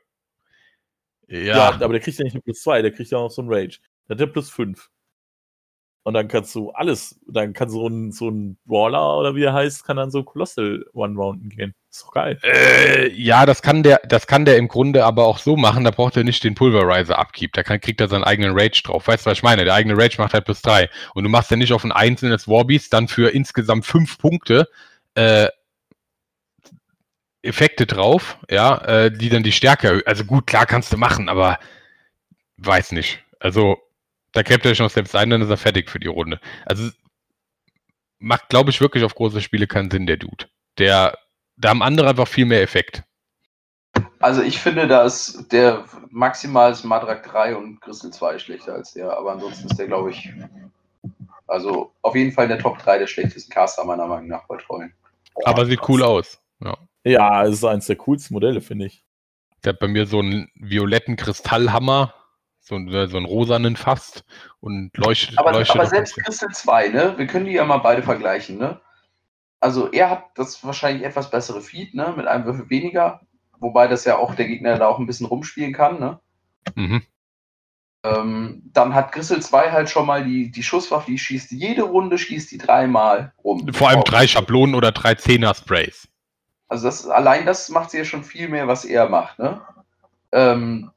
Ja. 1.28 1.39
ja. 1.39 1.68
aber 1.72 1.93
der 1.93 2.01
kriegt 2.01 2.18
ja 2.18 2.24
nicht 2.24 2.35
nur 2.35 2.43
plus 2.43 2.62
zwei, 2.62 2.82
der 2.82 2.93
kriegt 2.93 3.11
ja 3.11 3.18
auch 3.18 3.24
noch 3.24 3.30
so 3.30 3.43
ein 3.43 3.49
Rage. 3.49 3.78
Der 4.09 4.14
hat 4.14 4.20
ja 4.20 4.26
plus 4.26 4.51
fünf. 4.51 4.91
Und 6.03 6.12
dann 6.12 6.28
kannst 6.28 6.55
du 6.55 6.70
alles, 6.70 7.18
dann 7.26 7.55
kann 7.55 7.70
so 7.70 7.89
ein, 7.89 8.12
so 8.12 8.28
ein 8.28 8.59
Brawler 8.66 9.16
oder 9.16 9.35
wie 9.35 9.45
er 9.45 9.55
heißt, 9.55 9.85
kann 9.85 9.97
dann 9.97 10.11
so 10.11 10.22
Colossal 10.22 10.85
One-Rounden 10.93 11.49
gehen. 11.49 11.74
Ist 11.95 12.03
doch 12.03 12.11
geil. 12.11 12.40
Äh, 12.42 13.12
ja, 13.12 13.47
das 13.47 13.62
kann 13.62 13.84
der, 13.84 14.01
das 14.05 14.26
kann 14.26 14.45
der 14.45 14.57
im 14.57 14.66
Grunde 14.66 15.05
aber 15.05 15.26
auch 15.26 15.38
so 15.38 15.57
machen, 15.57 15.84
da 15.84 15.92
braucht 15.92 16.16
er 16.16 16.24
nicht 16.24 16.42
den 16.42 16.57
Pulverizer 16.57 17.20
Upkeep. 17.20 17.53
Da 17.53 17.62
kann, 17.62 17.80
kriegt 17.80 18.01
er 18.01 18.09
seinen 18.09 18.24
eigenen 18.24 18.59
Rage 18.59 18.82
drauf. 18.82 19.07
Weißt 19.07 19.24
du, 19.24 19.30
was 19.30 19.38
ich 19.38 19.45
meine? 19.45 19.64
Der 19.64 19.74
eigene 19.74 19.97
Rage 19.97 20.16
macht 20.18 20.34
halt 20.34 20.45
plus 20.45 20.61
drei. 20.61 20.90
Und 21.14 21.22
du 21.22 21.30
machst 21.30 21.53
ja 21.53 21.57
nicht 21.57 21.72
auf 21.72 21.84
ein 21.84 21.92
einzelnes 21.92 22.49
Warbeast 22.49 22.92
dann 22.92 23.07
für 23.07 23.32
insgesamt 23.32 23.86
fünf 23.86 24.18
Punkte 24.18 24.68
äh, 25.14 25.47
Effekte 27.42 27.86
drauf, 27.86 28.38
ja, 28.51 28.76
äh, 28.86 29.12
die 29.12 29.28
dann 29.28 29.45
die 29.45 29.53
Stärke, 29.53 30.03
also 30.05 30.24
gut, 30.24 30.49
klar 30.49 30.66
kannst 30.66 30.92
du 30.92 30.97
machen, 30.97 31.28
aber 31.28 31.61
weiß 32.57 32.90
nicht. 32.90 33.22
Also 33.38 33.78
da 34.32 34.42
kämpft 34.42 34.66
er 34.66 34.74
schon 34.74 34.88
selbst 34.88 35.14
ein, 35.14 35.30
dann 35.30 35.42
ist 35.42 35.51
er 35.51 35.59
fertig 35.59 35.90
für 35.90 36.01
die 36.01 36.09
Runde. 36.09 36.40
Also 36.66 36.90
macht, 38.18 38.49
glaube 38.49 38.70
ich, 38.70 38.80
wirklich 38.80 39.05
auf 39.05 39.14
große 39.14 39.40
Spiele 39.40 39.68
keinen 39.68 39.92
Sinn, 39.92 40.07
der 40.07 40.16
Dude. 40.16 40.47
Der, 40.78 41.16
da 41.57 41.70
haben 41.70 41.82
andere 41.82 42.09
einfach 42.09 42.28
viel 42.28 42.46
mehr 42.46 42.62
Effekt. 42.62 43.02
Also 44.20 44.42
ich 44.42 44.59
finde, 44.59 44.88
dass 44.88 45.46
der 45.48 45.84
maximal 46.11 46.72
ist 46.72 46.84
Madrak 46.84 47.24
3 47.24 47.57
und 47.57 47.80
Crystal 47.80 48.11
2 48.11 48.38
schlechter 48.38 48.74
als 48.74 48.94
der, 48.94 49.16
aber 49.16 49.32
ansonsten 49.32 49.68
ist 49.68 49.78
der, 49.78 49.86
glaube 49.86 50.11
ich, 50.11 50.32
also 51.46 51.92
auf 52.02 52.14
jeden 52.14 52.32
Fall 52.32 52.44
in 52.44 52.50
der 52.50 52.59
Top 52.59 52.78
3 52.78 52.98
der 52.98 53.07
schlechtesten 53.07 53.52
Caster 53.52 53.84
meiner 53.84 54.07
Meinung 54.07 54.28
nach 54.28 54.46
bei 54.46 54.57
Trollen. 54.57 54.94
aber 55.44 55.66
sieht 55.66 55.86
cool 55.88 56.02
aus. 56.02 56.40
Ja, 56.61 56.76
ja 57.05 57.44
es 57.44 57.55
ist 57.55 57.64
eines 57.64 57.86
der 57.86 57.96
coolsten 57.96 58.34
Modelle, 58.34 58.61
finde 58.61 58.86
ich. 58.86 59.05
Der 59.62 59.74
hat 59.74 59.78
bei 59.78 59.88
mir 59.88 60.07
so 60.07 60.20
einen 60.20 60.50
violetten 60.55 61.16
Kristallhammer 61.16 62.14
so, 62.64 62.76
so 63.07 63.16
einen 63.16 63.26
rosanen 63.26 63.76
fast 63.76 64.24
und 64.61 64.96
leuchtet. 64.96 65.38
Aber, 65.38 65.52
leuchtet 65.52 65.76
aber 65.76 65.86
selbst 65.86 66.16
Crystal 66.16 66.48
2, 66.48 66.88
ne? 66.88 67.14
Wir 67.18 67.26
können 67.26 67.44
die 67.44 67.52
ja 67.52 67.64
mal 67.64 67.78
beide 67.78 68.02
vergleichen, 68.02 68.57
ne? 68.59 68.80
Also 69.64 69.90
er 69.90 70.10
hat 70.10 70.24
das 70.34 70.62
wahrscheinlich 70.62 71.06
etwas 71.06 71.30
bessere 71.30 71.62
Feed, 71.62 71.94
ne? 71.94 72.12
Mit 72.18 72.26
einem 72.26 72.44
Würfel 72.44 72.68
weniger. 72.68 73.22
Wobei 73.60 73.88
das 73.88 74.04
ja 74.04 74.18
auch 74.18 74.34
der 74.34 74.46
Gegner 74.46 74.76
da 74.76 74.88
auch 74.88 74.98
ein 74.98 75.06
bisschen 75.06 75.24
rumspielen 75.24 75.72
kann, 75.72 75.98
ne? 75.98 76.20
Mhm. 76.74 77.00
Ähm, 78.02 78.60
dann 78.74 78.94
hat 78.94 79.12
Grisel 79.12 79.40
2 79.40 79.72
halt 79.72 79.88
schon 79.88 80.06
mal 80.06 80.22
die, 80.22 80.50
die 80.50 80.62
Schusswaffe, 80.62 81.10
die 81.10 81.16
schießt 81.16 81.50
jede 81.52 81.84
Runde, 81.84 82.18
schießt 82.18 82.50
die 82.50 82.58
dreimal 82.58 83.32
rum. 83.42 83.66
Vor 83.72 83.88
allem 83.88 84.04
drei 84.04 84.26
Schablonen 84.26 84.74
oder 84.74 84.92
drei 84.92 85.14
Zehner-Sprays. 85.14 86.08
Also 86.68 86.84
das, 86.84 87.08
allein 87.08 87.46
das 87.46 87.70
macht 87.70 87.90
sie 87.90 87.96
ja 87.96 88.04
schon 88.04 88.22
viel 88.22 88.50
mehr, 88.50 88.68
was 88.68 88.84
er 88.84 89.08
macht, 89.08 89.38
ne? 89.38 89.62
Ähm, 90.32 90.90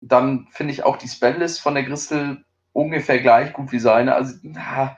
dann 0.00 0.46
finde 0.52 0.72
ich 0.72 0.84
auch 0.84 0.96
die 0.96 1.08
Spelllist 1.08 1.60
von 1.60 1.74
der 1.74 1.82
Gristel 1.82 2.44
ungefähr 2.72 3.18
gleich 3.18 3.52
gut 3.52 3.72
wie 3.72 3.80
seine. 3.80 4.14
Also, 4.14 4.36
na, 4.42 4.96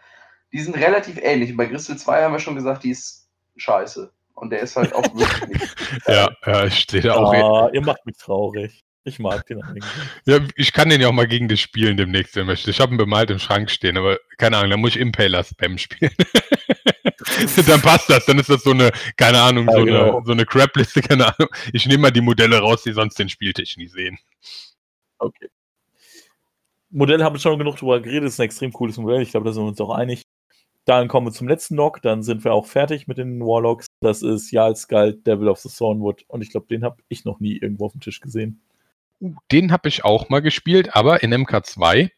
die 0.53 0.61
sind 0.61 0.77
relativ 0.77 1.19
ähnlich. 1.23 1.57
bei 1.57 1.67
Gristel 1.67 1.97
2 1.97 2.23
haben 2.23 2.33
wir 2.33 2.39
schon 2.39 2.57
gesagt, 2.57 2.85
die 2.85 2.91
ist 2.91 3.29
scheiße. 3.57 4.13
Und 4.35 4.51
der 4.51 4.61
ist 4.61 4.77
halt 4.77 4.95
auch 4.95 5.03
wirklich 5.15 5.49
nicht. 5.49 5.77
ja, 6.07 6.31
ja, 6.47 6.65
ich 6.65 6.79
stehe 6.79 7.03
da 7.03 7.15
auch. 7.15 7.33
Ah, 7.33 7.71
ihr 7.73 7.83
macht 7.83 8.07
mich 8.07 8.17
traurig. 8.17 8.85
Ich 9.05 9.19
mag 9.19 9.47
den 9.47 9.63
eigentlich. 9.63 9.85
Ja, 10.27 10.39
ich 10.55 10.73
kann 10.73 10.91
den 10.91 11.01
ja 11.01 11.09
auch 11.09 11.13
mal 11.13 11.27
gegen 11.27 11.49
das 11.49 11.61
spielen 11.61 11.97
demnächst, 11.97 12.37
wenn 12.37 12.47
möchte. 12.47 12.71
Ich 12.71 12.79
habe 12.79 12.95
ihn 12.95 12.99
bemalt 12.99 13.31
im 13.31 13.39
Schrank 13.39 13.71
stehen, 13.71 13.97
aber 13.97 14.19
keine 14.37 14.59
Ahnung, 14.59 14.71
dann 14.71 14.81
muss 14.81 14.95
ich 14.95 15.01
Impaler 15.01 15.43
Spam 15.43 15.79
spielen. 15.79 16.13
dann 17.67 17.81
passt 17.81 18.11
das, 18.11 18.27
dann 18.27 18.39
ist 18.39 18.51
das 18.51 18.63
so 18.63 18.71
eine, 18.71 18.91
keine 19.17 19.41
Ahnung, 19.41 19.67
ja, 19.67 19.73
so, 19.73 19.85
genau. 19.85 20.17
eine, 20.17 20.27
so 20.27 20.33
eine 20.33 20.45
Crap-Liste, 20.45 21.01
keine 21.01 21.27
Ahnung. 21.27 21.49
Ich 21.73 21.87
nehme 21.87 22.03
mal 22.03 22.11
die 22.11 22.21
Modelle 22.21 22.59
raus, 22.59 22.83
die 22.83 22.93
sonst 22.93 23.19
den 23.19 23.29
Spieltisch 23.29 23.77
nie 23.77 23.89
sehen. 23.89 24.19
Okay. 25.19 25.49
Modell 26.91 27.23
haben 27.23 27.35
wir 27.35 27.41
schon 27.41 27.59
genug 27.59 27.77
drüber 27.77 28.01
geredet, 28.01 28.29
ist 28.29 28.41
ein 28.41 28.45
extrem 28.45 28.73
cooles 28.73 28.97
Modell. 28.99 29.23
Ich 29.23 29.31
glaube, 29.31 29.47
da 29.47 29.53
sind 29.53 29.63
wir 29.63 29.69
uns 29.69 29.81
auch 29.81 29.95
einig. 29.95 30.27
Dann 30.89 31.07
kommen 31.07 31.27
wir 31.27 31.33
zum 31.33 31.49
letzten 31.49 31.75
Knock, 31.75 32.01
dann 32.01 32.23
sind 32.23 32.45
wir 32.45 32.55
auch 32.55 32.65
fertig 32.65 33.07
mit 33.07 33.19
den 33.19 33.41
Warlocks. 33.41 33.89
Das 34.01 34.23
ist 34.23 34.51
Jarlskald, 34.51 35.27
Devil 35.27 35.49
of 35.49 35.59
the 35.59 35.69
Thornwood. 35.69 36.25
Und 36.29 36.41
ich 36.41 36.51
glaube, 36.51 36.67
den 36.67 36.83
habe 36.83 36.97
ich 37.11 37.27
noch 37.27 37.41
nie 37.41 37.59
irgendwo 37.59 37.85
auf 37.85 37.93
dem 37.93 38.01
Tisch 38.01 38.23
gesehen. 38.23 38.63
Uh, 39.21 39.35
den 39.53 39.71
habe 39.71 39.91
ich 39.91 40.07
auch 40.07 40.31
mal 40.31 40.41
gespielt, 40.41 40.97
aber 40.97 41.23
in 41.23 41.35
MK2. 41.35 42.09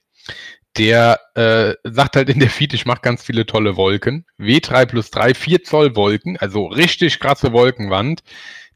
Der 0.76 1.18
äh, 1.34 1.74
sagt 1.82 2.14
halt 2.14 2.28
in 2.28 2.38
der 2.38 2.48
Feed, 2.48 2.72
ich 2.72 2.86
mache 2.86 3.00
ganz 3.00 3.24
viele 3.24 3.44
tolle 3.44 3.76
Wolken. 3.76 4.24
W3 4.38 4.86
plus 4.86 5.10
3, 5.10 5.34
4 5.34 5.64
Zoll 5.64 5.96
Wolken, 5.96 6.36
also 6.36 6.66
richtig 6.66 7.18
krasse 7.18 7.52
Wolkenwand. 7.52 8.22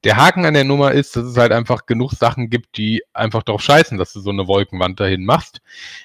Der 0.05 0.17
Haken 0.17 0.45
an 0.45 0.55
der 0.55 0.65
Nummer 0.65 0.93
ist, 0.93 1.17
dass 1.17 1.25
es 1.25 1.37
halt 1.37 1.51
einfach 1.51 1.87
genug 1.87 2.13
Sachen 2.13 2.51
gibt, 2.51 2.77
die 2.77 3.03
einfach 3.15 3.43
darauf 3.43 3.63
scheißen, 3.63 3.97
dass 3.97 4.13
du 4.13 4.21
so 4.21 4.31
eine 4.31 4.47
Wolkenwand 4.47 5.01
dahin 5.01 5.25
machst. 5.25 5.63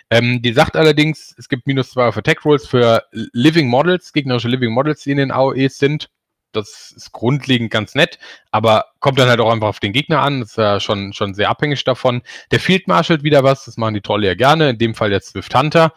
Ähm, 0.10 0.42
die 0.42 0.54
sagt 0.54 0.78
allerdings, 0.78 1.36
es 1.38 1.50
gibt 1.50 1.68
minus 1.68 1.92
zwei 1.92 2.08
auf 2.08 2.18
Attack 2.18 2.46
Rolls 2.46 2.66
für 2.66 3.04
Living 3.12 3.68
Models, 3.68 4.14
gegnerische 4.14 4.48
Living 4.48 4.72
Models, 4.72 5.04
die 5.04 5.12
in 5.12 5.18
den 5.18 5.32
AOEs 5.32 5.78
sind. 5.78 6.10
Das 6.54 6.94
ist 6.96 7.12
grundlegend 7.12 7.70
ganz 7.72 7.94
nett, 7.94 8.18
aber 8.52 8.86
kommt 9.00 9.20
dann 9.20 9.30
halt 9.30 9.40
auch 9.40 9.52
einfach 9.52 9.68
auf 9.68 9.80
den 9.80 9.94
Gegner 9.94 10.22
an. 10.22 10.40
Das 10.40 10.52
ist 10.52 10.58
ja 10.58 10.80
schon, 10.80 11.14
schon 11.14 11.34
sehr 11.36 11.50
abhängig 11.50 11.84
davon. 11.84 12.22
Der 12.52 12.60
Field 12.60 12.88
Marshal 12.88 13.22
wieder 13.22 13.44
was, 13.44 13.66
das 13.66 13.78
machen 13.78 13.94
die 13.94 14.02
Trolle 14.02 14.28
ja 14.28 14.34
gerne, 14.34 14.72
in 14.72 14.78
dem 14.78 14.96
Fall 14.96 15.10
der 15.10 15.22
Swift 15.22 15.54
Hunter. 15.54 15.94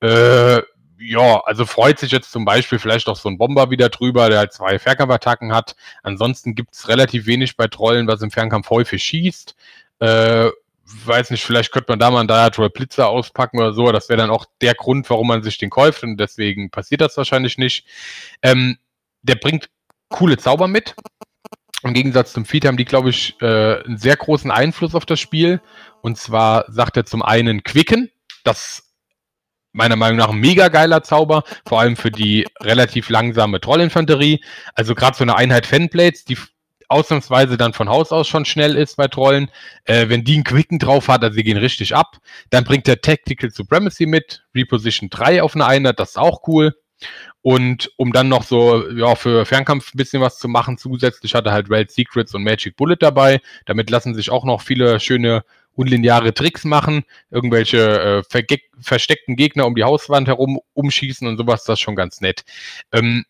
Äh, 0.00 0.62
ja, 1.04 1.40
also 1.44 1.66
freut 1.66 1.98
sich 1.98 2.10
jetzt 2.12 2.32
zum 2.32 2.44
Beispiel 2.44 2.78
vielleicht 2.78 3.08
auch 3.08 3.16
so 3.16 3.28
ein 3.28 3.38
Bomber 3.38 3.70
wieder 3.70 3.90
drüber, 3.90 4.28
der 4.30 4.38
halt 4.38 4.52
zwei 4.52 4.78
Fernkampfattacken 4.78 5.52
hat. 5.52 5.76
Ansonsten 6.02 6.54
gibt 6.54 6.74
es 6.74 6.88
relativ 6.88 7.26
wenig 7.26 7.56
bei 7.56 7.66
Trollen, 7.66 8.06
was 8.06 8.22
im 8.22 8.30
Fernkampf 8.30 8.70
häufig 8.70 9.02
schießt. 9.02 9.54
Äh, 10.00 10.48
weiß 11.04 11.30
nicht, 11.30 11.44
vielleicht 11.44 11.72
könnte 11.72 11.92
man 11.92 11.98
da 11.98 12.10
mal 12.10 12.20
einen 12.20 12.28
Diatroll 12.28 12.70
Blitzer 12.70 13.08
auspacken 13.08 13.58
oder 13.58 13.72
so. 13.72 13.92
Das 13.92 14.08
wäre 14.08 14.18
dann 14.18 14.30
auch 14.30 14.46
der 14.62 14.74
Grund, 14.74 15.08
warum 15.10 15.28
man 15.28 15.42
sich 15.42 15.58
den 15.58 15.70
kauft 15.70 16.02
und 16.02 16.16
deswegen 16.16 16.70
passiert 16.70 17.00
das 17.00 17.16
wahrscheinlich 17.16 17.58
nicht. 17.58 17.86
Ähm, 18.42 18.78
der 19.22 19.36
bringt 19.36 19.70
coole 20.08 20.38
Zauber 20.38 20.68
mit. 20.68 20.94
Im 21.82 21.92
Gegensatz 21.92 22.32
zum 22.32 22.46
Feed 22.46 22.64
haben 22.64 22.78
die, 22.78 22.86
glaube 22.86 23.10
ich, 23.10 23.36
äh, 23.42 23.82
einen 23.84 23.98
sehr 23.98 24.16
großen 24.16 24.50
Einfluss 24.50 24.94
auf 24.94 25.04
das 25.04 25.20
Spiel. 25.20 25.60
Und 26.00 26.16
zwar 26.16 26.64
sagt 26.68 26.96
er 26.96 27.04
zum 27.04 27.22
einen 27.22 27.62
Quicken. 27.62 28.10
Das 28.42 28.83
meiner 29.74 29.96
Meinung 29.96 30.16
nach 30.16 30.30
ein 30.30 30.38
mega 30.38 30.68
geiler 30.68 31.02
Zauber, 31.02 31.42
vor 31.66 31.80
allem 31.80 31.96
für 31.96 32.10
die 32.10 32.46
relativ 32.62 33.10
langsame 33.10 33.60
Trollinfanterie. 33.60 34.40
Also 34.74 34.94
gerade 34.94 35.16
so 35.16 35.24
eine 35.24 35.36
Einheit 35.36 35.66
Fanblades, 35.66 36.24
die 36.24 36.38
ausnahmsweise 36.88 37.56
dann 37.56 37.72
von 37.72 37.88
Haus 37.88 38.12
aus 38.12 38.28
schon 38.28 38.44
schnell 38.44 38.76
ist 38.76 38.96
bei 38.96 39.08
Trollen. 39.08 39.50
Äh, 39.84 40.08
wenn 40.08 40.24
die 40.24 40.34
einen 40.34 40.44
Quicken 40.44 40.78
drauf 40.78 41.08
hat, 41.08 41.22
also 41.22 41.34
sie 41.34 41.42
gehen 41.42 41.56
richtig 41.56 41.94
ab, 41.94 42.18
dann 42.50 42.64
bringt 42.64 42.86
der 42.86 43.00
Tactical 43.00 43.50
Supremacy 43.50 44.06
mit, 44.06 44.44
Reposition 44.54 45.10
3 45.10 45.42
auf 45.42 45.54
eine 45.54 45.66
Einheit, 45.66 45.98
das 45.98 46.10
ist 46.10 46.18
auch 46.18 46.46
cool. 46.46 46.74
Und 47.42 47.90
um 47.96 48.12
dann 48.12 48.28
noch 48.28 48.44
so, 48.44 48.88
ja, 48.90 49.16
für 49.16 49.44
Fernkampf 49.44 49.92
ein 49.92 49.98
bisschen 49.98 50.22
was 50.22 50.38
zu 50.38 50.48
machen, 50.48 50.78
zusätzlich 50.78 51.34
hatte 51.34 51.52
halt 51.52 51.66
Raid 51.68 51.90
Secrets 51.90 52.34
und 52.34 52.44
Magic 52.44 52.76
Bullet 52.76 52.96
dabei. 53.00 53.40
Damit 53.66 53.90
lassen 53.90 54.14
sich 54.14 54.30
auch 54.30 54.44
noch 54.44 54.62
viele 54.62 55.00
schöne 55.00 55.44
unlineare 55.74 56.34
Tricks 56.34 56.64
machen, 56.64 57.04
irgendwelche 57.30 58.22
äh, 58.38 58.56
versteckten 58.80 59.36
Gegner 59.36 59.66
um 59.66 59.74
die 59.74 59.84
Hauswand 59.84 60.28
herum 60.28 60.60
umschießen 60.74 61.26
und 61.26 61.36
sowas, 61.36 61.64
das 61.64 61.74
ist 61.74 61.80
schon 61.80 61.96
ganz 61.96 62.20
nett. 62.20 62.44
Ähm, 62.92 63.24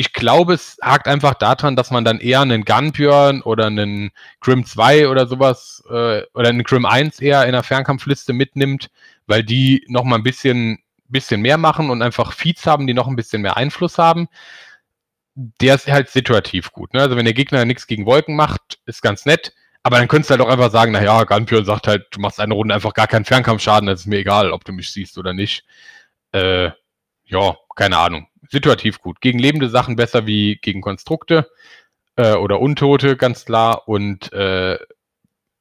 ich 0.00 0.12
glaube, 0.12 0.54
es 0.54 0.78
hakt 0.80 1.08
einfach 1.08 1.34
daran, 1.34 1.74
dass 1.74 1.90
man 1.90 2.04
dann 2.04 2.20
eher 2.20 2.40
einen 2.40 2.64
Gunbjörn 2.64 3.42
oder 3.42 3.66
einen 3.66 4.12
Grim 4.40 4.64
2 4.64 5.08
oder 5.08 5.26
sowas 5.26 5.82
äh, 5.90 6.22
oder 6.34 6.50
einen 6.50 6.62
Grim 6.62 6.86
1 6.86 7.18
eher 7.18 7.44
in 7.46 7.52
der 7.52 7.64
Fernkampfliste 7.64 8.32
mitnimmt, 8.32 8.90
weil 9.26 9.42
die 9.42 9.84
noch 9.88 10.04
mal 10.04 10.14
ein 10.14 10.22
bisschen, 10.22 10.78
bisschen 11.08 11.40
mehr 11.40 11.58
machen 11.58 11.90
und 11.90 12.00
einfach 12.00 12.32
Feeds 12.32 12.64
haben, 12.64 12.86
die 12.86 12.94
noch 12.94 13.08
ein 13.08 13.16
bisschen 13.16 13.42
mehr 13.42 13.56
Einfluss 13.56 13.98
haben. 13.98 14.28
Der 15.34 15.74
ist 15.74 15.88
halt 15.88 16.08
situativ 16.10 16.70
gut. 16.70 16.94
Ne? 16.94 17.00
Also 17.00 17.16
wenn 17.16 17.24
der 17.24 17.34
Gegner 17.34 17.64
nichts 17.64 17.88
gegen 17.88 18.06
Wolken 18.06 18.36
macht, 18.36 18.78
ist 18.86 19.02
ganz 19.02 19.26
nett. 19.26 19.52
Aber 19.88 19.96
dann 19.96 20.08
könntest 20.08 20.28
du 20.28 20.32
halt 20.32 20.42
auch 20.42 20.52
einfach 20.52 20.70
sagen, 20.70 20.92
naja, 20.92 21.24
Gunpure 21.24 21.64
sagt 21.64 21.86
halt, 21.86 22.08
du 22.10 22.20
machst 22.20 22.40
eine 22.40 22.52
Runde 22.52 22.74
einfach 22.74 22.92
gar 22.92 23.06
keinen 23.06 23.24
Fernkampfschaden, 23.24 23.86
das 23.86 24.00
ist 24.00 24.06
mir 24.06 24.18
egal, 24.18 24.52
ob 24.52 24.62
du 24.64 24.72
mich 24.72 24.90
siehst 24.90 25.16
oder 25.16 25.32
nicht. 25.32 25.64
Äh, 26.32 26.72
ja, 27.24 27.56
keine 27.74 27.96
Ahnung 27.96 28.28
situativ 28.50 29.00
gut. 29.00 29.20
Gegen 29.20 29.38
lebende 29.38 29.68
Sachen 29.68 29.96
besser 29.96 30.26
wie 30.26 30.56
gegen 30.56 30.80
Konstrukte 30.80 31.50
äh, 32.16 32.34
oder 32.34 32.60
Untote, 32.60 33.16
ganz 33.16 33.44
klar. 33.46 33.88
Und 33.88 34.30
äh, 34.32 34.78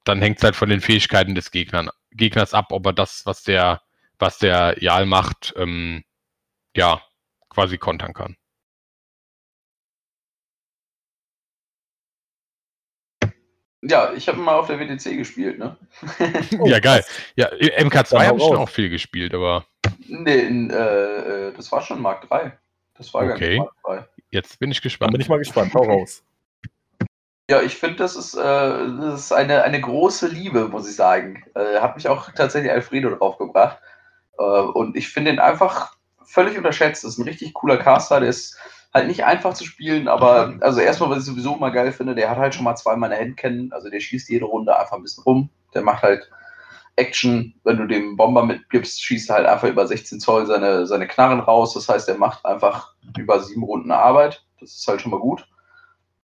dann 0.04 0.22
hängt 0.22 0.38
es 0.38 0.44
halt 0.44 0.56
von 0.56 0.70
den 0.70 0.82
Fähigkeiten 0.82 1.36
des 1.36 1.52
Gegnern, 1.52 1.90
Gegners 2.12 2.54
ab, 2.54 2.72
ob 2.72 2.86
er 2.86 2.94
das, 2.94 3.26
was 3.26 3.44
der, 3.44 3.82
was 4.20 4.40
der 4.40 4.76
Jal 4.80 5.06
macht, 5.06 5.54
ähm, 5.58 6.04
ja, 6.76 7.02
quasi 7.50 7.78
kontern 7.78 8.14
kann. 8.14 8.38
Ja, 13.90 14.12
ich 14.14 14.28
habe 14.28 14.38
mal 14.40 14.56
auf 14.56 14.68
der 14.68 14.80
WTC 14.80 15.18
gespielt, 15.18 15.60
ne? 15.60 15.78
ja, 16.66 16.80
geil. 16.80 17.04
Ja, 17.36 17.48
MK2 17.50 18.26
habe 18.26 18.38
ich 18.38 18.44
schon 18.44 18.58
auch 18.58 18.70
viel 18.70 18.90
gespielt, 18.90 19.34
aber. 19.34 19.66
Nee, 20.08 20.40
in, 20.40 20.70
äh, 20.70 20.76
äh 20.76 21.54
das 21.54 21.72
war 21.72 21.82
schon 21.82 22.02
Mark 22.02 22.28
3. 22.28 22.52
Das 22.98 23.14
war 23.14 23.24
okay. 23.24 23.62
ganz 23.84 24.06
Jetzt 24.30 24.60
bin 24.60 24.72
ich 24.72 24.82
gespannt. 24.82 25.10
Dann 25.10 25.14
bin 25.14 25.22
ich 25.22 25.30
mal 25.30 25.38
gespannt. 25.38 25.74
Hau 25.74 25.84
raus. 25.84 26.24
Ja, 27.50 27.62
ich 27.62 27.76
finde, 27.78 27.96
das 27.96 28.18
ist, 28.18 28.34
äh, 28.34 28.42
das 28.42 29.22
ist 29.22 29.32
eine, 29.32 29.64
eine 29.64 29.80
große 29.80 30.28
Liebe, 30.28 30.68
muss 30.68 30.90
ich 30.90 30.98
sagen. 30.98 31.46
Äh, 31.56 31.80
hat 31.80 31.96
mich 31.96 32.10
auch 32.10 32.30
tatsächlich 32.34 32.70
Alfredo 32.70 33.16
draufgebracht. 33.16 33.78
Äh, 34.38 34.42
und 34.42 34.98
ich 34.98 35.08
finde 35.08 35.32
ihn 35.32 35.40
einfach 35.40 35.96
völlig 36.26 36.58
unterschätzt. 36.58 37.06
Das 37.06 37.14
ist 37.14 37.20
ein 37.20 37.24
richtig 37.24 37.54
cooler 37.54 37.78
Caster, 37.78 38.20
der 38.20 38.28
ist 38.28 38.58
halt 38.98 39.08
nicht 39.08 39.26
einfach 39.26 39.54
zu 39.54 39.66
spielen, 39.66 40.08
aber 40.08 40.56
also 40.62 40.80
erstmal, 40.80 41.10
was 41.10 41.20
ich 41.20 41.26
sowieso 41.26 41.56
immer 41.56 41.72
geil 41.72 41.92
finde, 41.92 42.16
der 42.16 42.30
hat 42.30 42.38
halt 42.38 42.56
schon 42.56 42.64
mal 42.64 42.76
zweimal 42.76 43.12
eine 43.12 43.22
Handkennen, 43.22 43.72
also 43.72 43.90
der 43.90 44.00
schießt 44.00 44.30
jede 44.30 44.46
Runde 44.46 44.78
einfach 44.78 44.98
ein 44.98 45.04
bisschen 45.04 45.24
rum. 45.24 45.50
Der 45.74 45.82
macht 45.82 46.04
halt 46.04 46.30
Action, 46.98 47.54
wenn 47.64 47.78
du 47.78 47.86
dem 47.86 48.18
Bomber 48.18 48.44
mitgibst, 48.44 49.04
schießt 49.04 49.30
er 49.30 49.36
halt 49.38 49.46
einfach 49.46 49.68
über 49.68 49.88
16 49.88 50.20
Zoll 50.20 50.48
seine, 50.48 50.88
seine 50.88 51.08
Knarren 51.08 51.40
raus. 51.40 51.74
Das 51.76 51.88
heißt, 51.88 52.10
er 52.10 52.18
macht 52.18 52.46
einfach 52.46 52.96
über 53.18 53.40
sieben 53.40 53.64
Runden 53.64 53.92
Arbeit. 53.92 54.44
Das 54.60 54.76
ist 54.76 54.88
halt 54.88 55.02
schon 55.02 55.12
mal 55.12 55.20
gut. 55.20 55.48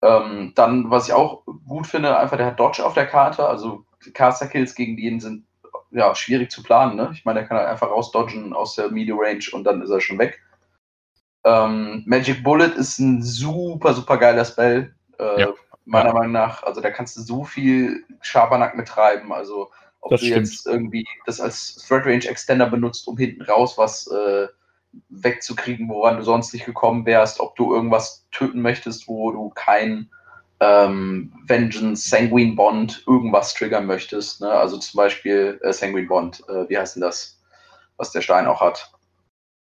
Ähm, 0.02 0.52
dann, 0.54 0.90
was 0.90 1.08
ich 1.08 1.14
auch 1.14 1.44
gut 1.66 1.86
finde, 1.86 2.18
einfach 2.18 2.36
der 2.36 2.46
hat 2.46 2.60
Dodge 2.60 2.84
auf 2.84 2.94
der 2.94 3.06
Karte. 3.06 3.48
Also 3.48 3.84
Caster-Kills 4.12 4.74
gegen 4.74 4.96
den 4.96 5.20
sind 5.20 5.46
ja 5.90 6.14
schwierig 6.14 6.50
zu 6.50 6.62
planen. 6.62 6.96
Ne? 6.96 7.10
Ich 7.14 7.24
meine, 7.24 7.40
er 7.40 7.46
kann 7.46 7.56
halt 7.56 7.68
einfach 7.68 7.90
rausdodgen 7.90 8.52
aus 8.52 8.74
der 8.74 8.90
Media 8.90 9.14
Range 9.18 9.44
und 9.52 9.64
dann 9.64 9.80
ist 9.80 9.90
er 9.90 10.02
schon 10.02 10.18
weg. 10.18 10.40
Ähm, 11.44 12.02
Magic 12.06 12.42
Bullet 12.42 12.74
ist 12.76 12.98
ein 12.98 13.22
super, 13.22 13.94
super 13.94 14.16
geiler 14.18 14.44
Spell. 14.44 14.94
Äh, 15.18 15.40
ja. 15.42 15.54
Meiner 15.84 16.12
Meinung 16.12 16.32
nach. 16.32 16.62
Also 16.64 16.80
da 16.80 16.90
kannst 16.90 17.16
du 17.16 17.22
so 17.22 17.44
viel 17.44 18.04
Schabernack 18.20 18.76
mittreiben. 18.76 19.32
Also 19.32 19.70
ob 20.00 20.10
das 20.10 20.20
du 20.20 20.26
stimmt. 20.26 20.46
jetzt 20.46 20.66
irgendwie 20.66 21.06
das 21.26 21.40
als 21.40 21.76
Thread 21.76 22.06
Range 22.06 22.26
Extender 22.26 22.68
benutzt, 22.68 23.08
um 23.08 23.16
hinten 23.16 23.42
raus 23.42 23.78
was 23.78 24.06
äh, 24.08 24.48
wegzukriegen, 25.08 25.88
woran 25.88 26.16
du 26.16 26.22
sonst 26.22 26.52
nicht 26.52 26.66
gekommen 26.66 27.06
wärst, 27.06 27.40
ob 27.40 27.56
du 27.56 27.74
irgendwas 27.74 28.26
töten 28.30 28.60
möchtest, 28.62 29.08
wo 29.08 29.30
du 29.32 29.50
kein 29.50 30.10
ähm, 30.60 31.32
Vengeance, 31.46 32.08
Sanguine 32.08 32.54
Bond, 32.54 33.04
irgendwas 33.06 33.54
triggern 33.54 33.86
möchtest. 33.86 34.40
Ne? 34.40 34.50
Also 34.50 34.76
zum 34.78 34.98
Beispiel 34.98 35.60
äh, 35.62 35.72
Sanguine 35.72 36.06
Bond, 36.06 36.42
äh, 36.48 36.68
wie 36.68 36.78
heißt 36.78 36.96
denn 36.96 37.02
das, 37.02 37.40
was 37.96 38.10
der 38.10 38.22
Stein 38.22 38.46
auch 38.46 38.60
hat? 38.60 38.92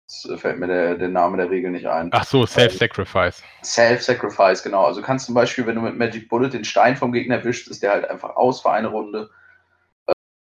Jetzt 0.07 0.39
fällt 0.39 0.59
mir 0.59 0.67
der, 0.67 0.95
der 0.95 1.09
Name 1.09 1.37
der 1.37 1.49
Regel 1.49 1.71
nicht 1.71 1.87
ein. 1.87 2.09
Ach 2.11 2.25
so, 2.25 2.45
Self-Sacrifice. 2.45 3.41
Self-Sacrifice, 3.63 4.61
genau. 4.61 4.85
Also 4.85 5.01
du 5.01 5.05
kannst 5.05 5.25
zum 5.25 5.33
Beispiel, 5.33 5.65
wenn 5.65 5.75
du 5.75 5.81
mit 5.81 5.97
Magic 5.97 6.29
Bullet 6.29 6.49
den 6.49 6.63
Stein 6.63 6.95
vom 6.95 7.11
Gegner 7.11 7.37
erwischst, 7.37 7.67
ist 7.69 7.81
der 7.81 7.91
halt 7.91 8.09
einfach 8.09 8.35
aus 8.35 8.61
für 8.61 8.71
eine 8.71 8.89
Runde. 8.89 9.31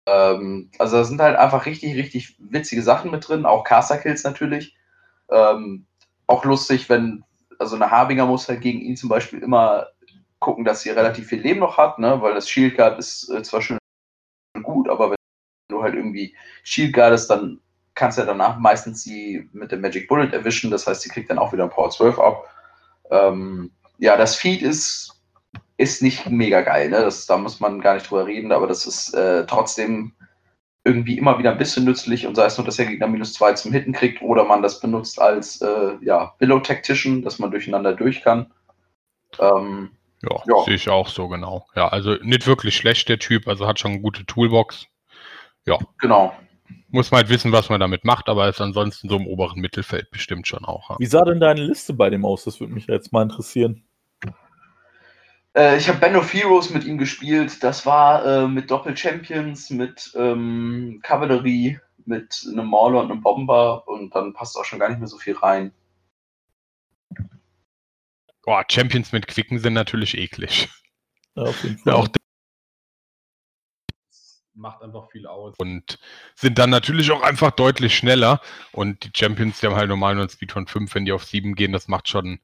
Ähm, 0.08 0.72
also 0.80 0.98
da 0.98 1.04
sind 1.04 1.22
halt 1.22 1.38
einfach 1.38 1.68
richtig, 1.68 1.96
richtig 1.96 2.36
witzige 2.40 2.82
Sachen 2.82 3.12
mit 3.12 3.28
drin, 3.28 3.46
auch 3.46 3.64
Caster-Kills 3.64 4.24
natürlich. 4.24 4.76
Ähm, 5.30 5.86
auch 6.26 6.44
lustig, 6.44 6.90
wenn, 6.90 7.24
also 7.60 7.76
eine 7.76 7.92
Harbinger 7.92 8.26
muss 8.26 8.50
halt 8.50 8.62
gegen 8.62 8.82
ihn 8.82 8.98
zum 8.98 9.10
Beispiel 9.10 9.44
immer 9.44 9.88
gucken, 10.40 10.66
dass 10.66 10.82
sie 10.82 10.90
relativ 10.90 11.28
viel 11.28 11.42
Leben 11.42 11.60
noch 11.60 11.78
hat, 11.78 12.00
ne? 12.00 12.20
weil 12.22 12.34
das 12.34 12.50
Shield 12.50 12.76
Guard 12.78 12.98
ist 12.98 13.30
äh, 13.30 13.44
zwar 13.44 13.62
schon 13.62 13.78
gut, 14.64 14.90
aber 14.90 15.12
wenn 15.12 15.16
du 15.70 15.84
halt 15.84 15.96
irgendwie 15.96 16.36
Shield 16.64 16.94
Guardest, 16.94 17.30
dann 17.30 17.60
kannst 17.96 18.18
du 18.18 18.22
ja 18.22 18.28
danach 18.28 18.60
meistens 18.60 19.04
sie 19.04 19.50
mit 19.54 19.72
dem 19.72 19.82
Magic 19.82 20.08
Bullet 20.08 20.32
erwischen, 20.32 20.72
das 20.72 20.86
heißt, 20.86 21.02
sie 21.02 21.10
kriegt 21.10 21.30
dann 21.30 21.40
auch 21.40 21.54
wieder 21.54 21.64
ein 21.64 21.70
Power 21.70 21.90
12 21.90 22.20
ab. 22.20 22.50
Ähm, 23.10 23.72
ja, 23.98 24.18
das 24.18 24.36
Feed 24.36 24.62
ist 24.62 25.16
ist 25.78 26.02
nicht 26.02 26.30
mega 26.30 26.62
geil, 26.62 26.90
ne? 26.90 27.02
Das, 27.02 27.26
da 27.26 27.38
muss 27.38 27.60
man 27.60 27.82
gar 27.82 27.96
nicht 27.96 28.10
drüber 28.10 28.26
reden, 28.26 28.52
aber 28.52 28.68
das 28.68 28.86
ist 28.86 29.14
äh, 29.14 29.46
trotzdem 29.46 30.14
irgendwie 30.86 31.18
immer 31.18 31.38
wieder 31.40 31.52
ein 31.52 31.58
bisschen 31.58 31.84
nützlich 31.84 32.28
und 32.28 32.36
sei 32.36 32.46
es 32.46 32.58
nur, 32.58 32.66
dass 32.66 32.78
der 32.78 32.86
Gegner 32.86 33.08
minus 33.08 33.34
zwei 33.34 33.54
zum 33.54 33.72
Hitten 33.72 33.92
kriegt 33.92 34.22
oder 34.22 34.46
man 34.46 34.62
das 34.62 34.80
benutzt 34.80 35.20
als 35.20 35.62
äh, 35.62 35.98
ja, 36.02 36.34
Billow 36.38 36.60
Tactician, 36.60 37.24
dass 37.24 37.40
man 37.40 37.52
durcheinander 37.52 37.94
durch 37.94 38.22
kann. 38.22 38.52
Ähm, 39.40 39.92
ja, 40.22 40.42
ja. 40.48 40.64
sehe 40.64 40.76
ich 40.76 40.90
auch 40.90 41.10
so 41.10 41.28
genau. 41.28 41.68
Ja, 41.76 41.88
also 41.88 42.16
nicht 42.22 42.46
wirklich 42.48 42.76
schlecht 42.76 43.10
der 43.10 43.20
Typ, 43.20 43.48
also 43.48 43.68
hat 43.68 43.80
schon 43.80 43.92
eine 43.94 44.02
gute 44.02 44.26
Toolbox. 44.26 44.86
Ja. 45.66 45.80
Genau. 46.00 46.36
Muss 46.90 47.12
man 47.12 47.22
halt 47.22 47.30
wissen, 47.30 47.52
was 47.52 47.70
man 47.70 47.80
damit 47.80 48.06
macht, 48.06 48.30
aber 48.30 48.48
ist 48.50 48.62
ansonsten 48.62 49.10
so 49.10 49.18
im 49.18 49.28
oberen 49.28 49.60
Mittelfeld 49.60 50.10
bestimmt 50.12 50.48
schon 50.48 50.66
auch. 50.66 50.90
Ja. 50.90 50.96
Wie 51.00 51.06
sah 51.06 51.24
denn 51.24 51.40
deine 51.40 51.64
Liste 51.64 51.94
bei 51.94 52.10
dem 52.10 52.26
aus? 52.26 52.46
Das 52.46 52.60
würde 52.60 52.74
mich 52.74 52.88
jetzt 52.88 53.12
mal 53.14 53.24
interessieren. 53.24 53.84
Äh, 55.56 55.78
ich 55.78 55.88
habe 55.88 56.00
Band 56.00 56.16
of 56.16 56.34
Heroes 56.34 56.70
mit 56.70 56.84
ihm 56.84 56.98
gespielt. 56.98 57.64
Das 57.64 57.86
war 57.86 58.26
äh, 58.26 58.48
mit 58.48 58.70
Doppel-Champions, 58.70 59.70
mit 59.70 60.12
ähm, 60.16 61.00
Kavallerie, 61.02 61.80
mit 62.06 62.46
einem 62.52 62.68
Mauler 62.68 63.02
und 63.02 63.12
einem 63.12 63.22
Bomber 63.22 63.88
und 63.88 64.14
dann 64.16 64.34
passt 64.34 64.58
auch 64.58 64.66
schon 64.66 64.80
gar 64.80 64.90
nicht 64.90 65.00
mehr 65.00 65.08
so 65.08 65.18
viel 65.18 65.36
rein. 65.36 65.72
Boah, 68.44 68.64
Champions 68.70 69.12
mit 69.12 69.28
Quicken 69.28 69.58
sind 69.58 69.74
natürlich 69.74 70.18
eklig. 70.18 70.70
Ja, 71.36 71.44
auf 71.44 71.64
jeden 71.64 71.78
Fall. 71.80 71.94
Ja, 71.94 72.00
auch 72.00 72.08
macht 74.56 74.82
einfach 74.82 75.10
viel 75.10 75.28
aus. 75.28 75.56
Und 75.58 76.00
sind 76.36 76.58
dann 76.58 76.70
natürlich 76.70 77.12
auch 77.12 77.22
einfach 77.22 77.52
deutlich 77.52 77.96
schneller. 77.96 78.42
Und 78.72 79.04
die 79.04 79.12
Champions, 79.16 79.60
die 79.60 79.68
haben 79.68 79.76
halt 79.76 79.90
normal 79.90 80.16
nur 80.16 80.24
einen 80.24 80.30
Speed 80.30 80.52
von 80.52 80.68
5, 80.68 80.94
wenn 80.96 81.06
die 81.06 81.12
auf 81.12 81.26
7 81.26 81.56
gehen, 81.56 81.72
das 81.72 81.88
macht 81.88 82.08
schon 82.08 82.40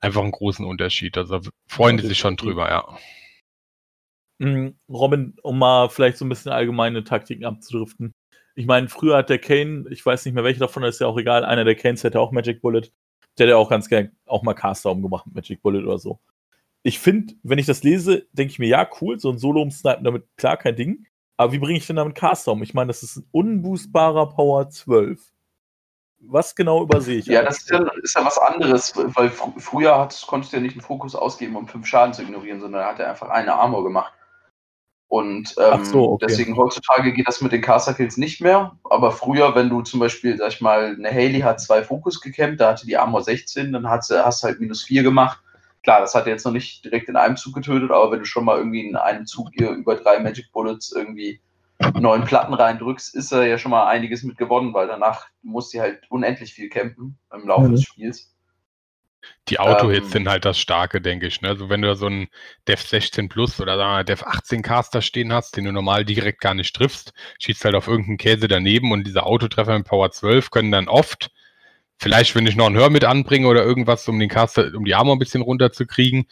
einfach 0.00 0.22
einen 0.22 0.32
großen 0.32 0.64
Unterschied. 0.64 1.16
Also 1.16 1.40
freuen 1.66 1.96
die 1.96 2.06
sich 2.06 2.18
schon 2.18 2.36
drüber, 2.36 2.68
ja. 2.70 2.98
Mhm, 4.38 4.76
Robin, 4.88 5.36
um 5.42 5.58
mal 5.58 5.88
vielleicht 5.88 6.18
so 6.18 6.24
ein 6.24 6.28
bisschen 6.28 6.52
allgemeine 6.52 7.04
Taktiken 7.04 7.44
abzudriften. 7.44 8.12
Ich 8.56 8.66
meine, 8.66 8.88
früher 8.88 9.16
hat 9.16 9.30
der 9.30 9.38
Kane, 9.38 9.86
ich 9.90 10.04
weiß 10.04 10.24
nicht 10.24 10.34
mehr 10.34 10.44
welcher 10.44 10.60
davon, 10.60 10.84
ist 10.84 11.00
ja 11.00 11.06
auch 11.06 11.18
egal, 11.18 11.44
einer 11.44 11.64
der 11.64 11.74
Kanes 11.74 12.04
hätte 12.04 12.20
auch 12.20 12.32
Magic 12.32 12.60
Bullet. 12.60 12.82
Der 13.38 13.46
hätte 13.46 13.56
auch 13.56 13.68
ganz 13.68 13.88
gerne 13.88 14.12
auch 14.26 14.42
mal 14.42 14.54
Caster 14.54 14.92
umgemacht 14.92 15.26
mit 15.26 15.34
Magic 15.34 15.60
Bullet 15.62 15.82
oder 15.82 15.98
so. 15.98 16.20
Ich 16.84 16.98
finde, 16.98 17.34
wenn 17.42 17.58
ich 17.58 17.66
das 17.66 17.82
lese, 17.82 18.26
denke 18.32 18.52
ich 18.52 18.58
mir, 18.58 18.68
ja, 18.68 18.88
cool, 19.00 19.18
so 19.18 19.30
ein 19.30 19.38
Solo 19.38 19.62
umsnipen 19.62 20.04
damit, 20.04 20.26
klar, 20.36 20.56
kein 20.56 20.76
Ding. 20.76 21.06
Aber 21.36 21.52
wie 21.52 21.58
bringe 21.58 21.78
ich 21.78 21.86
denn 21.86 21.96
damit 21.96 22.14
Caster 22.14 22.52
um? 22.52 22.62
Ich 22.62 22.74
meine, 22.74 22.88
das 22.88 23.02
ist 23.02 23.16
ein 23.16 23.28
unboostbarer 23.32 24.30
Power 24.30 24.68
12. 24.68 25.20
Was 26.26 26.54
genau 26.54 26.82
übersehe 26.82 27.18
ich? 27.18 27.26
Ja, 27.26 27.42
das 27.42 27.58
ist 27.58 27.70
ja, 27.70 27.86
ist 28.02 28.16
ja 28.16 28.24
was 28.24 28.38
anderes, 28.38 28.94
weil 28.96 29.28
fr 29.28 29.52
früher 29.58 29.98
hat, 29.98 30.24
konntest 30.26 30.52
du 30.52 30.56
ja 30.56 30.62
nicht 30.62 30.74
einen 30.74 30.80
Fokus 30.80 31.14
ausgeben, 31.14 31.56
um 31.56 31.68
fünf 31.68 31.86
Schaden 31.86 32.14
zu 32.14 32.22
ignorieren, 32.22 32.60
sondern 32.60 32.82
er 32.82 32.88
hat 32.88 33.00
er 33.00 33.10
einfach 33.10 33.28
eine 33.28 33.54
Armor 33.54 33.84
gemacht. 33.84 34.12
Und 35.08 35.54
ähm, 35.58 35.84
so, 35.84 36.12
okay. 36.12 36.26
deswegen 36.28 36.56
heutzutage 36.56 37.12
geht 37.12 37.28
das 37.28 37.40
mit 37.40 37.52
den 37.52 37.60
Caster 37.60 37.94
Kills 37.94 38.16
nicht 38.16 38.40
mehr. 38.40 38.76
Aber 38.84 39.12
früher, 39.12 39.54
wenn 39.54 39.68
du 39.68 39.82
zum 39.82 40.00
Beispiel, 40.00 40.36
sag 40.36 40.48
ich 40.48 40.60
mal, 40.60 40.96
eine 40.96 41.10
Haley 41.10 41.40
hat 41.40 41.60
zwei 41.60 41.84
Fokus 41.84 42.20
gekämpft, 42.20 42.60
da 42.60 42.70
hatte 42.70 42.86
die 42.86 42.96
Armor 42.96 43.22
16, 43.22 43.72
dann 43.72 43.88
hast 43.88 44.10
du 44.10 44.16
halt 44.16 44.60
minus 44.60 44.82
4 44.82 45.02
gemacht. 45.02 45.43
Klar, 45.84 46.00
das 46.00 46.14
hat 46.14 46.26
er 46.26 46.32
jetzt 46.32 46.44
noch 46.44 46.52
nicht 46.52 46.84
direkt 46.84 47.08
in 47.08 47.16
einem 47.16 47.36
Zug 47.36 47.54
getötet, 47.54 47.90
aber 47.90 48.10
wenn 48.10 48.20
du 48.20 48.24
schon 48.24 48.44
mal 48.44 48.56
irgendwie 48.56 48.88
in 48.88 48.96
einem 48.96 49.26
Zug 49.26 49.50
hier 49.52 49.70
über 49.70 49.94
drei 49.94 50.18
Magic 50.18 50.50
Bullets 50.50 50.92
irgendwie 50.92 51.40
neun 52.00 52.24
Platten 52.24 52.54
reindrückst, 52.54 53.14
ist 53.14 53.32
er 53.32 53.46
ja 53.46 53.58
schon 53.58 53.70
mal 53.70 53.86
einiges 53.86 54.22
mit 54.22 54.38
gewonnen, 54.38 54.72
weil 54.72 54.86
danach 54.86 55.26
muss 55.42 55.70
sie 55.70 55.80
halt 55.80 56.00
unendlich 56.10 56.54
viel 56.54 56.70
campen 56.70 57.18
im 57.32 57.46
Laufe 57.46 57.68
mhm. 57.68 57.72
des 57.72 57.82
Spiels. 57.82 58.34
Die 59.48 59.58
Auto-Hits 59.58 60.06
ähm, 60.06 60.12
sind 60.12 60.28
halt 60.28 60.44
das 60.44 60.58
Starke, 60.58 61.00
denke 61.00 61.26
ich. 61.26 61.40
Ne? 61.40 61.48
Also 61.48 61.68
wenn 61.68 61.82
du 61.82 61.94
so 61.96 62.06
einen 62.06 62.28
Dev 62.66 62.82
16 62.82 63.28
Plus 63.28 63.60
oder 63.60 63.76
sagen 63.76 64.06
Dev 64.06 64.22
18 64.22 64.62
Caster 64.62 65.02
stehen 65.02 65.32
hast, 65.32 65.56
den 65.56 65.64
du 65.64 65.72
normal 65.72 66.04
direkt 66.04 66.40
gar 66.40 66.54
nicht 66.54 66.74
triffst, 66.74 67.12
schießt 67.40 67.64
halt 67.64 67.74
auf 67.74 67.88
irgendeinen 67.88 68.18
Käse 68.18 68.48
daneben 68.48 68.92
und 68.92 69.06
diese 69.06 69.24
Autotreffer 69.24 69.76
mit 69.76 69.86
Power 69.86 70.10
12 70.10 70.50
können 70.50 70.72
dann 70.72 70.88
oft, 70.88 71.30
vielleicht 71.98 72.34
wenn 72.34 72.46
ich 72.46 72.56
noch 72.56 72.66
einen 72.66 72.76
Hör 72.76 72.90
mit 72.90 73.04
anbringe 73.04 73.46
oder 73.48 73.64
irgendwas, 73.64 74.08
um 74.08 74.18
den 74.18 74.28
Caster, 74.28 74.72
um 74.74 74.84
die 74.84 74.94
Armor 74.94 75.16
ein 75.16 75.20
bisschen 75.20 75.42
runterzukriegen, 75.42 76.26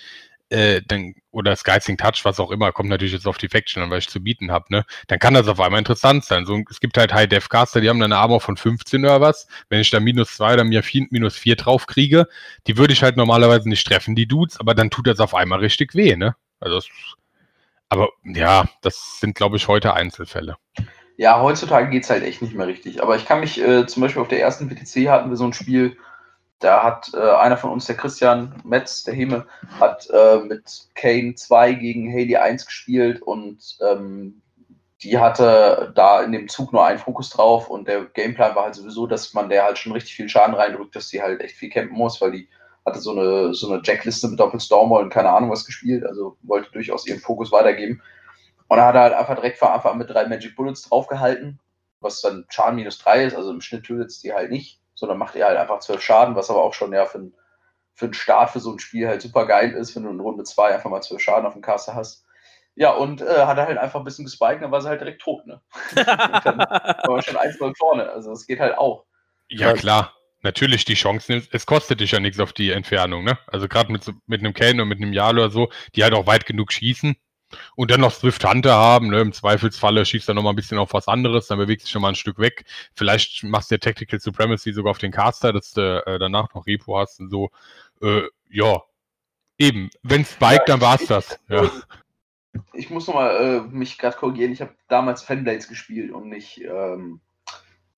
äh, 0.53 0.83
dann, 0.87 1.15
oder 1.31 1.57
Skysing 1.57 1.97
Touch, 1.97 2.25
was 2.25 2.39
auch 2.39 2.51
immer, 2.51 2.73
kommt 2.73 2.91
natürlich 2.91 3.15
jetzt 3.15 3.27
auf 3.27 3.39
die 3.39 3.49
Faction 3.49 3.83
an, 3.83 3.91
weil 3.91 4.01
ich 4.01 4.09
zu 4.09 4.23
bieten 4.23 4.53
habe, 4.53 4.67
ne? 4.69 4.85
Dann 5.09 5.19
kann 5.19 5.33
das 5.33 5.49
auf 5.49 5.59
einmal 5.61 5.79
interessant 5.79 6.25
sein. 6.27 6.45
So, 6.45 6.63
es 6.71 6.79
gibt 6.79 6.99
halt 6.99 7.15
High-Def-Caster, 7.15 7.81
die 7.81 7.89
haben 7.89 7.99
dann 7.99 8.13
eine 8.13 8.21
Armor 8.21 8.41
von 8.43 8.59
15 8.59 9.03
oder 9.03 9.23
was. 9.23 9.49
Wenn 9.71 9.81
ich 9.81 9.91
da 9.91 9.99
minus 9.99 10.35
2 10.35 10.55
oder 10.55 10.65
minus 10.65 11.37
4 11.39 11.57
drauf 11.57 11.87
kriege, 11.87 12.29
die 12.67 12.77
würde 12.77 12.93
ich 12.93 13.03
halt 13.03 13.17
normalerweise 13.17 13.69
nicht 13.69 13.87
treffen, 13.87 14.15
die 14.15 14.29
Dudes, 14.29 14.61
aber 14.61 14.75
dann 14.75 14.91
tut 14.91 15.07
das 15.07 15.21
auf 15.21 15.35
einmal 15.35 15.61
richtig 15.61 15.95
weh, 15.95 16.17
ne? 16.17 16.37
Also, 16.61 16.81
aber 17.89 18.11
ja, 18.25 18.69
das 18.83 19.21
sind, 19.21 19.35
glaube 19.35 19.57
ich, 19.57 19.69
heute 19.69 19.95
Einzelfälle. 19.95 20.57
Ja, 21.17 21.41
heutzutage 21.41 21.91
geht 21.91 22.05
es 22.05 22.11
halt 22.11 22.25
echt 22.25 22.43
nicht 22.43 22.55
mehr 22.55 22.67
richtig. 22.67 23.03
Aber 23.03 23.17
ich 23.17 23.27
kann 23.27 23.41
mich 23.41 23.61
äh, 23.61 23.87
zum 23.87 24.03
Beispiel 24.03 24.23
auf 24.23 24.29
der 24.29 24.41
ersten 24.41 24.69
PTC 24.69 25.09
hatten 25.09 25.31
wir 25.31 25.37
so 25.37 25.45
ein 25.45 25.53
Spiel, 25.53 25.97
da 26.59 26.83
hat 26.83 27.11
äh, 27.15 27.19
einer 27.19 27.57
von 27.57 27.71
uns, 27.71 27.87
der 27.87 27.97
Christian 27.97 28.55
Metz, 28.65 29.03
der 29.05 29.15
Heme, 29.15 29.47
hat 29.81 30.09
äh, 30.11 30.39
mit 30.39 30.89
Kane 30.95 31.35
2 31.35 31.75
gegen 31.75 32.13
Haley 32.13 32.37
1 32.37 32.67
gespielt 32.67 33.21
und 33.21 33.77
ähm, 33.81 34.43
die 35.03 35.19
hatte 35.19 35.93
da 35.97 36.23
in 36.23 36.31
dem 36.31 36.49
Zug 36.49 36.73
nur 36.73 36.87
einen 36.87 37.01
Fokus 37.01 37.31
drauf 37.31 37.69
und 37.69 37.89
der 37.89 38.05
Gameplan 38.05 38.55
war 38.55 38.65
halt 38.65 38.77
sowieso, 38.77 39.07
dass 39.09 39.35
man 39.35 39.49
der 39.49 39.65
halt 39.65 39.79
schon 39.79 39.93
richtig 39.93 40.15
viel 40.15 40.29
Schaden 40.29 40.55
reindrückt, 40.55 40.95
dass 40.95 41.09
die 41.09 41.21
halt 41.21 41.41
echt 41.41 41.57
viel 41.57 41.71
campen 41.71 41.97
muss, 41.97 42.21
weil 42.21 42.31
die 42.31 42.49
hatte 42.87 43.01
so 43.01 43.11
eine, 43.11 43.55
so 43.55 43.71
eine 43.71 43.83
Jackliste 43.85 44.29
mit 44.29 44.39
Doppelstormer 44.39 45.01
und 45.01 45.11
keine 45.11 45.31
Ahnung 45.31 45.51
was 45.51 45.67
gespielt, 45.67 46.05
also 46.05 46.37
wollte 46.43 46.71
durchaus 46.71 47.07
ihren 47.07 47.21
Fokus 47.21 47.51
weitergeben. 47.51 48.01
Und 48.73 48.79
da 48.79 48.87
hat 48.87 48.95
er 48.95 49.03
halt 49.03 49.15
einfach 49.15 49.35
direkt 49.35 49.59
von 49.59 49.69
Anfang 49.69 49.93
an 49.93 49.99
mit 49.99 50.11
drei 50.11 50.27
Magic 50.27 50.57
Bullets 50.57 50.83
draufgehalten, 50.89 51.61
was 52.01 52.21
dann 52.21 52.47
Schaden 52.49 52.77
minus 52.77 52.99
3 52.99 53.25
ist, 53.25 53.37
also 53.37 53.51
im 53.51 53.61
Schnitt 53.61 53.85
tötet 53.85 54.09
es 54.09 54.21
die 54.21 54.33
halt 54.33 54.51
nicht 54.51 54.83
sondern 54.95 55.19
macht 55.19 55.35
ihr 55.35 55.45
halt 55.45 55.59
einfach 55.59 55.81
zwölf 55.81 56.01
Schaden, 56.01 56.37
was 56.37 56.49
aber 56.49 56.63
auch 56.63 56.75
schon 56.75 56.93
ja 56.93 57.07
für, 57.07 57.31
für 57.95 58.05
einen 58.07 58.15
Start 58.15 58.51
für 58.51 58.61
so 58.61 58.73
ein 58.73 58.79
Spiel 58.79 59.09
halt 59.09 59.23
super 59.23 59.47
geil 59.47 59.73
ist, 59.73 59.97
wenn 59.97 60.05
du 60.05 60.11
in 60.11 60.21
Runde 60.21 60.45
zwei 60.45 60.75
einfach 60.75 60.91
mal 60.91 61.01
zwölf 61.01 61.21
Schaden 61.21 61.45
auf 61.45 61.55
dem 61.55 61.63
Caster 61.63 61.95
hast. 61.95 62.25
Ja, 62.75 62.93
und 62.93 63.21
äh, 63.21 63.45
hat 63.45 63.59
er 63.59 63.67
halt 63.67 63.79
einfach 63.79 64.01
ein 64.01 64.05
bisschen 64.05 64.25
gespiked, 64.25 64.63
dann 64.63 64.71
war 64.71 64.81
sie 64.81 64.89
halt 64.89 65.01
direkt 65.01 65.21
tot, 65.21 65.47
ne? 65.47 65.61
dann 65.95 66.59
war 66.59 67.23
schon 67.23 67.37
eins 67.37 67.61
0 67.61 67.75
vorne, 67.77 68.09
also 68.11 68.33
es 68.33 68.47
geht 68.47 68.61
halt 68.61 68.79
auch. 68.79 69.05
Ja, 69.49 69.73
klar. 69.73 70.15
Natürlich 70.45 70.85
die 70.85 70.95
Chancen, 70.95 71.47
es 71.53 71.67
kostet 71.67 72.01
dich 72.01 72.13
ja 72.13 72.19
nichts 72.21 72.41
auf 72.41 72.53
die 72.53 72.71
Entfernung, 72.71 73.25
ne? 73.25 73.39
Also 73.47 73.69
gerade 73.69 73.93
mit, 73.93 74.05
mit 74.27 74.41
einem 74.41 74.55
Kane 74.55 74.83
und 74.83 74.89
mit 74.89 74.99
einem 74.99 75.13
Yalo 75.13 75.43
oder 75.43 75.51
so, 75.51 75.69
die 75.95 76.03
halt 76.03 76.15
auch 76.15 76.27
weit 76.27 76.47
genug 76.47 76.73
schießen, 76.73 77.17
und 77.77 77.91
dann 77.91 78.01
noch 78.01 78.13
Swift 78.13 78.45
Hunter 78.45 78.75
haben, 78.75 79.09
ne? 79.09 79.21
im 79.21 79.33
Zweifelsfalle 79.33 80.05
schießt 80.05 80.29
er 80.29 80.35
noch 80.35 80.43
mal 80.43 80.51
ein 80.51 80.57
bisschen 80.57 80.79
auf 80.79 80.93
was 80.93 81.09
anderes, 81.09 81.47
dann 81.47 81.59
bewegt 81.59 81.83
sich 81.83 81.91
schon 81.91 82.03
mal 82.03 82.09
ein 82.09 82.15
Stück 82.15 82.39
weg. 82.39 82.65
Vielleicht 82.95 83.45
machst 83.45 83.71
du 83.71 83.75
ja 83.75 83.79
Tactical 83.79 84.21
Supremacy 84.21 84.73
sogar 84.73 84.91
auf 84.91 84.99
den 84.99 85.13
Caster, 85.13 85.53
dass 85.53 85.73
du 85.73 86.05
äh, 86.07 86.19
danach 86.19 86.53
noch 86.55 86.67
Repo 86.67 86.99
hast 86.99 87.21
und 87.21 87.31
so. 87.31 87.51
Äh, 88.01 88.23
ja, 88.51 88.83
eben. 89.59 89.91
Wenn 90.03 90.27
ja, 90.41 90.59
dann 90.67 90.81
war 90.81 90.97
es 90.97 91.07
das. 91.07 91.39
Ja. 91.49 91.71
Ich 92.75 92.91
muss 92.91 93.07
noch 93.07 93.15
mal 93.15 93.37
äh, 93.37 93.61
mich 93.75 93.97
gerade 93.97 94.17
korrigieren. 94.17 94.53
Ich 94.53 94.61
habe 94.61 94.75
damals 94.89 95.23
Fanblades 95.23 95.69
gespielt 95.69 96.13
und 96.13 96.29
nicht, 96.29 96.61
ähm, 96.61 97.21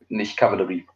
nicht 0.08 0.36
Kavallerie. 0.36 0.86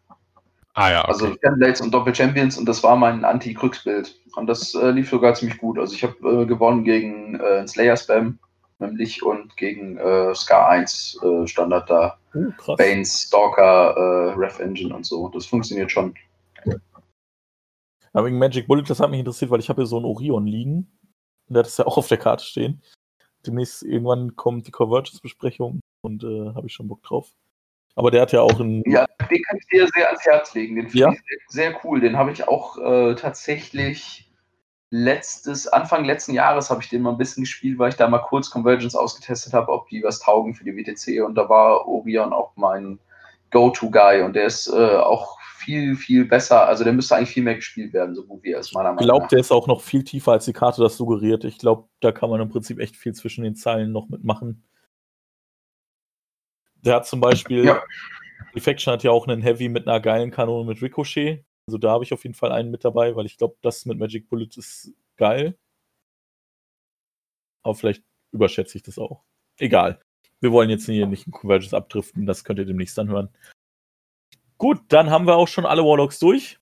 Ah 0.75 0.91
ja. 0.91 1.03
Also 1.03 1.25
okay. 1.27 1.33
Also 1.33 1.49
Fanblades 1.49 1.81
und 1.81 1.93
Doppel 1.93 2.15
Champions 2.15 2.57
und 2.57 2.67
das 2.67 2.85
war 2.85 2.95
mein 2.95 3.25
Anti-Krux-Bild. 3.25 4.21
Und 4.37 4.47
das 4.47 4.75
äh, 4.75 4.91
lief 4.91 5.11
sogar 5.11 5.35
ziemlich 5.35 5.59
gut. 5.59 5.79
Also 5.79 5.95
ich 5.95 6.05
habe 6.05 6.43
äh, 6.43 6.47
gewonnen 6.47 6.85
gegen 6.85 7.41
äh, 7.41 7.67
Slayer-Spam 7.67 8.39
nämlich 8.79 9.23
und 9.23 9.57
gegen 9.57 9.99
äh, 9.99 10.35
Scar 10.35 10.69
1 10.69 11.21
äh, 11.23 11.47
Standard 11.47 11.91
da. 11.91 12.19
Uh, 12.35 12.77
Banes, 12.77 13.23
Stalker, 13.23 13.97
äh, 13.97 14.33
Ref 14.39 14.59
Engine 14.61 14.95
und 14.95 15.07
so. 15.07 15.29
Das 15.29 15.47
funktioniert 15.47 15.91
schon. 15.91 16.15
Aber 18.13 18.27
wegen 18.27 18.39
Magic 18.39 18.67
Bullet, 18.67 18.85
das 18.87 19.01
hat 19.01 19.11
mich 19.11 19.21
interessiert, 19.21 19.51
weil 19.51 19.61
ich 19.61 19.69
habe 19.69 19.83
hier 19.83 19.87
so 19.87 19.97
einen 19.97 20.07
Orion 20.07 20.47
liegen. 20.47 20.91
Und 21.49 21.55
der 21.55 21.61
hat 21.61 21.69
es 21.69 21.77
ja 21.77 21.87
auch 21.87 21.99
auf 21.99 22.09
der 22.09 22.19
Karte 22.19 22.45
stehen. 22.45 22.83
Demnächst 23.47 23.83
irgendwann 23.83 24.37
kommt 24.37 24.67
die 24.67 24.71
Convergence-Besprechung 24.71 25.81
und 26.03 26.25
äh, 26.25 26.55
habe 26.55 26.67
ich 26.67 26.73
schon 26.73 26.89
Bock 26.89 27.03
drauf. 27.03 27.33
Aber 27.95 28.11
der 28.11 28.23
hat 28.23 28.33
ja 28.33 28.43
auch 28.43 28.61
einen. 28.61 28.83
Ja, 28.89 29.07
den 29.31 29.43
kann 29.43 29.59
ich 29.59 29.67
dir 29.67 29.89
sehr 29.95 30.07
ans 30.07 30.25
Herz 30.25 30.55
legen. 30.55 30.77
Den 30.77 30.89
finde 30.89 30.99
ja? 30.99 31.13
ich 31.13 31.21
sehr, 31.49 31.71
sehr, 31.73 31.81
cool. 31.85 32.01
Den 32.01 32.17
habe 32.17 32.31
ich 32.31 32.47
auch 32.47 32.79
äh, 32.79 33.15
tatsächlich 33.15 34.28
letztes, 34.91 35.67
Anfang 35.67 36.05
letzten 36.05 36.33
Jahres 36.33 36.71
habe 36.71 36.83
ich 36.83 36.89
den 36.89 37.03
mal 37.03 37.13
ein 37.13 37.19
bisschen 37.19 37.43
gespielt, 37.43 37.79
weil 37.79 37.91
ich 37.91 37.97
da 37.97 38.09
mal 38.09 38.19
kurz 38.19 38.51
Convergence 38.51 38.95
ausgetestet 38.95 39.53
habe, 39.53 39.71
ob 39.73 39.89
die 39.89 40.03
was 40.03 40.21
taugen 40.21 40.55
für 40.55 40.65
die 40.65 40.75
WTC 40.75 41.25
und 41.25 41.35
da 41.35 41.49
war 41.49 41.87
Orion 41.87 42.33
auch 42.33 42.53
mein 42.57 42.99
Go-To-Guy 43.51 44.23
und 44.23 44.35
der 44.35 44.47
ist 44.47 44.69
äh, 44.69 44.97
auch 44.97 45.39
viel, 45.69 45.97
viel 45.97 46.25
besser, 46.25 46.67
also 46.67 46.85
der 46.85 46.93
müsste 46.93 47.17
eigentlich 47.17 47.31
viel 47.31 47.43
mehr 47.43 47.57
gespielt 47.57 47.93
werden, 47.93 48.15
so 48.15 48.25
gut 48.25 48.43
wie 48.43 48.53
er 48.53 48.61
ist, 48.61 48.73
meiner 48.73 48.93
Meinung 48.93 48.97
nach. 48.97 49.03
Ich 49.03 49.09
glaube, 49.09 49.27
der 49.31 49.39
ist 49.41 49.53
auch 49.53 49.67
noch 49.67 49.83
viel 49.83 50.05
tiefer, 50.05 50.33
als 50.33 50.47
die 50.47 50.53
Karte 50.53 50.81
das 50.81 50.97
suggeriert. 50.97 51.45
Ich 51.45 51.59
glaube, 51.59 51.89
da 52.01 52.13
kann 52.13 52.31
man 52.31 52.41
im 52.41 52.49
Prinzip 52.49 52.79
echt 52.79 52.97
viel 52.97 53.13
zwischen 53.15 53.45
den 53.45 53.55
Zeilen 53.55 53.93
noch 53.93 54.09
mitmachen. 54.09 54.65
Der 56.83 56.95
hat 56.95 57.07
zum 57.07 57.21
Beispiel, 57.21 57.65
ja. 57.65 57.83
die 58.55 58.61
Faction 58.61 58.93
hat 58.93 59.03
ja 59.03 59.11
auch 59.11 59.27
einen 59.27 59.43
Heavy 59.43 59.69
mit 59.69 59.87
einer 59.87 60.01
geilen 60.01 60.31
Kanone 60.31 60.67
mit 60.67 60.81
Ricochet. 60.81 61.45
Also 61.69 61.77
da 61.77 61.91
habe 61.91 62.03
ich 62.03 62.15
auf 62.15 62.23
jeden 62.23 62.35
Fall 62.35 62.51
einen 62.51 62.71
mit 62.71 62.83
dabei, 62.83 63.15
weil 63.15 63.27
ich 63.27 63.37
glaube, 63.37 63.59
das 63.61 63.85
mit 63.85 63.99
Magic 63.99 64.31
Bullet 64.31 64.49
ist 64.57 64.95
geil. 65.19 65.55
Aber 67.63 67.75
vielleicht 67.75 68.03
überschätze 68.33 68.79
ich 68.79 68.83
das 68.83 68.99
auch. 68.99 69.23
Egal. 69.59 70.01
Wir 70.41 70.51
wollen 70.51 70.71
jetzt 70.71 70.87
hier 70.87 71.07
nicht 71.07 71.27
ein 71.27 71.31
Convergence 71.31 71.75
abdriften, 71.75 72.25
das 72.25 72.43
könnt 72.43 72.59
ihr 72.59 72.65
demnächst 72.65 72.97
dann 72.97 73.11
hören. 73.11 73.29
Gut, 74.57 74.81
dann 74.89 75.11
haben 75.11 75.27
wir 75.27 75.37
auch 75.37 75.47
schon 75.47 75.67
alle 75.67 75.85
Warlocks 75.85 76.19
durch. 76.19 76.59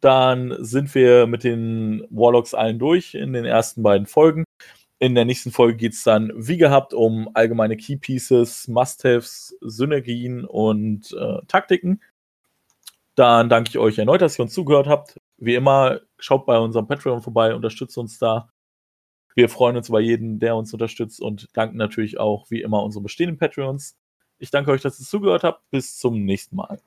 Dann 0.00 0.56
sind 0.64 0.92
wir 0.96 1.28
mit 1.28 1.44
den 1.44 2.04
Warlocks 2.10 2.54
allen 2.54 2.80
durch 2.80 3.14
in 3.14 3.34
den 3.34 3.44
ersten 3.44 3.84
beiden 3.84 4.08
Folgen. 4.08 4.42
In 4.98 5.14
der 5.14 5.26
nächsten 5.26 5.52
Folge 5.52 5.76
geht 5.76 5.92
es 5.92 6.02
dann, 6.02 6.32
wie 6.34 6.56
gehabt, 6.56 6.92
um 6.92 7.30
allgemeine 7.34 7.76
Key 7.76 7.98
Pieces, 7.98 8.66
Must-Haves, 8.66 9.56
Synergien 9.60 10.44
und 10.44 11.12
äh, 11.12 11.38
Taktiken. 11.46 12.00
Dann 13.14 13.48
danke 13.48 13.70
ich 13.70 13.78
euch 13.78 13.98
erneut, 13.98 14.22
dass 14.22 14.38
ihr 14.38 14.42
uns 14.42 14.54
zugehört 14.54 14.88
habt. 14.88 15.20
Wie 15.36 15.54
immer, 15.54 16.00
schaut 16.18 16.46
bei 16.46 16.58
unserem 16.58 16.86
Patreon 16.86 17.22
vorbei, 17.22 17.54
unterstützt 17.54 17.96
uns 17.96 18.18
da. 18.18 18.50
Wir 19.36 19.48
freuen 19.48 19.76
uns 19.76 19.88
über 19.88 20.00
jeden, 20.00 20.38
der 20.38 20.56
uns 20.56 20.72
unterstützt 20.72 21.20
und 21.20 21.48
danken 21.56 21.76
natürlich 21.76 22.18
auch 22.18 22.50
wie 22.50 22.62
immer 22.62 22.82
unsere 22.82 23.02
bestehenden 23.02 23.38
Patreons. 23.38 23.96
Ich 24.38 24.50
danke 24.50 24.70
euch, 24.70 24.82
dass 24.82 24.98
ihr 24.98 25.06
zugehört 25.06 25.44
habt. 25.44 25.68
Bis 25.70 25.98
zum 25.98 26.24
nächsten 26.24 26.56
Mal. 26.56 26.80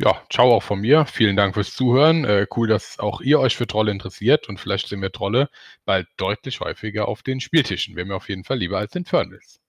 Ja, 0.00 0.22
ciao 0.30 0.52
auch 0.52 0.62
von 0.62 0.80
mir. 0.80 1.06
Vielen 1.06 1.36
Dank 1.36 1.54
fürs 1.54 1.74
Zuhören. 1.74 2.24
Äh, 2.24 2.46
cool, 2.56 2.68
dass 2.68 3.00
auch 3.00 3.20
ihr 3.20 3.40
euch 3.40 3.56
für 3.56 3.66
Trolle 3.66 3.90
interessiert 3.90 4.48
und 4.48 4.60
vielleicht 4.60 4.88
sehen 4.88 5.02
wir 5.02 5.10
Trolle 5.10 5.50
bald 5.84 6.06
deutlich 6.16 6.60
häufiger 6.60 7.08
auf 7.08 7.22
den 7.22 7.40
Spieltischen. 7.40 7.96
Wäre 7.96 8.06
mir 8.06 8.14
auf 8.14 8.28
jeden 8.28 8.44
Fall 8.44 8.58
lieber 8.58 8.78
als 8.78 8.94
Infernals. 8.94 9.60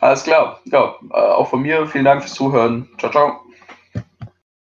Alles 0.00 0.24
klar. 0.24 0.60
Ja, 0.64 0.94
äh, 1.10 1.14
auch 1.14 1.48
von 1.48 1.62
mir 1.62 1.86
vielen 1.86 2.04
Dank 2.04 2.22
fürs 2.22 2.34
Zuhören. 2.34 2.88
Ciao, 2.98 3.10
ciao. 3.10 3.45